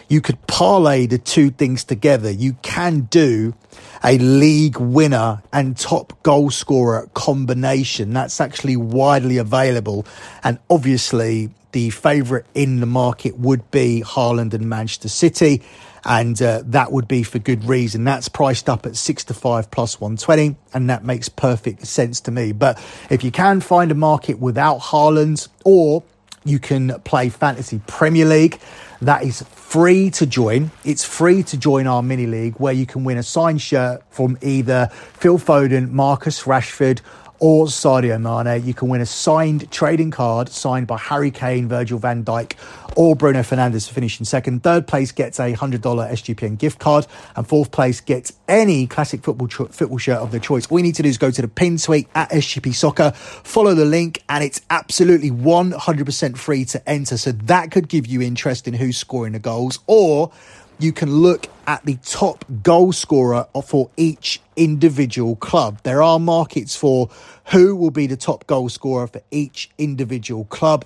you 0.09 0.21
could 0.21 0.45
parlay 0.47 1.07
the 1.07 1.19
two 1.19 1.51
things 1.51 1.85
together. 1.85 2.31
You 2.31 2.55
can 2.63 3.03
do 3.03 3.55
a 4.05 4.19
league 4.19 4.79
winner 4.79 5.43
and 5.53 5.77
top 5.77 6.23
goal 6.23 6.51
scorer 6.51 7.09
combination. 7.15 8.13
That's 8.13 8.41
actually 8.41 8.77
widely 8.77 9.39
available. 9.39 10.07
And 10.45 10.59
obviously, 10.71 11.51
the 11.73 11.91
favourite 11.91 12.47
in 12.55 12.81
the 12.81 12.87
market 12.87 13.39
would 13.39 13.71
be 13.71 14.03
Haaland 14.05 14.55
and 14.55 14.69
Manchester 14.69 15.09
City 15.09 15.63
and 16.07 16.41
uh, 16.41 16.63
that 16.67 16.93
would 16.93 17.09
be 17.09 17.25
for 17.25 17.41
good 17.41 17.65
reason. 17.65 18.05
That's 18.05 18.29
priced 18.29 18.69
up 18.69 18.87
at 18.87 18.95
six 18.97 19.25
to 19.25 19.35
five 19.35 19.73
plus 19.73 20.01
120, 20.01 20.57
and 20.73 20.89
that 20.89 21.05
makes 21.05 21.29
perfect 21.29 21.85
sense 21.85 22.21
to 22.23 22.31
me. 22.31 22.53
But 22.53 22.79
if 23.11 23.25
you 23.25 23.33
can 23.33 23.61
find 23.61 23.91
a 23.91 23.95
market 23.95 24.39
without 24.39 24.79
Haaland, 24.79 25.49
or 25.65 26.05
you 26.47 26.59
can 26.59 27.01
play 27.01 27.29
Fantasy 27.29 27.81
Premier 27.87 28.25
League, 28.25 28.61
that 29.03 29.25
is 29.25 29.43
free 29.43 30.11
to 30.11 30.27
join. 30.27 30.71
It's 30.85 31.05
free 31.05 31.43
to 31.45 31.59
join 31.59 31.87
our 31.87 32.03
mini 32.03 32.27
league 32.27 32.55
where 32.59 32.73
you 32.73 32.87
can 32.87 33.05
win 33.05 33.19
a 33.19 33.23
signed 33.23 33.61
shirt 33.61 34.03
from 34.11 34.39
either 34.41 34.89
Phil 35.15 35.39
Foden, 35.39 35.91
Marcus 35.91 36.45
Rashford, 36.45 37.01
or 37.39 37.67
Sadio 37.67 38.21
Mane. 38.21 38.65
You 38.65 38.75
can 38.75 38.89
win 38.89 39.01
a 39.01 39.07
signed 39.07 39.71
trading 39.71 40.11
card 40.11 40.49
signed 40.49 40.87
by 40.87 40.99
Harry 40.99 41.31
Kane, 41.31 41.69
Virgil 41.69 41.99
van 41.99 42.25
Dijk, 42.25 42.55
or 42.97 43.15
Bruno 43.15 43.41
Fernandes 43.41 43.87
for 43.87 43.95
finishing 43.95 44.25
second. 44.25 44.63
Third 44.63 44.87
place 44.87 45.13
gets 45.13 45.39
a 45.39 45.55
$100 45.55 45.81
SGPN 45.81 46.59
gift 46.59 46.79
card, 46.79 47.07
and 47.37 47.47
fourth 47.47 47.71
place 47.71 48.01
gets 48.01 48.33
any 48.49 48.87
classic 48.87 49.23
football 49.23 49.49
football 49.49 49.99
shirt 49.99 50.19
of 50.19 50.31
their 50.31 50.41
choice. 50.41 50.67
All 50.67 50.79
you 50.79 50.85
need 50.85 50.95
to 50.97 51.03
do 51.03 51.09
is 51.09 51.19
go 51.19 51.31
to 51.31 51.43
the 51.43 51.49
pin 51.49 51.79
tweet 51.79 52.09
at 52.15 52.31
SGP 52.31 52.75
Soccer, 52.75 53.13
follow 53.13 53.75
the 53.75 53.85
link, 53.85 54.23
and 54.29 54.43
it's 54.43 54.63
absolutely 54.71 55.31
100% 55.31 56.37
free 56.37 56.65
to 56.67 56.89
enter. 56.89 57.17
So 57.17 57.33
that 57.33 57.71
could 57.71 57.89
give 57.89 58.07
you 58.07 58.23
interest 58.23 58.67
in 58.67 58.75
who's 58.75 58.97
scoring 58.97 59.33
the 59.33 59.39
goals, 59.39 59.79
or 59.87 60.33
you 60.79 60.93
can 60.93 61.11
look 61.11 61.49
at 61.67 61.85
the 61.85 61.97
top 61.97 62.45
goal 62.63 62.93
scorer 62.93 63.47
for 63.65 63.91
each 63.97 64.41
individual 64.57 65.37
club. 65.37 65.81
There 65.83 66.03
are 66.03 66.19
markets 66.19 66.77
for 66.77 67.09
who 67.47 67.75
will 67.75 67.91
be 67.91 68.07
the 68.07 68.17
top 68.17 68.47
goal 68.47 68.69
scorer 68.69 69.07
for 69.07 69.23
each 69.31 69.71
individual 69.79 70.45
club. 70.45 70.85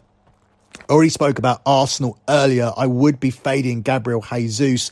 I 0.88 0.92
already 0.92 1.10
spoke 1.10 1.38
about 1.38 1.60
Arsenal 1.66 2.18
earlier. 2.28 2.72
I 2.76 2.86
would 2.86 3.20
be 3.20 3.30
fading 3.30 3.82
Gabriel 3.82 4.22
Jesus 4.22 4.90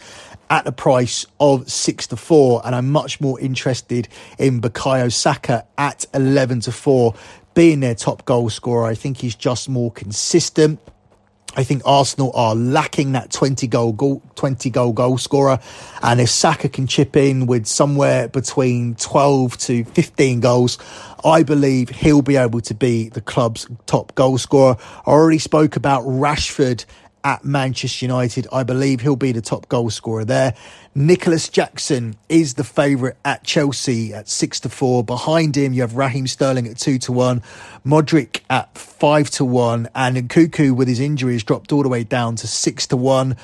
at 0.51 0.65
the 0.65 0.73
price 0.73 1.27
of 1.39 1.71
six 1.71 2.07
to 2.09 2.17
four, 2.17 2.63
and 2.65 2.75
I'm 2.75 2.91
much 2.91 3.21
more 3.21 3.39
interested 3.41 4.09
in 4.39 4.61
Bukayo 4.61 5.13
Saka 5.13 5.65
at 5.77 6.07
11 6.15 6.61
to 6.61 6.73
four 6.73 7.15
being 7.55 7.81
their 7.81 7.95
top 7.95 8.25
goal 8.25 8.51
scorer. 8.51 8.87
I 8.87 8.95
think 8.95 9.19
he's 9.19 9.35
just 9.35 9.69
more 9.69 9.91
consistent. 9.91 10.81
I 11.57 11.65
think 11.65 11.83
Arsenal 11.85 12.31
are 12.35 12.55
lacking 12.55 13.13
that 13.13 13.33
20 13.33 13.67
goal, 13.67 13.93
goal 13.93 14.23
20 14.37 14.71
goal 14.71 14.93
goal 14.93 15.19
scorer. 15.19 15.59
And 16.03 16.21
if 16.21 16.29
Saka 16.29 16.69
can 16.69 16.87
chip 16.87 17.17
in 17.17 17.47
with 17.47 17.67
somewhere 17.67 18.29
between 18.29 18.95
12 18.97 19.59
to 19.59 19.85
15 19.85 20.41
goals, 20.41 20.79
I 21.25 21.43
believe 21.43 21.89
he'll 21.89 22.23
be 22.23 22.37
able 22.37 22.61
to 22.61 22.75
be 22.75 23.09
the 23.09 23.21
club's 23.21 23.67
top 23.87 24.15
goal 24.15 24.39
scorer. 24.39 24.77
I 25.07 25.11
already 25.11 25.39
spoke 25.39 25.75
about 25.75 26.05
Rashford 26.05 26.85
at 27.29 27.45
Manchester 27.45 28.07
United. 28.07 28.47
I 28.51 28.63
believe 28.63 29.03
he'll 29.03 29.15
be 29.15 29.33
the 29.33 29.43
top 29.43 29.69
goal 29.69 29.91
scorer 29.91 30.25
there. 30.25 30.55
Nicolas 30.95 31.51
Jackson 31.51 32.17
is 32.31 32.55
the 32.55 32.65
favourite 32.65 33.17
at 33.23 33.45
Chelsea 33.45 34.15
at 34.15 34.31
six 34.31 34.61
to 34.61 34.71
four. 34.71 35.05
Behind 35.05 35.55
him, 35.55 35.75
you 35.75 35.83
have 35.83 35.95
Raheem 35.95 36.27
Sterling 36.27 36.67
at 36.67 36.79
two 36.79 36.99
to 37.01 37.13
one, 37.13 37.43
Mudryk 37.85 38.41
at 38.49 38.79
five 38.79 39.29
to 39.33 39.45
one, 39.45 39.91
and 39.95 40.17
Nkunku 40.17 40.75
with 40.75 40.89
his 40.89 41.01
injuries 41.01 41.45
dropped 41.45 41.71
all 41.71 41.83
the 41.83 41.91
way 41.91 42.03
down 42.03 42.35
to 42.37 42.47
six 42.47 42.87
to 42.87 42.97
one. 42.97 43.37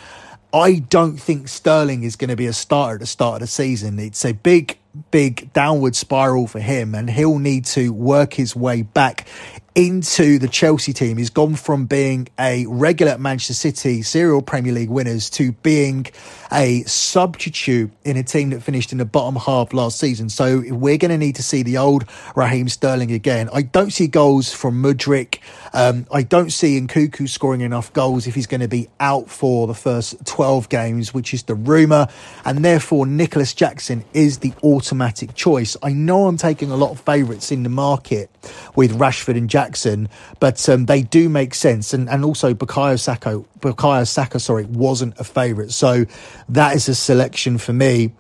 I 0.55 0.76
don't 0.76 1.18
think 1.18 1.49
Sterling 1.49 2.05
is 2.05 2.16
going 2.16 2.30
to 2.30 2.37
be 2.37 2.47
a 2.47 2.55
starter 2.55 2.95
at 2.95 3.01
the 3.01 3.07
start 3.07 3.35
of 3.35 3.41
the 3.41 3.47
season. 3.49 3.99
It's 3.99 4.24
a 4.24 4.32
big, 4.32 4.78
big 5.11 5.53
downward 5.53 5.95
spiral 5.95 6.47
for 6.47 6.61
him, 6.61 6.95
and 6.95 7.11
he'll 7.11 7.39
need 7.39 7.66
to 7.66 7.93
work 7.93 8.32
his 8.32 8.57
way 8.57 8.80
back 8.80 9.26
into 9.75 10.39
the 10.39 10.47
Chelsea 10.47 10.93
team. 10.93 11.16
He's 11.16 11.31
gone 11.31 11.57
from 11.57 11.87
being 11.87 12.29
a 12.39 12.64
regular 12.66 13.12
at 13.12 13.20
Manchester 13.20 13.55
City, 13.55 14.03
serial 14.03 14.41
Premier 14.41 14.72
League 14.72 14.89
winners, 14.89 15.29
to 15.31 15.51
being 15.51 16.07
a 16.53 16.83
substitute 16.85 17.91
in 18.05 18.16
a 18.16 18.22
team 18.22 18.51
that 18.51 18.62
finished 18.62 18.93
in 18.93 18.99
the 18.99 19.05
bottom 19.05 19.35
half 19.35 19.72
last 19.72 19.99
season. 19.99 20.29
So 20.29 20.62
we're 20.68 20.99
going 20.99 21.11
to 21.11 21.18
need 21.18 21.35
to 21.37 21.43
see 21.43 21.64
the 21.64 21.79
old 21.79 22.05
Raheem 22.37 22.68
Sterling 22.68 23.11
again. 23.11 23.49
I 23.53 23.62
don't 23.62 23.91
see 23.91 24.07
goals 24.07 24.53
from 24.53 24.81
Mudryk. 24.81 25.41
Um, 25.72 26.07
I 26.12 26.22
don't 26.22 26.51
see 26.51 26.81
Nkunku 26.81 27.29
scoring 27.29 27.62
enough 27.62 27.93
goals 27.93 28.29
if 28.29 28.37
he's 28.37 28.47
going 28.47 28.61
to 28.61 28.68
be 28.68 28.89
out 29.01 29.29
for 29.29 29.66
the 29.66 29.75
first 29.75 30.25
12 30.25 30.68
games, 30.68 31.12
which 31.12 31.35
is 31.35 31.43
the 31.43 31.57
rumour. 31.57 32.07
And 32.45 32.64
therefore, 32.64 33.07
Nicolas 33.07 33.53
Jackson 33.53 34.05
is 34.12 34.39
the 34.39 34.53
automatic 34.62 35.35
choice. 35.35 35.77
I 35.83 35.93
know 35.93 36.29
I'm 36.29 36.37
taking 36.37 36.70
a 36.70 36.77
lot 36.77 36.93
of 36.93 37.01
favourites 37.01 37.51
in 37.51 37.64
the 37.64 37.68
market 37.68 38.31
with 38.77 38.99
Rashford 38.99 39.37
and 39.37 39.49
Jackson, 39.49 40.09
but 40.41 40.69
um, 40.69 40.87
they 40.87 41.03
do 41.03 41.29
make 41.29 41.55
sense. 41.55 41.95
And, 41.95 42.09
and 42.09 42.25
also, 42.25 42.55
Bukayo 42.55 42.99
Saka, 42.99 43.43
Bukayo 43.61 44.07
Saka, 44.07 44.41
sorry, 44.41 44.65
wasn't 44.65 45.19
a 45.19 45.25
favourite. 45.25 45.71
So 45.71 46.05
that 46.49 46.77
is 46.77 46.89
a 46.89 46.95
selection 46.95 47.59
for 47.59 47.73
me 47.73 48.13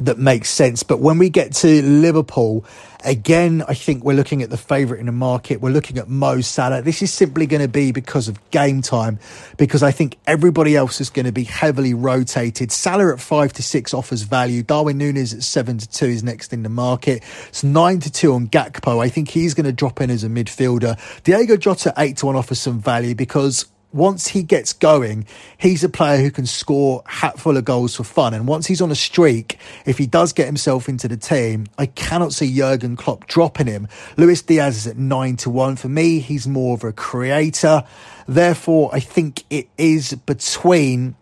that 0.00 0.18
makes 0.18 0.50
sense. 0.50 0.82
But 0.82 1.00
when 1.00 1.18
we 1.18 1.30
get 1.30 1.52
to 1.56 1.82
Liverpool, 1.82 2.64
again, 3.04 3.62
I 3.68 3.74
think 3.74 4.04
we're 4.04 4.16
looking 4.16 4.42
at 4.42 4.50
the 4.50 4.56
favourite 4.56 5.00
in 5.00 5.06
the 5.06 5.12
market. 5.12 5.60
We're 5.60 5.70
looking 5.70 5.98
at 5.98 6.08
Mo 6.08 6.40
Salah. 6.40 6.82
This 6.82 7.02
is 7.02 7.12
simply 7.12 7.46
going 7.46 7.62
to 7.62 7.68
be 7.68 7.92
because 7.92 8.28
of 8.28 8.38
game 8.50 8.82
time, 8.82 9.18
because 9.56 9.82
I 9.82 9.90
think 9.90 10.18
everybody 10.26 10.76
else 10.76 11.00
is 11.00 11.10
going 11.10 11.26
to 11.26 11.32
be 11.32 11.44
heavily 11.44 11.94
rotated. 11.94 12.72
Salah 12.72 13.12
at 13.12 13.20
five 13.20 13.52
to 13.54 13.62
six 13.62 13.92
offers 13.92 14.22
value. 14.22 14.62
Darwin 14.62 14.98
Nunez 14.98 15.34
at 15.34 15.42
seven 15.42 15.78
to 15.78 15.88
two 15.88 16.06
is 16.06 16.22
next 16.22 16.52
in 16.52 16.62
the 16.62 16.68
market. 16.68 17.22
It's 17.48 17.64
nine 17.64 18.00
to 18.00 18.10
two 18.10 18.34
on 18.34 18.48
Gakpo. 18.48 19.02
I 19.02 19.08
think 19.08 19.28
he's 19.30 19.54
going 19.54 19.66
to 19.66 19.72
drop 19.72 20.00
in 20.00 20.10
as 20.10 20.24
a 20.24 20.28
midfielder. 20.28 20.98
Diego 21.24 21.56
Jota 21.56 21.92
eight 21.98 22.18
to 22.18 22.26
one 22.26 22.36
offers 22.36 22.60
some 22.60 22.80
value 22.80 23.14
because 23.14 23.66
once 23.92 24.28
he 24.28 24.42
gets 24.42 24.72
going, 24.72 25.26
he's 25.58 25.84
a 25.84 25.88
player 25.88 26.20
who 26.22 26.30
can 26.30 26.46
score 26.46 27.02
hatful 27.06 27.56
of 27.56 27.64
goals 27.64 27.96
for 27.96 28.04
fun. 28.04 28.34
And 28.34 28.46
once 28.46 28.66
he's 28.66 28.80
on 28.80 28.90
a 28.90 28.96
streak, 28.96 29.58
if 29.86 29.98
he 29.98 30.06
does 30.06 30.32
get 30.32 30.46
himself 30.46 30.88
into 30.88 31.08
the 31.08 31.16
team, 31.16 31.66
I 31.78 31.86
cannot 31.86 32.32
see 32.32 32.54
Jurgen 32.54 32.96
Klopp 32.96 33.26
dropping 33.26 33.66
him. 33.66 33.88
Luis 34.16 34.42
Diaz 34.42 34.76
is 34.76 34.86
at 34.86 34.96
nine 34.96 35.36
to 35.38 35.50
one. 35.50 35.76
For 35.76 35.88
me, 35.88 36.20
he's 36.20 36.46
more 36.46 36.74
of 36.74 36.84
a 36.84 36.92
creator. 36.92 37.84
Therefore, 38.26 38.90
I 38.92 39.00
think 39.00 39.44
it 39.50 39.68
is 39.76 40.14
between 40.14 41.16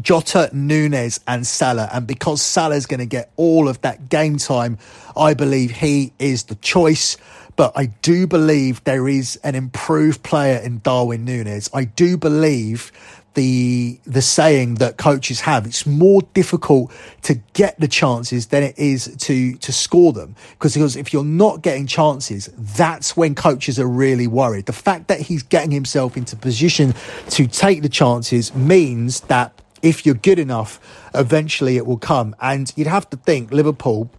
Jota, 0.00 0.50
Nunez, 0.52 1.20
and 1.26 1.46
Salah. 1.46 1.88
And 1.92 2.06
because 2.06 2.40
Salah's 2.40 2.86
going 2.86 3.00
to 3.00 3.06
get 3.06 3.32
all 3.36 3.68
of 3.68 3.80
that 3.80 4.08
game 4.08 4.36
time, 4.36 4.78
I 5.16 5.34
believe 5.34 5.72
he 5.72 6.12
is 6.18 6.44
the 6.44 6.54
choice 6.56 7.16
but 7.56 7.72
I 7.76 7.86
do 7.86 8.26
believe 8.26 8.82
there 8.84 9.08
is 9.08 9.36
an 9.42 9.54
improved 9.54 10.22
player 10.22 10.58
in 10.58 10.80
Darwin 10.80 11.24
Nunez. 11.24 11.70
I 11.72 11.84
do 11.84 12.16
believe 12.16 12.92
the 13.34 14.00
the 14.04 14.22
saying 14.22 14.74
that 14.76 14.96
coaches 14.96 15.40
have 15.40 15.64
it's 15.64 15.86
more 15.86 16.20
difficult 16.34 16.90
to 17.22 17.34
get 17.52 17.78
the 17.78 17.86
chances 17.86 18.48
than 18.48 18.62
it 18.62 18.76
is 18.78 19.14
to 19.18 19.54
to 19.58 19.72
score 19.72 20.12
them. 20.12 20.34
Because 20.52 20.74
because 20.74 20.96
if 20.96 21.12
you're 21.12 21.24
not 21.24 21.62
getting 21.62 21.86
chances 21.86 22.50
that's 22.56 23.16
when 23.16 23.34
coaches 23.34 23.78
are 23.78 23.86
really 23.86 24.26
worried. 24.26 24.66
The 24.66 24.72
fact 24.72 25.08
that 25.08 25.20
he's 25.20 25.42
getting 25.42 25.70
himself 25.70 26.16
into 26.16 26.34
position 26.36 26.94
to 27.30 27.46
take 27.46 27.82
the 27.82 27.88
chances 27.88 28.54
means 28.54 29.20
that 29.22 29.52
if 29.80 30.04
you're 30.04 30.16
good 30.16 30.38
enough 30.38 30.80
eventually 31.14 31.76
it 31.76 31.86
will 31.86 31.98
come. 31.98 32.34
And 32.40 32.72
you'd 32.76 32.88
have 32.88 33.08
to 33.10 33.16
think 33.16 33.52
Liverpool 33.52 34.10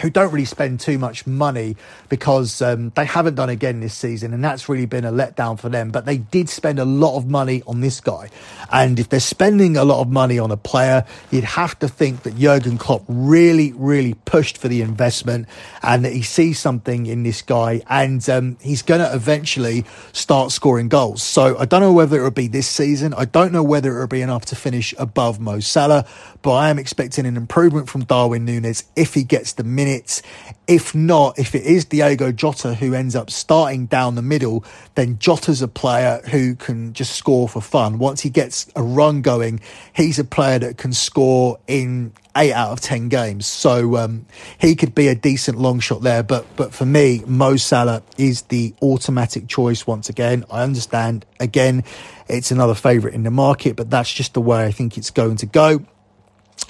who 0.00 0.10
don't 0.10 0.32
really 0.32 0.44
spend 0.44 0.80
too 0.80 0.98
much 0.98 1.26
money 1.26 1.76
because 2.08 2.62
um, 2.62 2.90
they 2.90 3.04
haven't 3.04 3.34
done 3.34 3.48
again 3.48 3.80
this 3.80 3.94
season, 3.94 4.32
and 4.32 4.44
that's 4.44 4.68
really 4.68 4.86
been 4.86 5.04
a 5.04 5.12
letdown 5.12 5.58
for 5.58 5.68
them. 5.68 5.90
But 5.90 6.06
they 6.06 6.18
did 6.18 6.48
spend 6.48 6.78
a 6.78 6.84
lot 6.84 7.16
of 7.16 7.26
money 7.26 7.62
on 7.66 7.80
this 7.80 8.00
guy, 8.00 8.30
and 8.70 8.98
if 9.00 9.08
they're 9.08 9.20
spending 9.20 9.76
a 9.76 9.84
lot 9.84 10.00
of 10.00 10.08
money 10.08 10.38
on 10.38 10.50
a 10.50 10.56
player, 10.56 11.04
you'd 11.30 11.44
have 11.44 11.78
to 11.80 11.88
think 11.88 12.22
that 12.22 12.36
Jurgen 12.36 12.78
Klopp 12.78 13.02
really, 13.08 13.72
really 13.72 14.14
pushed 14.14 14.58
for 14.58 14.68
the 14.68 14.82
investment, 14.82 15.48
and 15.82 16.04
that 16.04 16.12
he 16.12 16.22
sees 16.22 16.58
something 16.58 17.06
in 17.06 17.24
this 17.24 17.42
guy, 17.42 17.82
and 17.88 18.26
um, 18.28 18.56
he's 18.60 18.82
going 18.82 19.00
to 19.00 19.12
eventually 19.14 19.84
start 20.12 20.52
scoring 20.52 20.88
goals. 20.88 21.22
So 21.22 21.58
I 21.58 21.64
don't 21.64 21.80
know 21.80 21.92
whether 21.92 22.20
it 22.20 22.22
will 22.22 22.30
be 22.30 22.46
this 22.46 22.68
season. 22.68 23.14
I 23.14 23.24
don't 23.24 23.52
know 23.52 23.64
whether 23.64 23.96
it 23.96 24.00
will 24.00 24.06
be 24.06 24.22
enough 24.22 24.44
to 24.46 24.56
finish 24.56 24.94
above 24.96 25.40
Mo 25.40 25.58
Salah, 25.58 26.06
but 26.42 26.52
I 26.52 26.70
am 26.70 26.78
expecting 26.78 27.26
an 27.26 27.36
improvement 27.36 27.88
from 27.88 28.04
Darwin 28.04 28.44
Nunez 28.44 28.84
if 28.94 29.14
he 29.14 29.24
gets 29.24 29.54
the 29.54 29.64
minute 29.64 29.87
minutes. 29.88 30.22
If 30.66 30.94
not, 30.94 31.38
if 31.38 31.54
it 31.54 31.64
is 31.64 31.86
Diogo 31.86 32.30
Jota 32.30 32.74
who 32.74 32.92
ends 32.92 33.16
up 33.16 33.30
starting 33.30 33.86
down 33.86 34.16
the 34.16 34.22
middle, 34.22 34.64
then 34.96 35.18
Jota's 35.18 35.62
a 35.62 35.68
player 35.68 36.20
who 36.30 36.54
can 36.56 36.92
just 36.92 37.14
score 37.14 37.48
for 37.48 37.62
fun. 37.62 37.98
Once 37.98 38.20
he 38.20 38.28
gets 38.28 38.70
a 38.76 38.82
run 38.82 39.22
going, 39.22 39.60
he's 39.94 40.18
a 40.18 40.24
player 40.24 40.58
that 40.58 40.76
can 40.76 40.92
score 40.92 41.58
in 41.66 42.12
eight 42.36 42.52
out 42.52 42.70
of 42.70 42.80
ten 42.80 43.08
games. 43.08 43.46
So 43.46 43.96
um, 43.96 44.26
he 44.58 44.76
could 44.76 44.94
be 44.94 45.08
a 45.08 45.14
decent 45.14 45.58
long 45.58 45.80
shot 45.80 46.02
there. 46.02 46.22
But 46.22 46.44
but 46.56 46.74
for 46.74 46.84
me, 46.84 47.22
Mo 47.26 47.56
Salah 47.56 48.02
is 48.18 48.42
the 48.42 48.74
automatic 48.82 49.48
choice 49.48 49.86
once 49.86 50.10
again. 50.10 50.44
I 50.50 50.62
understand 50.62 51.24
again, 51.40 51.82
it's 52.28 52.50
another 52.50 52.74
favourite 52.74 53.14
in 53.14 53.22
the 53.22 53.30
market, 53.30 53.74
but 53.74 53.88
that's 53.88 54.12
just 54.12 54.34
the 54.34 54.42
way 54.42 54.66
I 54.66 54.70
think 54.70 54.98
it's 54.98 55.10
going 55.10 55.36
to 55.36 55.46
go. 55.46 55.80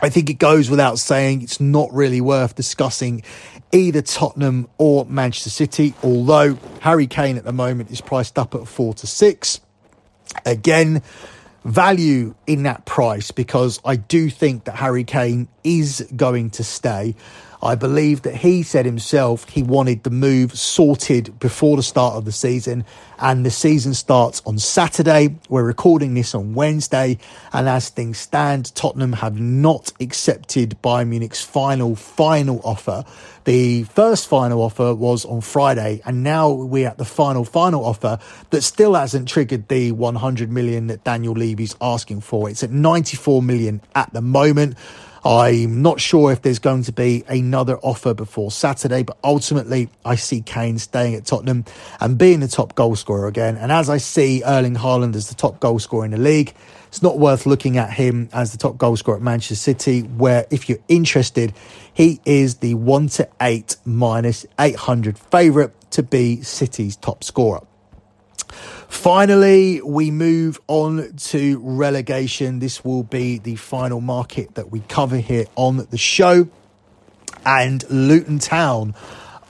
I 0.01 0.11
think 0.11 0.31
it 0.31 0.39
goes 0.39 0.71
without 0.71 0.99
saying 0.99 1.43
it's 1.43 1.61
not 1.61 1.93
really 1.93 2.21
worth 2.21 2.55
discussing 2.55 3.23
either 3.73 4.01
Tottenham 4.01 4.69
or 4.79 5.05
Manchester 5.07 5.51
City, 5.51 5.95
although 6.03 6.57
Harry 6.81 7.07
Kane 7.07 7.37
at 7.37 7.45
the 7.45 7.53
moment 7.53 7.91
is 7.91 8.01
priced 8.01 8.39
up 8.39 8.55
at 8.55 8.69
four 8.69 8.95
to 8.95 9.07
six. 9.07 9.61
Again, 10.47 11.03
value 11.65 12.35
in 12.47 12.63
that 12.63 12.85
price 12.85 13.31
because 13.31 13.81
I 13.85 13.97
do 13.97 14.31
think 14.31 14.65
that 14.65 14.77
Harry 14.77 15.05
Kane 15.05 15.49
is 15.65 16.07
going 16.15 16.51
to 16.51 16.65
stay. 16.65 17.15
I 17.63 17.75
believe 17.75 18.23
that 18.23 18.37
he 18.37 18.63
said 18.63 18.87
himself 18.87 19.49
he 19.49 19.65
wanted 19.65 20.05
the 20.05 20.11
move 20.11 20.57
sorted 20.57 21.39
before 21.41 21.77
the 21.77 21.83
start 21.83 22.15
of 22.15 22.25
the 22.25 22.33
season, 22.33 22.85
and 23.19 23.45
the 23.45 23.51
season 23.51 23.95
starts 23.95 24.41
on 24.47 24.59
Saturday. 24.59 25.37
We're 25.49 25.65
recording 25.65 26.15
this 26.15 26.37
on 26.37 26.55
Wednesday, 26.55 27.19
and 27.53 27.69
as 27.69 27.89
things 27.89 28.19
stand, 28.19 28.73
Tottenham 28.77 29.13
have 29.15 29.41
not 29.41 29.93
accepted 30.01 30.77
Bayern 30.83 31.09
Munich's 31.09 31.43
final, 31.43 31.97
final 31.97 32.61
offer. 32.63 33.05
The 33.43 33.83
first 33.85 34.29
final 34.29 34.63
offer 34.63 34.95
was 34.95 35.25
on 35.25 35.41
Friday, 35.41 36.01
and 36.05 36.23
now 36.23 36.51
we're 36.51 36.87
at 36.87 36.99
the 36.99 37.05
final, 37.05 37.45
final 37.45 37.85
offer 37.85 38.21
that 38.51 38.63
still 38.63 38.95
hasn't 38.95 39.29
triggered 39.29 39.67
the 39.67 39.91
100 39.91 40.53
million 40.53 40.87
that 40.87 41.03
Daniel 41.03 41.35
Levy's 41.35 41.75
asking 41.81 42.21
for. 42.21 42.49
It's 42.49 42.63
at 42.63 42.71
94 42.71 43.43
million 43.43 43.81
at 43.97 44.13
the 44.13 44.23
moment. 44.23 44.77
I'm 45.25 45.83
not 45.83 46.01
sure 46.01 46.33
if 46.33 46.43
there's 46.43 46.59
going 46.59 46.85
to 46.85 46.93
be 46.93 47.25
another 47.29 47.79
offer 47.79 48.15
before 48.15 48.51
Saturday, 48.51 49.03
but 49.03 49.19
ultimately 49.25 49.89
I 50.05 50.17
see 50.17 50.41
Kane 50.43 50.79
staying 50.79 51.15
at 51.15 51.25
Tottenham 51.25 51.65
and 52.01 52.17
being 52.17 52.41
the 52.41 52.49
top 52.49 52.75
goal 52.75 52.97
scorer 52.97 53.27
again. 53.27 53.57
And 53.57 53.73
as 53.73 53.91
I 53.91 53.99
see 53.99 54.43
Erling 54.45 54.77
Haaland 54.77 55.15
as 55.17 55.29
the 55.29 55.35
top 55.35 55.61
goal 55.61 55.79
scorer 55.79 56.05
in 56.05 56.13
the 56.13 56.19
league, 56.19 56.55
it's 56.89 57.03
not 57.03 57.19
worth 57.19 57.47
looking 57.47 57.77
at 57.77 57.93
him 57.93 58.29
as 58.33 58.53
the 58.53 58.59
top 58.59 58.79
goal 58.79 58.97
scorer 58.97 59.17
at 59.19 59.23
Manchester 59.23 59.55
City, 59.55 60.01
where 60.03 60.47
if 60.51 60.69
you're 60.69 60.79
interested, 60.89 61.53
he 61.93 62.21
is 62.25 62.57
the 62.57 62.75
1 62.75 63.09
to 63.09 63.29
8 63.41 63.77
minus 63.85 64.47
800 64.59 65.19
favourite 65.19 65.73
to 65.91 66.03
be 66.03 66.43
City's 66.43 66.97
top 66.97 67.25
scorer. 67.25 67.63
Finally, 68.89 69.83
we 69.83 70.11
move 70.11 70.59
on 70.67 71.15
to 71.17 71.61
relegation. 71.63 72.59
This 72.59 72.85
will 72.85 73.03
be 73.03 73.39
the 73.39 73.55
final 73.57 74.01
market 74.01 74.55
that 74.55 74.71
we 74.71 74.81
cover 74.81 75.19
here 75.19 75.45
on 75.57 75.87
the 75.91 75.99
show. 75.99 76.49
And 77.45 77.89
Luton 77.91 78.39
Town 78.39 78.95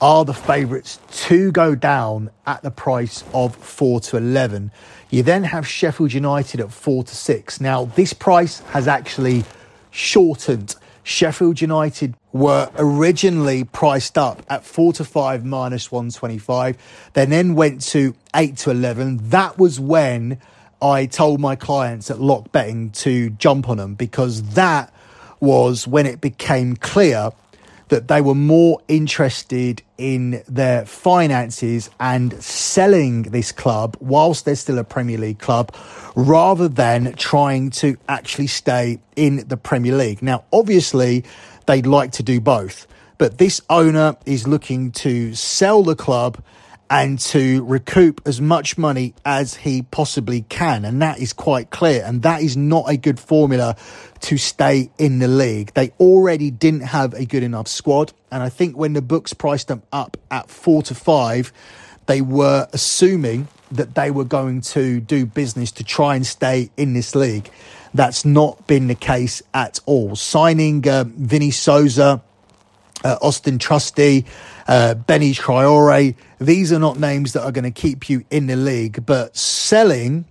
are 0.01 0.23
the 0.25 0.33
favourites 0.33 0.99
to 1.11 1.51
go 1.51 1.73
down 1.73 2.29
at 2.45 2.61
the 2.63 2.71
price 2.71 3.23
of 3.33 3.55
4 3.55 4.01
to 4.01 4.17
11. 4.17 4.71
You 5.09 5.23
then 5.23 5.43
have 5.45 5.67
Sheffield 5.67 6.13
United 6.13 6.59
at 6.59 6.71
4 6.71 7.05
to 7.05 7.15
6. 7.15 7.61
Now, 7.61 7.85
this 7.85 8.13
price 8.13 8.59
has 8.71 8.87
actually 8.87 9.45
shortened 9.89 10.75
Sheffield 11.03 11.61
United 11.61 12.15
were 12.31 12.69
originally 12.77 13.63
priced 13.63 14.17
up 14.17 14.45
at 14.49 14.63
4 14.63 14.93
to 14.93 15.03
5 15.03 15.45
minus 15.45 15.91
125. 15.91 16.77
They 17.13 17.25
then 17.25 17.55
went 17.55 17.81
to 17.87 18.15
8 18.35 18.57
to 18.57 18.71
11. 18.71 19.29
That 19.29 19.57
was 19.57 19.79
when 19.79 20.39
I 20.81 21.05
told 21.07 21.39
my 21.39 21.55
clients 21.55 22.09
at 22.09 22.21
Lock 22.21 22.51
Betting 22.51 22.91
to 22.91 23.31
jump 23.31 23.69
on 23.69 23.77
them 23.77 23.95
because 23.95 24.43
that 24.53 24.93
was 25.39 25.87
when 25.87 26.05
it 26.05 26.21
became 26.21 26.75
clear 26.75 27.31
that 27.89 28.07
they 28.07 28.21
were 28.21 28.35
more 28.35 28.79
interested 28.87 29.81
in 29.97 30.41
their 30.47 30.85
finances 30.85 31.89
and 31.99 32.41
selling 32.41 33.23
this 33.23 33.51
club 33.51 33.97
whilst 33.99 34.45
they're 34.45 34.55
still 34.55 34.79
a 34.79 34.83
Premier 34.83 35.17
League 35.17 35.39
club 35.39 35.75
rather 36.15 36.67
than 36.67 37.13
trying 37.15 37.69
to 37.71 37.97
actually 38.07 38.47
stay 38.47 38.99
in 39.15 39.47
the 39.47 39.57
Premier 39.57 39.95
League. 39.95 40.21
Now, 40.21 40.43
obviously, 40.53 41.23
they'd 41.65 41.87
like 41.87 42.11
to 42.13 42.23
do 42.23 42.39
both, 42.39 42.87
but 43.17 43.37
this 43.37 43.61
owner 43.69 44.15
is 44.25 44.47
looking 44.47 44.91
to 44.93 45.35
sell 45.35 45.83
the 45.83 45.95
club 45.95 46.41
and 46.89 47.19
to 47.19 47.63
recoup 47.65 48.21
as 48.25 48.41
much 48.41 48.77
money 48.77 49.13
as 49.23 49.55
he 49.55 49.83
possibly 49.83 50.41
can. 50.49 50.85
And 50.85 51.01
that 51.01 51.19
is 51.19 51.33
quite 51.33 51.69
clear. 51.69 52.03
And 52.03 52.23
that 52.23 52.41
is 52.41 52.57
not 52.57 52.89
a 52.89 52.97
good 52.97 53.19
formula 53.19 53.75
to 54.21 54.37
stay 54.37 54.89
in 54.97 55.19
the 55.19 55.27
league. 55.27 55.73
They 55.75 55.91
already 55.99 56.49
didn't 56.49 56.81
have 56.81 57.13
a 57.13 57.25
good 57.25 57.43
enough 57.43 57.67
squad. 57.67 58.13
And 58.31 58.41
I 58.41 58.49
think 58.49 58.75
when 58.75 58.93
the 58.93 59.01
books 59.01 59.33
priced 59.33 59.67
them 59.67 59.83
up 59.93 60.17
at 60.31 60.49
four 60.49 60.81
to 60.83 60.95
five, 60.95 61.53
they 62.07 62.21
were 62.21 62.67
assuming 62.73 63.47
that 63.71 63.93
they 63.93 64.09
were 64.09 64.25
going 64.25 64.61
to 64.61 64.99
do 64.99 65.27
business 65.27 65.71
to 65.73 65.83
try 65.83 66.15
and 66.15 66.25
stay 66.25 66.71
in 66.75 66.93
this 66.93 67.13
league. 67.13 67.51
That's 67.93 68.25
not 68.25 68.65
been 68.65 68.87
the 68.87 68.95
case 68.95 69.43
at 69.53 69.79
all. 69.85 70.15
Signing 70.15 70.87
uh, 70.87 71.05
Vini 71.07 71.51
Souza, 71.51 72.21
uh, 73.03 73.17
Austin 73.21 73.59
Trusty, 73.59 74.25
uh, 74.67 74.93
Benie 74.93 75.33
Traore. 75.33 76.15
these 76.39 76.71
are 76.71 76.79
not 76.79 76.99
names 76.99 77.33
that 77.33 77.43
are 77.43 77.51
going 77.51 77.71
to 77.71 77.71
keep 77.71 78.09
you 78.09 78.23
in 78.29 78.47
the 78.47 78.55
league, 78.55 79.05
but 79.05 79.35
selling 79.35 80.25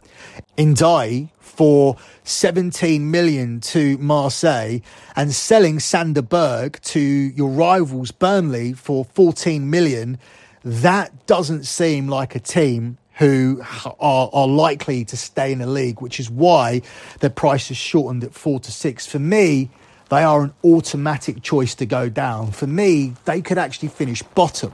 Ndiaye 0.56 1.28
for 1.40 1.96
17 2.22 3.10
million 3.10 3.60
to 3.60 3.98
Marseille 3.98 4.78
and 5.16 5.32
selling 5.32 5.80
Sander 5.80 6.22
Berge 6.22 6.80
to 6.82 7.00
your 7.00 7.48
rivals 7.48 8.12
Burnley 8.12 8.74
for 8.74 9.04
14 9.04 9.68
million, 9.68 10.18
that 10.62 11.26
doesn't 11.26 11.64
seem 11.64 12.06
like 12.06 12.36
a 12.36 12.40
team 12.40 12.98
who 13.14 13.60
are, 13.98 14.30
are 14.32 14.46
likely 14.46 15.04
to 15.06 15.16
stay 15.16 15.50
in 15.50 15.58
the 15.58 15.66
league, 15.66 16.00
which 16.00 16.20
is 16.20 16.30
why 16.30 16.80
the 17.18 17.30
price 17.30 17.70
is 17.72 17.76
shortened 17.76 18.22
at 18.22 18.32
four 18.32 18.60
to 18.60 18.70
six. 18.70 19.06
For 19.06 19.18
me, 19.18 19.70
they 20.09 20.22
are 20.22 20.42
an 20.42 20.54
automatic 20.64 21.42
choice 21.42 21.74
to 21.76 21.86
go 21.86 22.09
down. 22.09 22.52
For 22.52 22.66
me, 22.66 23.14
they 23.24 23.40
could 23.40 23.59
actually 23.59 23.88
finish 23.88 24.22
bottom 24.22 24.72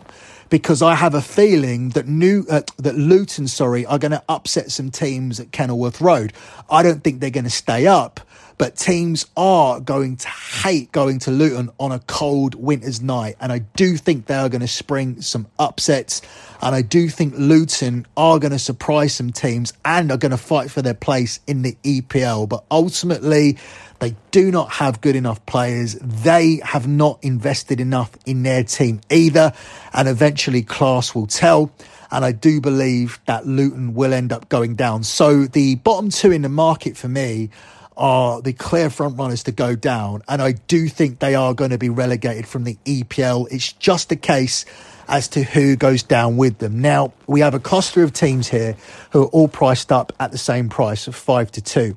because 0.49 0.83
I 0.83 0.95
have 0.95 1.15
a 1.15 1.23
feeling 1.23 1.91
that 1.91 2.07
New 2.07 2.47
uh, 2.49 2.63
that 2.79 2.95
Luton, 2.97 3.49
sorry, 3.49 3.85
are 3.87 3.99
going 3.99 4.13
to 4.13 4.23
upset 4.29 4.71
some 4.71 4.91
teams 4.91 5.41
at 5.41 5.53
Kenilworth 5.53 6.01
Road. 6.01 6.33
I 6.71 6.83
don't 6.83 7.03
think 7.03 7.21
they're 7.21 7.31
going 7.31 7.45
to 7.45 7.51
stay 7.51 7.87
up, 7.87 8.21
but 8.59 8.77
teams 8.77 9.27
are 9.37 9.81
going 9.81 10.17
to 10.17 10.29
hate 10.29 10.93
going 10.93 11.19
to 11.21 11.31
Luton 11.31 11.71
on 11.81 11.91
a 11.91 11.99
cold 11.99 12.55
winter's 12.55 13.03
night, 13.03 13.37
and 13.41 13.53
I 13.53 13.59
do 13.59 13.97
think 13.97 14.27
they 14.27 14.37
are 14.37 14.49
going 14.49 14.61
to 14.61 14.69
spring 14.69 15.21
some 15.23 15.49
upsets, 15.59 16.23
and 16.63 16.75
I 16.75 16.83
do 16.83 17.09
think 17.09 17.35
Luton 17.37 18.07
are 18.17 18.39
going 18.39 18.53
to 18.53 18.59
surprise 18.59 19.15
some 19.15 19.33
teams 19.33 19.73
and 19.85 20.13
are 20.13 20.19
going 20.19 20.31
to 20.31 20.37
fight 20.37 20.71
for 20.71 20.83
their 20.83 20.95
place 20.95 21.41
in 21.47 21.63
the 21.63 21.77
EPL. 21.83 22.49
But 22.49 22.65
ultimately, 22.71 23.59
they 24.05 24.15
do 24.33 24.51
not 24.51 24.71
have 24.73 25.01
good 25.01 25.17
enough 25.17 25.47
players. 25.47 25.95
They 25.95 26.61
have 26.63 26.87
not 26.87 27.19
invested 27.23 27.81
enough 27.81 28.11
in 28.27 28.43
their 28.43 28.63
team 28.63 29.01
either. 29.09 29.55
And 29.95 30.09
eventually, 30.09 30.63
class 30.63 31.15
will 31.15 31.27
tell. 31.27 31.73
And 32.11 32.23
I 32.23 32.33
do 32.33 32.61
believe 32.61 33.19
that 33.25 33.47
Luton 33.47 33.95
will 33.95 34.13
end 34.13 34.31
up 34.31 34.51
going 34.51 34.75
down. 34.75 35.05
So 35.05 35.47
the 35.47 35.77
bottom 35.77 36.11
two 36.11 36.33
in 36.33 36.43
the 36.43 36.51
market 36.51 36.99
for 36.99 37.09
me 37.09 37.49
are 37.97 38.43
the 38.43 38.53
clear 38.53 38.91
front 38.91 39.17
runners 39.19 39.45
to 39.45 39.53
go 39.53 39.75
down. 39.75 40.23
And 40.29 40.43
I 40.43 40.53
do 40.53 40.87
think 40.89 41.21
they 41.21 41.35
are 41.35 41.55
going 41.55 41.71
to 41.71 41.79
be 41.79 41.89
relegated 41.89 42.47
from 42.47 42.65
the 42.65 42.77
EPL. 42.85 43.51
It's 43.51 43.73
just 43.73 44.13
a 44.13 44.17
case 44.17 44.67
as 45.09 45.29
to 45.29 45.43
who 45.43 45.77
goes 45.77 46.03
down 46.03 46.37
with 46.37 46.59
them. 46.59 46.83
Now, 46.83 47.15
we 47.27 47.41
have 47.41 47.55
a 47.55 47.59
cluster 47.59 48.03
of 48.03 48.13
teams 48.13 48.49
here 48.49 48.77
who 49.13 49.23
are 49.23 49.29
all 49.29 49.49
priced 49.49 49.91
up 49.91 50.13
at 50.21 50.31
the 50.31 50.39
same 50.39 50.69
price 50.69 51.07
of 51.09 51.15
five 51.15 51.51
to 51.53 51.63
two. 51.63 51.97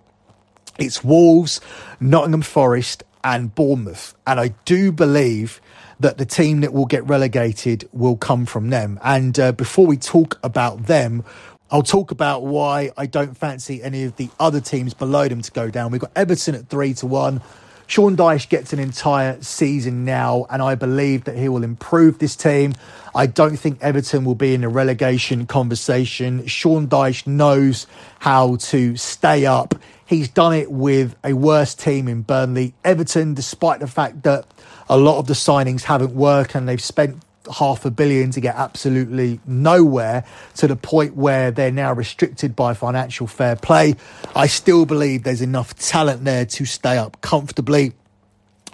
It's 0.77 1.03
Wolves, 1.03 1.61
Nottingham 1.99 2.41
Forest, 2.41 3.03
and 3.23 3.53
Bournemouth. 3.53 4.15
And 4.25 4.39
I 4.39 4.49
do 4.65 4.91
believe 4.91 5.59
that 5.99 6.17
the 6.17 6.25
team 6.25 6.61
that 6.61 6.73
will 6.73 6.85
get 6.85 7.05
relegated 7.07 7.89
will 7.91 8.15
come 8.15 8.45
from 8.45 8.69
them. 8.69 8.99
And 9.03 9.39
uh, 9.39 9.51
before 9.51 9.85
we 9.85 9.97
talk 9.97 10.39
about 10.43 10.85
them, 10.85 11.23
I'll 11.69 11.83
talk 11.83 12.11
about 12.11 12.43
why 12.43 12.91
I 12.95 13.07
don't 13.07 13.35
fancy 13.35 13.83
any 13.83 14.03
of 14.03 14.15
the 14.15 14.29
other 14.39 14.61
teams 14.61 14.93
below 14.93 15.27
them 15.27 15.41
to 15.41 15.51
go 15.51 15.69
down. 15.69 15.91
We've 15.91 15.99
got 15.99 16.11
Everton 16.15 16.55
at 16.55 16.69
three 16.69 16.93
to 16.95 17.07
one. 17.07 17.41
Sean 17.87 18.17
Dyche 18.17 18.49
gets 18.49 18.73
an 18.73 18.79
entire 18.79 19.41
season 19.41 20.03
now, 20.03 20.45
and 20.49 20.61
I 20.61 20.75
believe 20.75 21.23
that 21.23 21.37
he 21.37 21.47
will 21.47 21.63
improve 21.63 22.19
this 22.19 22.35
team. 22.35 22.73
I 23.15 23.27
don't 23.27 23.55
think 23.55 23.81
Everton 23.81 24.25
will 24.25 24.35
be 24.35 24.53
in 24.53 24.65
a 24.65 24.69
relegation 24.69 25.45
conversation. 25.45 26.45
Sean 26.47 26.87
Dyche 26.87 27.25
knows 27.25 27.87
how 28.19 28.57
to 28.57 28.97
stay 28.97 29.45
up. 29.45 29.73
He's 30.07 30.29
done 30.29 30.53
it 30.53 30.71
with 30.71 31.15
a 31.23 31.33
worse 31.33 31.75
team 31.75 32.07
in 32.07 32.21
Burnley. 32.21 32.73
Everton, 32.83 33.33
despite 33.33 33.81
the 33.81 33.87
fact 33.87 34.23
that 34.23 34.45
a 34.89 34.97
lot 34.97 35.19
of 35.19 35.27
the 35.27 35.33
signings 35.33 35.83
haven't 35.83 36.15
worked 36.15 36.55
and 36.55 36.67
they've 36.67 36.81
spent 36.81 37.21
half 37.53 37.85
a 37.85 37.91
billion 37.91 38.31
to 38.31 38.41
get 38.41 38.55
absolutely 38.55 39.39
nowhere 39.45 40.23
to 40.55 40.67
the 40.67 40.75
point 40.75 41.15
where 41.15 41.51
they're 41.51 41.71
now 41.71 41.93
restricted 41.93 42.55
by 42.55 42.73
financial 42.73 43.27
fair 43.27 43.55
play. 43.55 43.95
I 44.35 44.47
still 44.47 44.85
believe 44.85 45.23
there's 45.23 45.41
enough 45.41 45.75
talent 45.75 46.23
there 46.23 46.45
to 46.45 46.65
stay 46.65 46.97
up 46.97 47.21
comfortably. 47.21 47.93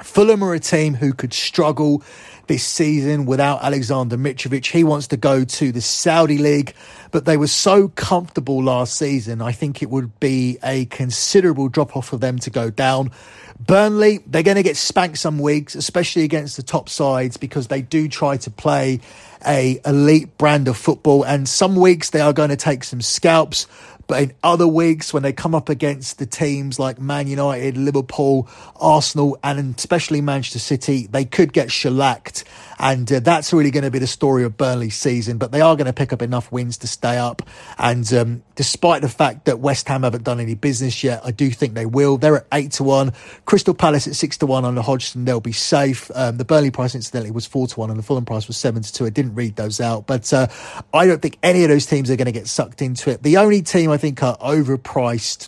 Fulham 0.01 0.43
are 0.43 0.53
a 0.53 0.59
team 0.59 0.95
who 0.95 1.13
could 1.13 1.33
struggle 1.33 2.03
this 2.47 2.63
season 2.63 3.25
without 3.25 3.63
Alexander 3.63 4.17
Mitrovic. 4.17 4.65
He 4.65 4.83
wants 4.83 5.07
to 5.07 5.17
go 5.17 5.43
to 5.43 5.71
the 5.71 5.81
Saudi 5.81 6.37
League, 6.37 6.73
but 7.11 7.25
they 7.25 7.37
were 7.37 7.47
so 7.47 7.87
comfortable 7.89 8.61
last 8.63 8.97
season. 8.97 9.41
I 9.41 9.51
think 9.51 9.81
it 9.81 9.89
would 9.89 10.19
be 10.19 10.57
a 10.63 10.85
considerable 10.85 11.69
drop 11.69 11.95
off 11.95 12.07
for 12.07 12.17
them 12.17 12.39
to 12.39 12.49
go 12.49 12.69
down. 12.69 13.11
Burnley, 13.59 14.19
they're 14.27 14.43
going 14.43 14.57
to 14.57 14.63
get 14.63 14.77
spanked 14.77 15.19
some 15.19 15.39
weeks, 15.39 15.75
especially 15.75 16.23
against 16.23 16.57
the 16.57 16.63
top 16.63 16.89
sides, 16.89 17.37
because 17.37 17.67
they 17.67 17.81
do 17.81 18.09
try 18.09 18.37
to 18.37 18.51
play 18.51 18.99
a 19.45 19.79
elite 19.85 20.37
brand 20.37 20.67
of 20.67 20.75
football. 20.75 21.23
And 21.23 21.47
some 21.47 21.75
weeks 21.75 22.09
they 22.09 22.19
are 22.19 22.33
going 22.33 22.49
to 22.49 22.57
take 22.57 22.83
some 22.83 23.01
scalps. 23.01 23.67
But 24.13 24.21
in 24.21 24.33
other 24.43 24.67
weeks, 24.67 25.11
when 25.11 25.23
they 25.23 25.33
come 25.33 25.55
up 25.55 25.69
against 25.69 26.19
the 26.19 26.27
teams 26.27 26.77
like 26.77 27.01
Man 27.01 27.25
United, 27.25 27.77
Liverpool, 27.77 28.47
Arsenal, 28.75 29.39
and 29.43 29.73
especially 29.75 30.21
Manchester 30.21 30.59
City, 30.59 31.07
they 31.07 31.25
could 31.25 31.51
get 31.51 31.71
shellacked. 31.71 32.43
And 32.83 33.09
uh, 33.09 33.21
that's 33.21 33.53
really 33.53 33.71
going 33.71 33.85
to 33.85 33.91
be 33.91 33.99
the 33.99 34.07
story 34.07 34.43
of 34.43 34.57
Burnley's 34.57 34.97
season. 34.97 35.37
But 35.37 35.53
they 35.53 35.61
are 35.61 35.77
going 35.77 35.85
to 35.85 35.93
pick 35.93 36.11
up 36.11 36.21
enough 36.21 36.51
wins 36.51 36.77
to 36.79 36.87
stay 36.87 37.17
up. 37.17 37.41
And 37.77 38.11
um, 38.13 38.43
despite 38.55 39.01
the 39.01 39.07
fact 39.07 39.45
that 39.45 39.61
West 39.61 39.87
Ham 39.87 40.03
haven't 40.03 40.25
done 40.25 40.41
any 40.41 40.53
business 40.53 41.01
yet, 41.01 41.21
I 41.23 41.31
do 41.31 41.49
think 41.49 41.75
they 41.75 41.85
will. 41.85 42.17
They're 42.17 42.35
at 42.35 42.47
8 42.51 42.71
to 42.73 42.83
1. 42.83 43.13
Crystal 43.45 43.73
Palace 43.73 44.05
at 44.05 44.15
6 44.15 44.37
to 44.39 44.45
1 44.47 44.65
under 44.65 44.81
Hodgson. 44.81 45.23
They'll 45.23 45.39
be 45.39 45.53
safe. 45.53 46.11
Um, 46.13 46.35
the 46.35 46.43
Burnley 46.43 46.71
price, 46.71 46.93
incidentally, 46.93 47.31
was 47.31 47.45
4 47.45 47.67
to 47.67 47.79
1 47.79 47.89
and 47.89 47.97
the 47.97 48.03
Fulham 48.03 48.25
price 48.25 48.47
was 48.49 48.57
7 48.57 48.83
to 48.83 48.91
2. 48.91 49.05
I 49.05 49.09
didn't 49.11 49.35
read 49.35 49.55
those 49.55 49.79
out. 49.79 50.05
But 50.05 50.33
uh, 50.33 50.47
I 50.93 51.07
don't 51.07 51.21
think 51.21 51.37
any 51.41 51.63
of 51.63 51.69
those 51.69 51.85
teams 51.85 52.11
are 52.11 52.17
going 52.17 52.25
to 52.25 52.33
get 52.33 52.47
sucked 52.47 52.81
into 52.81 53.09
it. 53.11 53.23
The 53.23 53.37
only 53.37 53.61
team 53.61 53.91
I 53.91 53.97
think 53.97 54.21
are 54.21 54.37
overpriced 54.39 55.47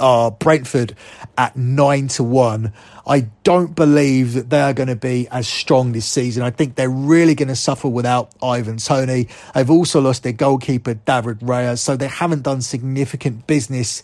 are 0.00 0.30
Brentford 0.30 0.96
at 1.36 1.56
nine 1.56 2.08
to 2.08 2.24
one. 2.24 2.72
I 3.06 3.28
don't 3.42 3.74
believe 3.74 4.32
that 4.32 4.48
they 4.48 4.60
are 4.60 4.72
going 4.72 4.88
to 4.88 4.96
be 4.96 5.28
as 5.28 5.46
strong 5.46 5.92
this 5.92 6.06
season. 6.06 6.42
I 6.42 6.50
think 6.50 6.74
they're 6.74 6.88
really 6.88 7.34
going 7.34 7.48
to 7.48 7.56
suffer 7.56 7.88
without 7.88 8.32
Ivan 8.42 8.78
Toney. 8.78 9.28
They've 9.54 9.70
also 9.70 10.00
lost 10.00 10.22
their 10.22 10.32
goalkeeper, 10.32 10.94
David 10.94 11.40
Raya, 11.40 11.78
so 11.78 11.96
they 11.96 12.08
haven't 12.08 12.42
done 12.42 12.62
significant 12.62 13.46
business 13.46 14.02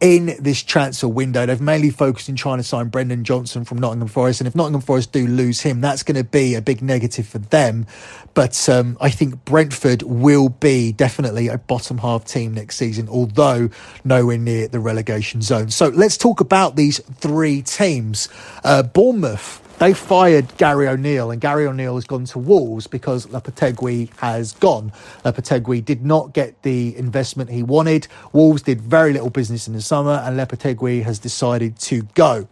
in 0.00 0.34
this 0.40 0.62
transfer 0.62 1.08
window. 1.08 1.44
They've 1.44 1.60
mainly 1.60 1.90
focused 1.90 2.28
in 2.28 2.36
trying 2.36 2.58
to 2.58 2.62
sign 2.62 2.88
Brennan 2.88 3.24
Johnson 3.24 3.64
from 3.64 3.78
Nottingham 3.78 4.08
Forest. 4.08 4.40
And 4.40 4.48
if 4.48 4.54
Nottingham 4.54 4.80
Forest 4.80 5.12
do 5.12 5.26
lose 5.26 5.60
him, 5.60 5.80
that's 5.80 6.02
going 6.02 6.16
to 6.16 6.24
be 6.24 6.54
a 6.54 6.62
big 6.62 6.80
negative 6.80 7.26
for 7.26 7.38
them. 7.38 7.86
But 8.32 8.68
um, 8.68 8.96
I 9.00 9.10
think 9.10 9.44
Brentford 9.44 10.02
will 10.02 10.48
be 10.48 10.92
definitely 10.92 11.48
a 11.48 11.58
bottom 11.58 11.98
half 11.98 12.24
team 12.24 12.54
next 12.54 12.76
season, 12.76 13.08
although 13.08 13.68
nowhere 14.04 14.38
near 14.38 14.68
the 14.68 14.80
relegation 14.80 15.42
zone. 15.42 15.70
So 15.70 15.88
let's 15.88 16.16
talk 16.16 16.40
about 16.40 16.76
these 16.76 16.98
three 17.16 17.60
teams. 17.60 18.28
Uh, 18.64 18.82
Bournemouth 18.82 19.66
they 19.80 19.94
fired 19.94 20.56
Gary 20.58 20.86
O'Neill, 20.86 21.30
and 21.30 21.40
Gary 21.40 21.66
O'Neill 21.66 21.94
has 21.94 22.04
gone 22.04 22.26
to 22.26 22.38
Wolves 22.38 22.86
because 22.86 23.26
Lopetegui 23.28 24.14
has 24.18 24.52
gone. 24.52 24.92
Lopetegui 25.24 25.82
did 25.82 26.04
not 26.04 26.34
get 26.34 26.62
the 26.62 26.94
investment 26.98 27.48
he 27.48 27.62
wanted. 27.62 28.06
Wolves 28.34 28.60
did 28.60 28.82
very 28.82 29.14
little 29.14 29.30
business 29.30 29.66
in 29.66 29.72
the 29.72 29.80
summer, 29.80 30.22
and 30.22 30.38
Lopetegui 30.38 31.02
has 31.02 31.18
decided 31.18 31.78
to 31.78 32.02
go. 32.14 32.46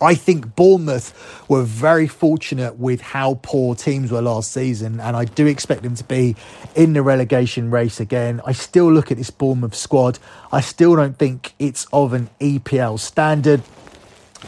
I 0.00 0.14
think 0.14 0.54
Bournemouth 0.54 1.12
were 1.50 1.64
very 1.64 2.06
fortunate 2.06 2.78
with 2.78 3.02
how 3.02 3.40
poor 3.42 3.74
teams 3.74 4.10
were 4.10 4.22
last 4.22 4.50
season, 4.50 5.00
and 5.00 5.16
I 5.16 5.26
do 5.26 5.46
expect 5.46 5.82
them 5.82 5.96
to 5.96 6.04
be 6.04 6.34
in 6.74 6.94
the 6.94 7.02
relegation 7.02 7.70
race 7.70 8.00
again. 8.00 8.40
I 8.46 8.52
still 8.52 8.90
look 8.90 9.10
at 9.10 9.18
this 9.18 9.30
Bournemouth 9.30 9.74
squad. 9.74 10.18
I 10.50 10.62
still 10.62 10.96
don't 10.96 11.18
think 11.18 11.52
it's 11.58 11.86
of 11.92 12.14
an 12.14 12.30
EPL 12.40 12.98
standard. 12.98 13.62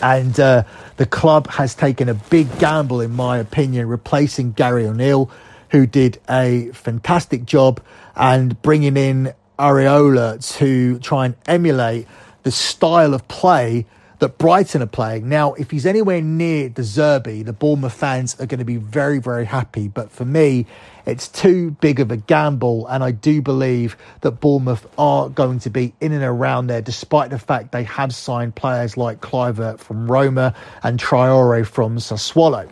And 0.02 0.38
uh, 0.38 0.64
the 0.96 1.06
club 1.06 1.48
has 1.48 1.74
taken 1.74 2.08
a 2.08 2.14
big 2.14 2.58
gamble, 2.58 3.00
in 3.00 3.12
my 3.12 3.38
opinion, 3.38 3.88
replacing 3.88 4.52
Gary 4.52 4.86
O'Neill, 4.86 5.30
who 5.70 5.86
did 5.86 6.18
a 6.28 6.70
fantastic 6.72 7.44
job, 7.44 7.82
and 8.16 8.60
bringing 8.62 8.96
in 8.96 9.34
Iraola 9.58 10.44
to 10.58 10.98
try 11.00 11.26
and 11.26 11.34
emulate 11.46 12.06
the 12.42 12.50
style 12.50 13.14
of 13.14 13.26
play 13.28 13.86
that 14.20 14.36
Brighton 14.38 14.82
are 14.82 14.86
playing. 14.86 15.28
Now, 15.28 15.54
if 15.54 15.70
he's 15.70 15.86
anywhere 15.86 16.20
near 16.20 16.68
De 16.68 16.82
Zerbi, 16.82 17.44
the 17.44 17.54
Bournemouth 17.54 17.94
fans 17.94 18.38
are 18.38 18.46
going 18.46 18.58
to 18.58 18.64
be 18.64 18.76
very, 18.76 19.18
very 19.18 19.46
happy. 19.46 19.88
But 19.88 20.12
for 20.12 20.26
me, 20.26 20.66
it's 21.06 21.26
too 21.26 21.72
big 21.80 22.00
of 22.00 22.10
a 22.10 22.18
gamble. 22.18 22.86
And 22.86 23.02
I 23.02 23.12
do 23.12 23.40
believe 23.40 23.96
that 24.20 24.32
Bournemouth 24.32 24.86
are 24.98 25.30
going 25.30 25.58
to 25.60 25.70
be 25.70 25.94
in 26.00 26.12
and 26.12 26.22
around 26.22 26.66
there, 26.68 26.82
despite 26.82 27.30
the 27.30 27.38
fact 27.38 27.72
they 27.72 27.84
have 27.84 28.14
signed 28.14 28.54
players 28.54 28.98
like 28.98 29.20
Kluivert 29.20 29.80
from 29.80 30.10
Roma 30.10 30.54
and 30.82 31.00
Traore 31.00 31.66
from 31.66 31.96
Sassuolo. 31.96 32.68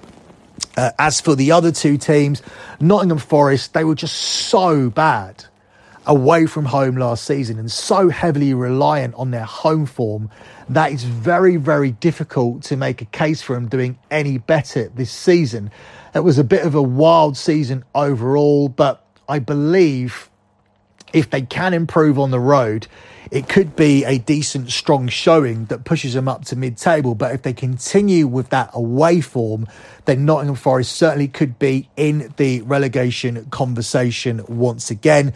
Uh, 0.77 0.91
as 0.99 1.21
for 1.21 1.35
the 1.35 1.53
other 1.53 1.73
two 1.73 1.97
teams, 1.97 2.43
Nottingham 2.79 3.19
Forest, 3.19 3.73
they 3.73 3.85
were 3.85 3.95
just 3.95 4.17
so 4.17 4.91
bad 4.91 5.47
away 6.09 6.47
from 6.47 6.65
home 6.65 6.97
last 6.97 7.25
season 7.25 7.59
and 7.59 7.71
so 7.71 8.09
heavily 8.09 8.55
reliant 8.55 9.15
on 9.15 9.31
their 9.31 9.45
home 9.45 9.85
form 9.85 10.31
that 10.71 10.91
it's 10.91 11.03
very, 11.05 11.57
very 11.57 11.93
difficult 11.93 12.63
to 12.63 12.77
make 12.77 13.03
a 13.03 13.05
case 13.05 13.43
for 13.43 13.55
them 13.55 13.69
doing 13.69 13.99
any 14.11 14.39
better 14.39 14.89
this 14.89 15.13
season. 15.13 15.71
It 16.15 16.21
was 16.21 16.39
a 16.39 16.45
bit 16.45 16.65
of 16.65 16.75
a 16.75 16.83
wild 16.83 17.37
season 17.37 17.85
overall, 17.95 18.71
but 18.71 19.05
I 19.29 19.39
believe 19.39 20.31
if 21.13 21.29
they 21.31 21.43
can 21.43 21.75
improve 21.75 22.19
on 22.19 22.31
the 22.31 22.41
road, 22.41 22.87
it 23.31 23.49
could 23.49 23.77
be 23.77 24.05
a 24.05 24.19
decent, 24.19 24.71
strong 24.71 25.09
showing 25.09 25.67
that 25.67 25.85
pushes 25.85 26.15
them 26.15 26.29
up 26.29 26.47
to 26.47 26.57
mid 26.57 26.79
table. 26.79 27.15
But 27.15 27.35
if 27.35 27.43
they 27.43 27.53
continue 27.53 28.27
with 28.27 28.49
that 28.51 28.71
away 28.73 29.21
form, 29.21 29.67
then 30.07 30.25
Nottingham 30.25 30.57
Forest 30.57 30.93
certainly 30.93 31.29
could 31.29 31.59
be 31.59 31.91
in 31.97 32.33
the 32.39 32.63
relegation 32.63 33.45
conversation 33.51 34.43
once 34.49 34.91
again. 34.91 35.35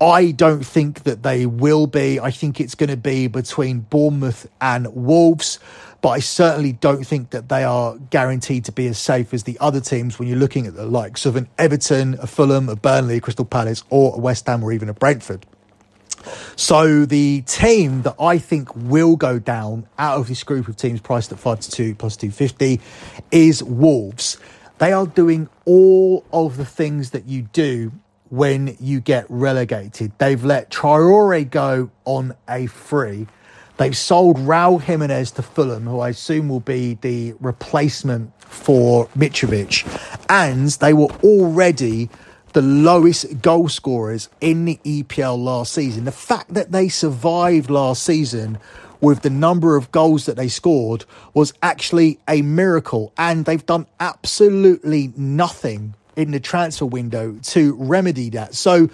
I 0.00 0.32
don't 0.32 0.64
think 0.64 1.04
that 1.04 1.22
they 1.22 1.46
will 1.46 1.86
be. 1.86 2.20
I 2.20 2.30
think 2.30 2.60
it's 2.60 2.74
going 2.74 2.90
to 2.90 2.96
be 2.96 3.28
between 3.28 3.80
Bournemouth 3.80 4.46
and 4.60 4.94
Wolves, 4.94 5.58
but 6.02 6.10
I 6.10 6.18
certainly 6.18 6.72
don't 6.72 7.04
think 7.04 7.30
that 7.30 7.48
they 7.48 7.64
are 7.64 7.96
guaranteed 8.10 8.66
to 8.66 8.72
be 8.72 8.88
as 8.88 8.98
safe 8.98 9.32
as 9.32 9.44
the 9.44 9.56
other 9.58 9.80
teams 9.80 10.18
when 10.18 10.28
you're 10.28 10.38
looking 10.38 10.66
at 10.66 10.74
the 10.74 10.84
likes 10.84 11.24
of 11.24 11.36
an 11.36 11.48
Everton, 11.56 12.18
a 12.20 12.26
Fulham, 12.26 12.68
a 12.68 12.76
Burnley, 12.76 13.16
a 13.16 13.20
Crystal 13.20 13.46
Palace, 13.46 13.84
or 13.88 14.14
a 14.14 14.18
West 14.18 14.46
Ham, 14.46 14.62
or 14.62 14.70
even 14.72 14.90
a 14.90 14.94
Brentford. 14.94 15.46
So 16.56 17.06
the 17.06 17.42
team 17.42 18.02
that 18.02 18.16
I 18.20 18.38
think 18.38 18.74
will 18.74 19.16
go 19.16 19.38
down 19.38 19.86
out 19.98 20.18
of 20.18 20.28
this 20.28 20.42
group 20.44 20.68
of 20.68 20.76
teams 20.76 21.00
priced 21.00 21.32
at 21.32 21.38
5 21.38 21.60
to 21.60 21.70
2 21.70 21.94
plus 21.94 22.16
250 22.16 22.80
is 23.30 23.62
Wolves. 23.62 24.36
They 24.78 24.92
are 24.92 25.06
doing 25.06 25.48
all 25.64 26.24
of 26.32 26.58
the 26.58 26.66
things 26.66 27.12
that 27.12 27.26
you 27.26 27.42
do 27.42 27.92
when 28.30 28.76
you 28.80 29.00
get 29.00 29.26
relegated. 29.28 30.12
They've 30.18 30.44
let 30.44 30.70
Traore 30.70 31.48
go 31.48 31.90
on 32.04 32.34
a 32.48 32.66
free. 32.66 33.26
They've 33.76 33.96
sold 33.96 34.38
Raul 34.38 34.80
Jimenez 34.80 35.32
to 35.32 35.42
Fulham, 35.42 35.84
who 35.84 36.00
I 36.00 36.10
assume 36.10 36.48
will 36.48 36.60
be 36.60 36.94
the 37.02 37.34
replacement 37.40 38.32
for 38.42 39.06
Mitrovic. 39.08 39.84
And 40.30 40.68
they 40.68 40.94
were 40.94 41.10
already 41.22 42.08
the 42.54 42.62
lowest 42.62 43.42
goal 43.42 43.68
scorers 43.68 44.30
in 44.40 44.64
the 44.64 44.80
EPL 44.82 45.38
last 45.38 45.74
season. 45.74 46.04
The 46.04 46.12
fact 46.12 46.54
that 46.54 46.72
they 46.72 46.88
survived 46.88 47.68
last 47.68 48.02
season 48.02 48.58
with 49.02 49.20
the 49.20 49.28
number 49.28 49.76
of 49.76 49.92
goals 49.92 50.24
that 50.24 50.36
they 50.36 50.48
scored 50.48 51.04
was 51.34 51.52
actually 51.62 52.18
a 52.26 52.40
miracle. 52.40 53.12
And 53.18 53.44
they've 53.44 53.66
done 53.66 53.86
absolutely 54.00 55.12
nothing 55.16 55.94
in 56.16 56.30
the 56.30 56.40
transfer 56.40 56.86
window 56.86 57.38
to 57.42 57.74
remedy 57.78 58.30
that. 58.30 58.54
So 58.54 58.90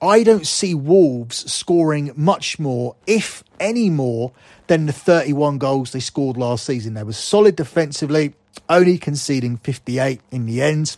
I 0.00 0.22
don't 0.22 0.46
see 0.46 0.74
Wolves 0.74 1.50
scoring 1.50 2.12
much 2.16 2.58
more, 2.58 2.96
if 3.06 3.42
any 3.58 3.90
more, 3.90 4.32
than 4.66 4.86
the 4.86 4.92
31 4.92 5.58
goals 5.58 5.92
they 5.92 6.00
scored 6.00 6.36
last 6.36 6.64
season. 6.64 6.94
They 6.94 7.02
were 7.02 7.12
solid 7.12 7.56
defensively, 7.56 8.34
only 8.68 8.98
conceding 8.98 9.56
58 9.58 10.20
in 10.30 10.46
the 10.46 10.62
end. 10.62 10.96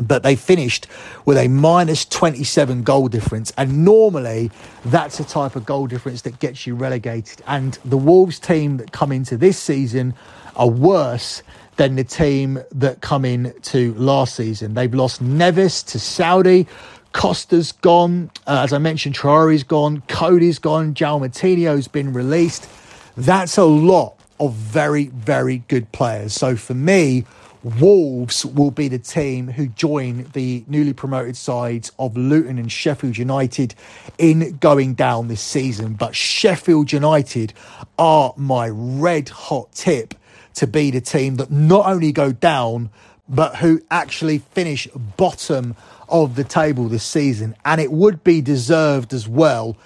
But 0.00 0.22
they 0.22 0.36
finished 0.36 0.86
with 1.24 1.36
a 1.36 1.48
minus 1.48 2.04
27 2.04 2.82
goal 2.82 3.08
difference. 3.08 3.52
And 3.56 3.84
normally, 3.84 4.50
that's 4.84 5.20
a 5.20 5.24
type 5.24 5.54
of 5.54 5.66
goal 5.66 5.86
difference 5.86 6.22
that 6.22 6.38
gets 6.38 6.66
you 6.66 6.74
relegated. 6.74 7.42
And 7.46 7.78
the 7.84 7.96
Wolves 7.96 8.38
team 8.38 8.78
that 8.78 8.92
come 8.92 9.12
into 9.12 9.36
this 9.36 9.58
season 9.58 10.14
are 10.56 10.68
worse 10.68 11.42
than 11.82 11.96
the 11.96 12.04
team 12.04 12.62
that 12.70 13.00
come 13.00 13.24
in 13.24 13.52
to 13.60 13.92
last 13.94 14.36
season. 14.36 14.74
They've 14.74 14.94
lost 14.94 15.20
Neves 15.20 15.84
to 15.86 15.98
Saudi. 15.98 16.68
Costa's 17.12 17.72
gone. 17.72 18.30
Uh, 18.46 18.60
as 18.62 18.72
I 18.72 18.78
mentioned, 18.78 19.16
Traore's 19.16 19.64
gone. 19.64 20.00
Coady's 20.06 20.60
gone. 20.60 20.94
João 20.94 21.28
Moutinho's 21.28 21.88
been 21.88 22.12
released. 22.12 22.68
That's 23.16 23.58
a 23.58 23.64
lot 23.64 24.14
of 24.38 24.54
very, 24.54 25.06
very 25.08 25.64
good 25.66 25.90
players. 25.90 26.34
So 26.34 26.54
for 26.54 26.74
me, 26.74 27.24
Wolves 27.64 28.46
will 28.46 28.70
be 28.70 28.86
the 28.86 29.00
team 29.00 29.48
who 29.48 29.66
join 29.66 30.26
the 30.34 30.64
newly 30.68 30.92
promoted 30.92 31.36
sides 31.36 31.90
of 31.98 32.16
Luton 32.16 32.58
and 32.58 32.70
Sheffield 32.70 33.18
United 33.18 33.74
in 34.18 34.56
going 34.58 34.94
down 34.94 35.26
this 35.26 35.40
season. 35.40 35.94
But 35.94 36.14
Sheffield 36.14 36.92
United 36.92 37.54
are 37.98 38.34
my 38.36 38.68
red 38.68 39.30
hot 39.30 39.72
tip 39.72 40.14
to 40.54 40.66
be 40.66 40.90
the 40.90 41.00
team 41.00 41.36
that 41.36 41.50
not 41.50 41.86
only 41.86 42.12
go 42.12 42.32
down, 42.32 42.90
but 43.28 43.56
who 43.56 43.80
actually 43.90 44.38
finish 44.38 44.86
bottom 45.16 45.74
of 46.08 46.34
the 46.34 46.44
table 46.44 46.88
this 46.88 47.04
season. 47.04 47.54
And 47.64 47.80
it 47.80 47.90
would 47.90 48.22
be 48.22 48.40
deserved 48.40 49.14
as 49.14 49.28
well, 49.28 49.76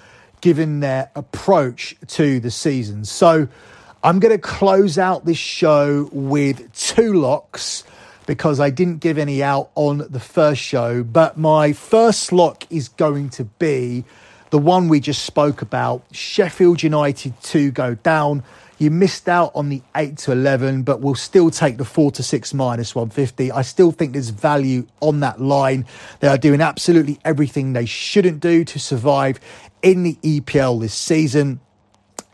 given 0.41 0.81
their 0.81 1.09
approach 1.15 1.95
to 2.07 2.39
the 2.39 2.51
season. 2.51 3.05
So 3.05 3.47
I'm 4.03 4.19
going 4.19 4.35
to 4.35 4.41
close 4.41 4.97
out 4.97 5.25
this 5.25 5.37
show 5.37 6.09
with 6.11 6.73
two 6.73 7.13
locks 7.13 7.83
because 8.25 8.59
I 8.59 8.69
didn't 8.69 8.97
give 8.97 9.17
any 9.17 9.41
out 9.41 9.71
on 9.75 9.99
the 10.09 10.19
first 10.19 10.61
show. 10.61 11.03
But 11.03 11.37
my 11.37 11.73
first 11.73 12.31
lock 12.31 12.65
is 12.69 12.89
going 12.89 13.29
to 13.31 13.45
be 13.45 14.03
the 14.49 14.57
one 14.57 14.87
we 14.87 14.99
just 14.99 15.23
spoke 15.23 15.61
about, 15.61 16.03
Sheffield 16.11 16.81
United 16.83 17.39
to 17.43 17.71
go 17.71 17.95
down. 17.95 18.43
You 18.79 18.91
missed 18.91 19.27
out 19.27 19.51
on 19.55 19.69
the 19.69 19.81
8 19.95 20.17
to 20.19 20.31
11, 20.31 20.83
but 20.83 21.01
we'll 21.01 21.15
still 21.15 21.49
take 21.49 21.77
the 21.77 21.85
4 21.85 22.11
to 22.11 22.23
6 22.23 22.53
minus 22.53 22.93
150. 22.93 23.51
I 23.51 23.63
still 23.63 23.91
think 23.91 24.13
there's 24.13 24.29
value 24.29 24.85
on 24.99 25.21
that 25.21 25.41
line. 25.41 25.85
They 26.19 26.27
are 26.27 26.37
doing 26.37 26.61
absolutely 26.61 27.19
everything 27.25 27.73
they 27.73 27.85
shouldn't 27.85 28.39
do 28.39 28.63
to 28.65 28.79
survive 28.79 29.39
in 29.81 30.03
the 30.03 30.13
EPL 30.21 30.79
this 30.79 30.93
season. 30.93 31.59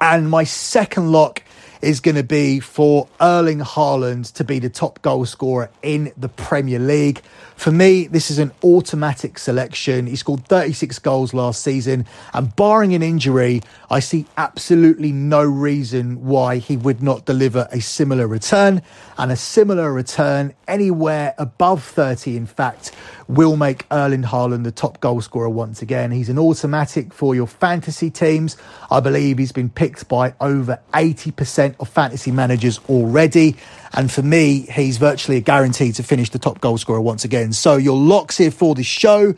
And 0.02 0.30
my 0.30 0.44
second 0.44 1.14
lock 1.14 1.44
is 1.84 2.00
going 2.00 2.16
to 2.16 2.24
be 2.24 2.62
for 2.62 3.08
Erling 3.20 3.60
Haaland 3.60 4.32
to 4.34 4.44
be 4.44 4.60
the 4.60 4.70
top 4.70 5.02
goal 5.02 5.26
scorer 5.26 5.70
in 5.82 6.14
the 6.18 6.30
Premier 6.30 6.80
League. 6.80 7.22
For 7.58 7.72
me, 7.72 8.08
this 8.08 8.32
is 8.32 8.40
an 8.40 8.52
automatic 8.64 9.38
selection. 9.38 10.08
He 10.08 10.16
scored 10.16 10.48
36 10.48 11.00
goals 11.00 11.34
last 11.34 11.62
season, 11.62 12.06
and 12.34 12.56
barring 12.56 12.94
an 12.96 13.04
injury, 13.04 13.62
I 13.90 14.00
see 14.00 14.26
absolutely 14.38 15.12
no 15.12 15.44
reason 15.44 16.24
why 16.26 16.58
he 16.58 16.78
would 16.78 17.04
not 17.04 17.26
deliver 17.26 17.68
a 17.72 17.82
similar 17.82 18.28
return. 18.28 18.82
And 19.18 19.32
a 19.32 19.36
similar 19.36 19.94
return 19.94 20.56
anywhere 20.68 21.36
above 21.38 21.84
30, 21.84 22.36
in 22.36 22.48
fact, 22.48 22.92
will 23.28 23.56
make 23.56 23.86
Erling 23.92 24.24
Haaland 24.24 24.64
the 24.64 24.72
top 24.72 25.00
goal 25.00 25.22
scorer 25.22 25.50
once 25.50 25.82
again. 25.82 26.12
He's 26.12 26.30
an 26.30 26.40
automatic 26.40 27.14
for 27.14 27.36
your 27.36 27.48
fantasy 27.48 28.10
teams. 28.10 28.58
I 28.90 29.00
believe 29.00 29.38
he's 29.38 29.52
been 29.52 29.70
picked 29.70 30.08
by 30.08 30.34
over 30.42 30.80
80% 30.94 31.73
of 31.80 31.90
fantasy 31.90 32.32
managers 32.32 32.80
already. 32.90 33.56
And 33.94 34.12
for 34.12 34.22
me, 34.22 34.62
he's 34.62 34.98
virtually 34.98 35.38
a 35.38 35.42
guarantee 35.42 35.92
to 35.94 36.04
finish 36.04 36.30
the 36.30 36.40
top 36.40 36.62
goal 36.62 36.78
scorer 36.78 37.02
once 37.02 37.26
again. 37.26 37.54
So 37.54 37.78
your 37.78 37.98
locks 37.98 38.38
here 38.38 38.52
for 38.52 38.76
the 38.76 38.84
show 38.84 39.36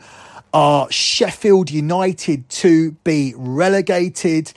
are 0.52 0.90
Sheffield 0.90 1.70
United 1.70 2.48
to 2.48 2.92
be 3.04 3.34
relegated 3.36 4.52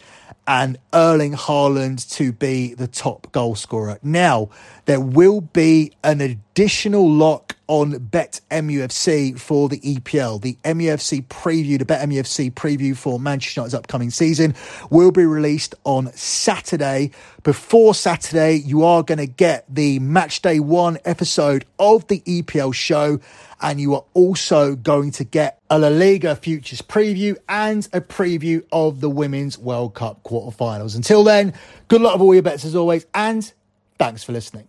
and 0.49 0.79
Erling 0.91 1.33
Haaland 1.33 2.09
to 2.15 2.31
be 2.31 2.73
the 2.73 2.87
top 2.87 3.31
goal 3.31 3.53
scorer. 3.53 3.99
Now, 4.01 4.49
there 4.85 4.99
will 4.99 5.41
be 5.41 5.91
an 6.03 6.21
additional 6.21 7.07
lock 7.07 7.55
on 7.67 7.99
Bet 7.99 8.41
MUFC 8.49 9.39
for 9.39 9.69
the 9.69 9.79
EPL. 9.79 10.41
The 10.41 10.57
MUFC 10.65 11.27
preview, 11.27 11.77
the 11.77 11.85
Bet 11.85 12.09
MUFC 12.09 12.51
preview 12.51 12.97
for 12.97 13.19
Manchester 13.19 13.61
United's 13.61 13.75
upcoming 13.75 14.09
season 14.09 14.55
will 14.89 15.11
be 15.11 15.23
released 15.23 15.75
on 15.83 16.11
Saturday. 16.13 17.11
Before 17.43 17.93
Saturday, 17.93 18.55
you 18.55 18.83
are 18.83 19.03
going 19.03 19.19
to 19.19 19.27
get 19.27 19.65
the 19.69 19.99
match 19.99 20.41
day 20.41 20.59
one 20.59 20.97
episode 21.05 21.63
of 21.77 22.07
the 22.07 22.21
EPL 22.21 22.73
show 22.73 23.19
and 23.61 23.79
you 23.79 23.95
are 23.95 24.05
also 24.13 24.75
going 24.75 25.11
to 25.11 25.23
get 25.23 25.59
a 25.69 25.79
La 25.79 25.87
Liga 25.87 26.35
futures 26.35 26.81
preview 26.81 27.37
and 27.47 27.87
a 27.93 28.01
preview 28.01 28.63
of 28.71 29.01
the 29.01 29.09
Women's 29.09 29.57
World 29.57 29.93
Cup 29.93 30.23
quarterfinals. 30.23 30.95
Until 30.95 31.23
then, 31.23 31.53
good 31.87 32.01
luck 32.01 32.13
with 32.13 32.21
all 32.21 32.33
your 32.33 32.43
bets 32.43 32.65
as 32.65 32.75
always, 32.75 33.05
and 33.13 33.51
thanks 33.97 34.23
for 34.23 34.31
listening. 34.31 34.67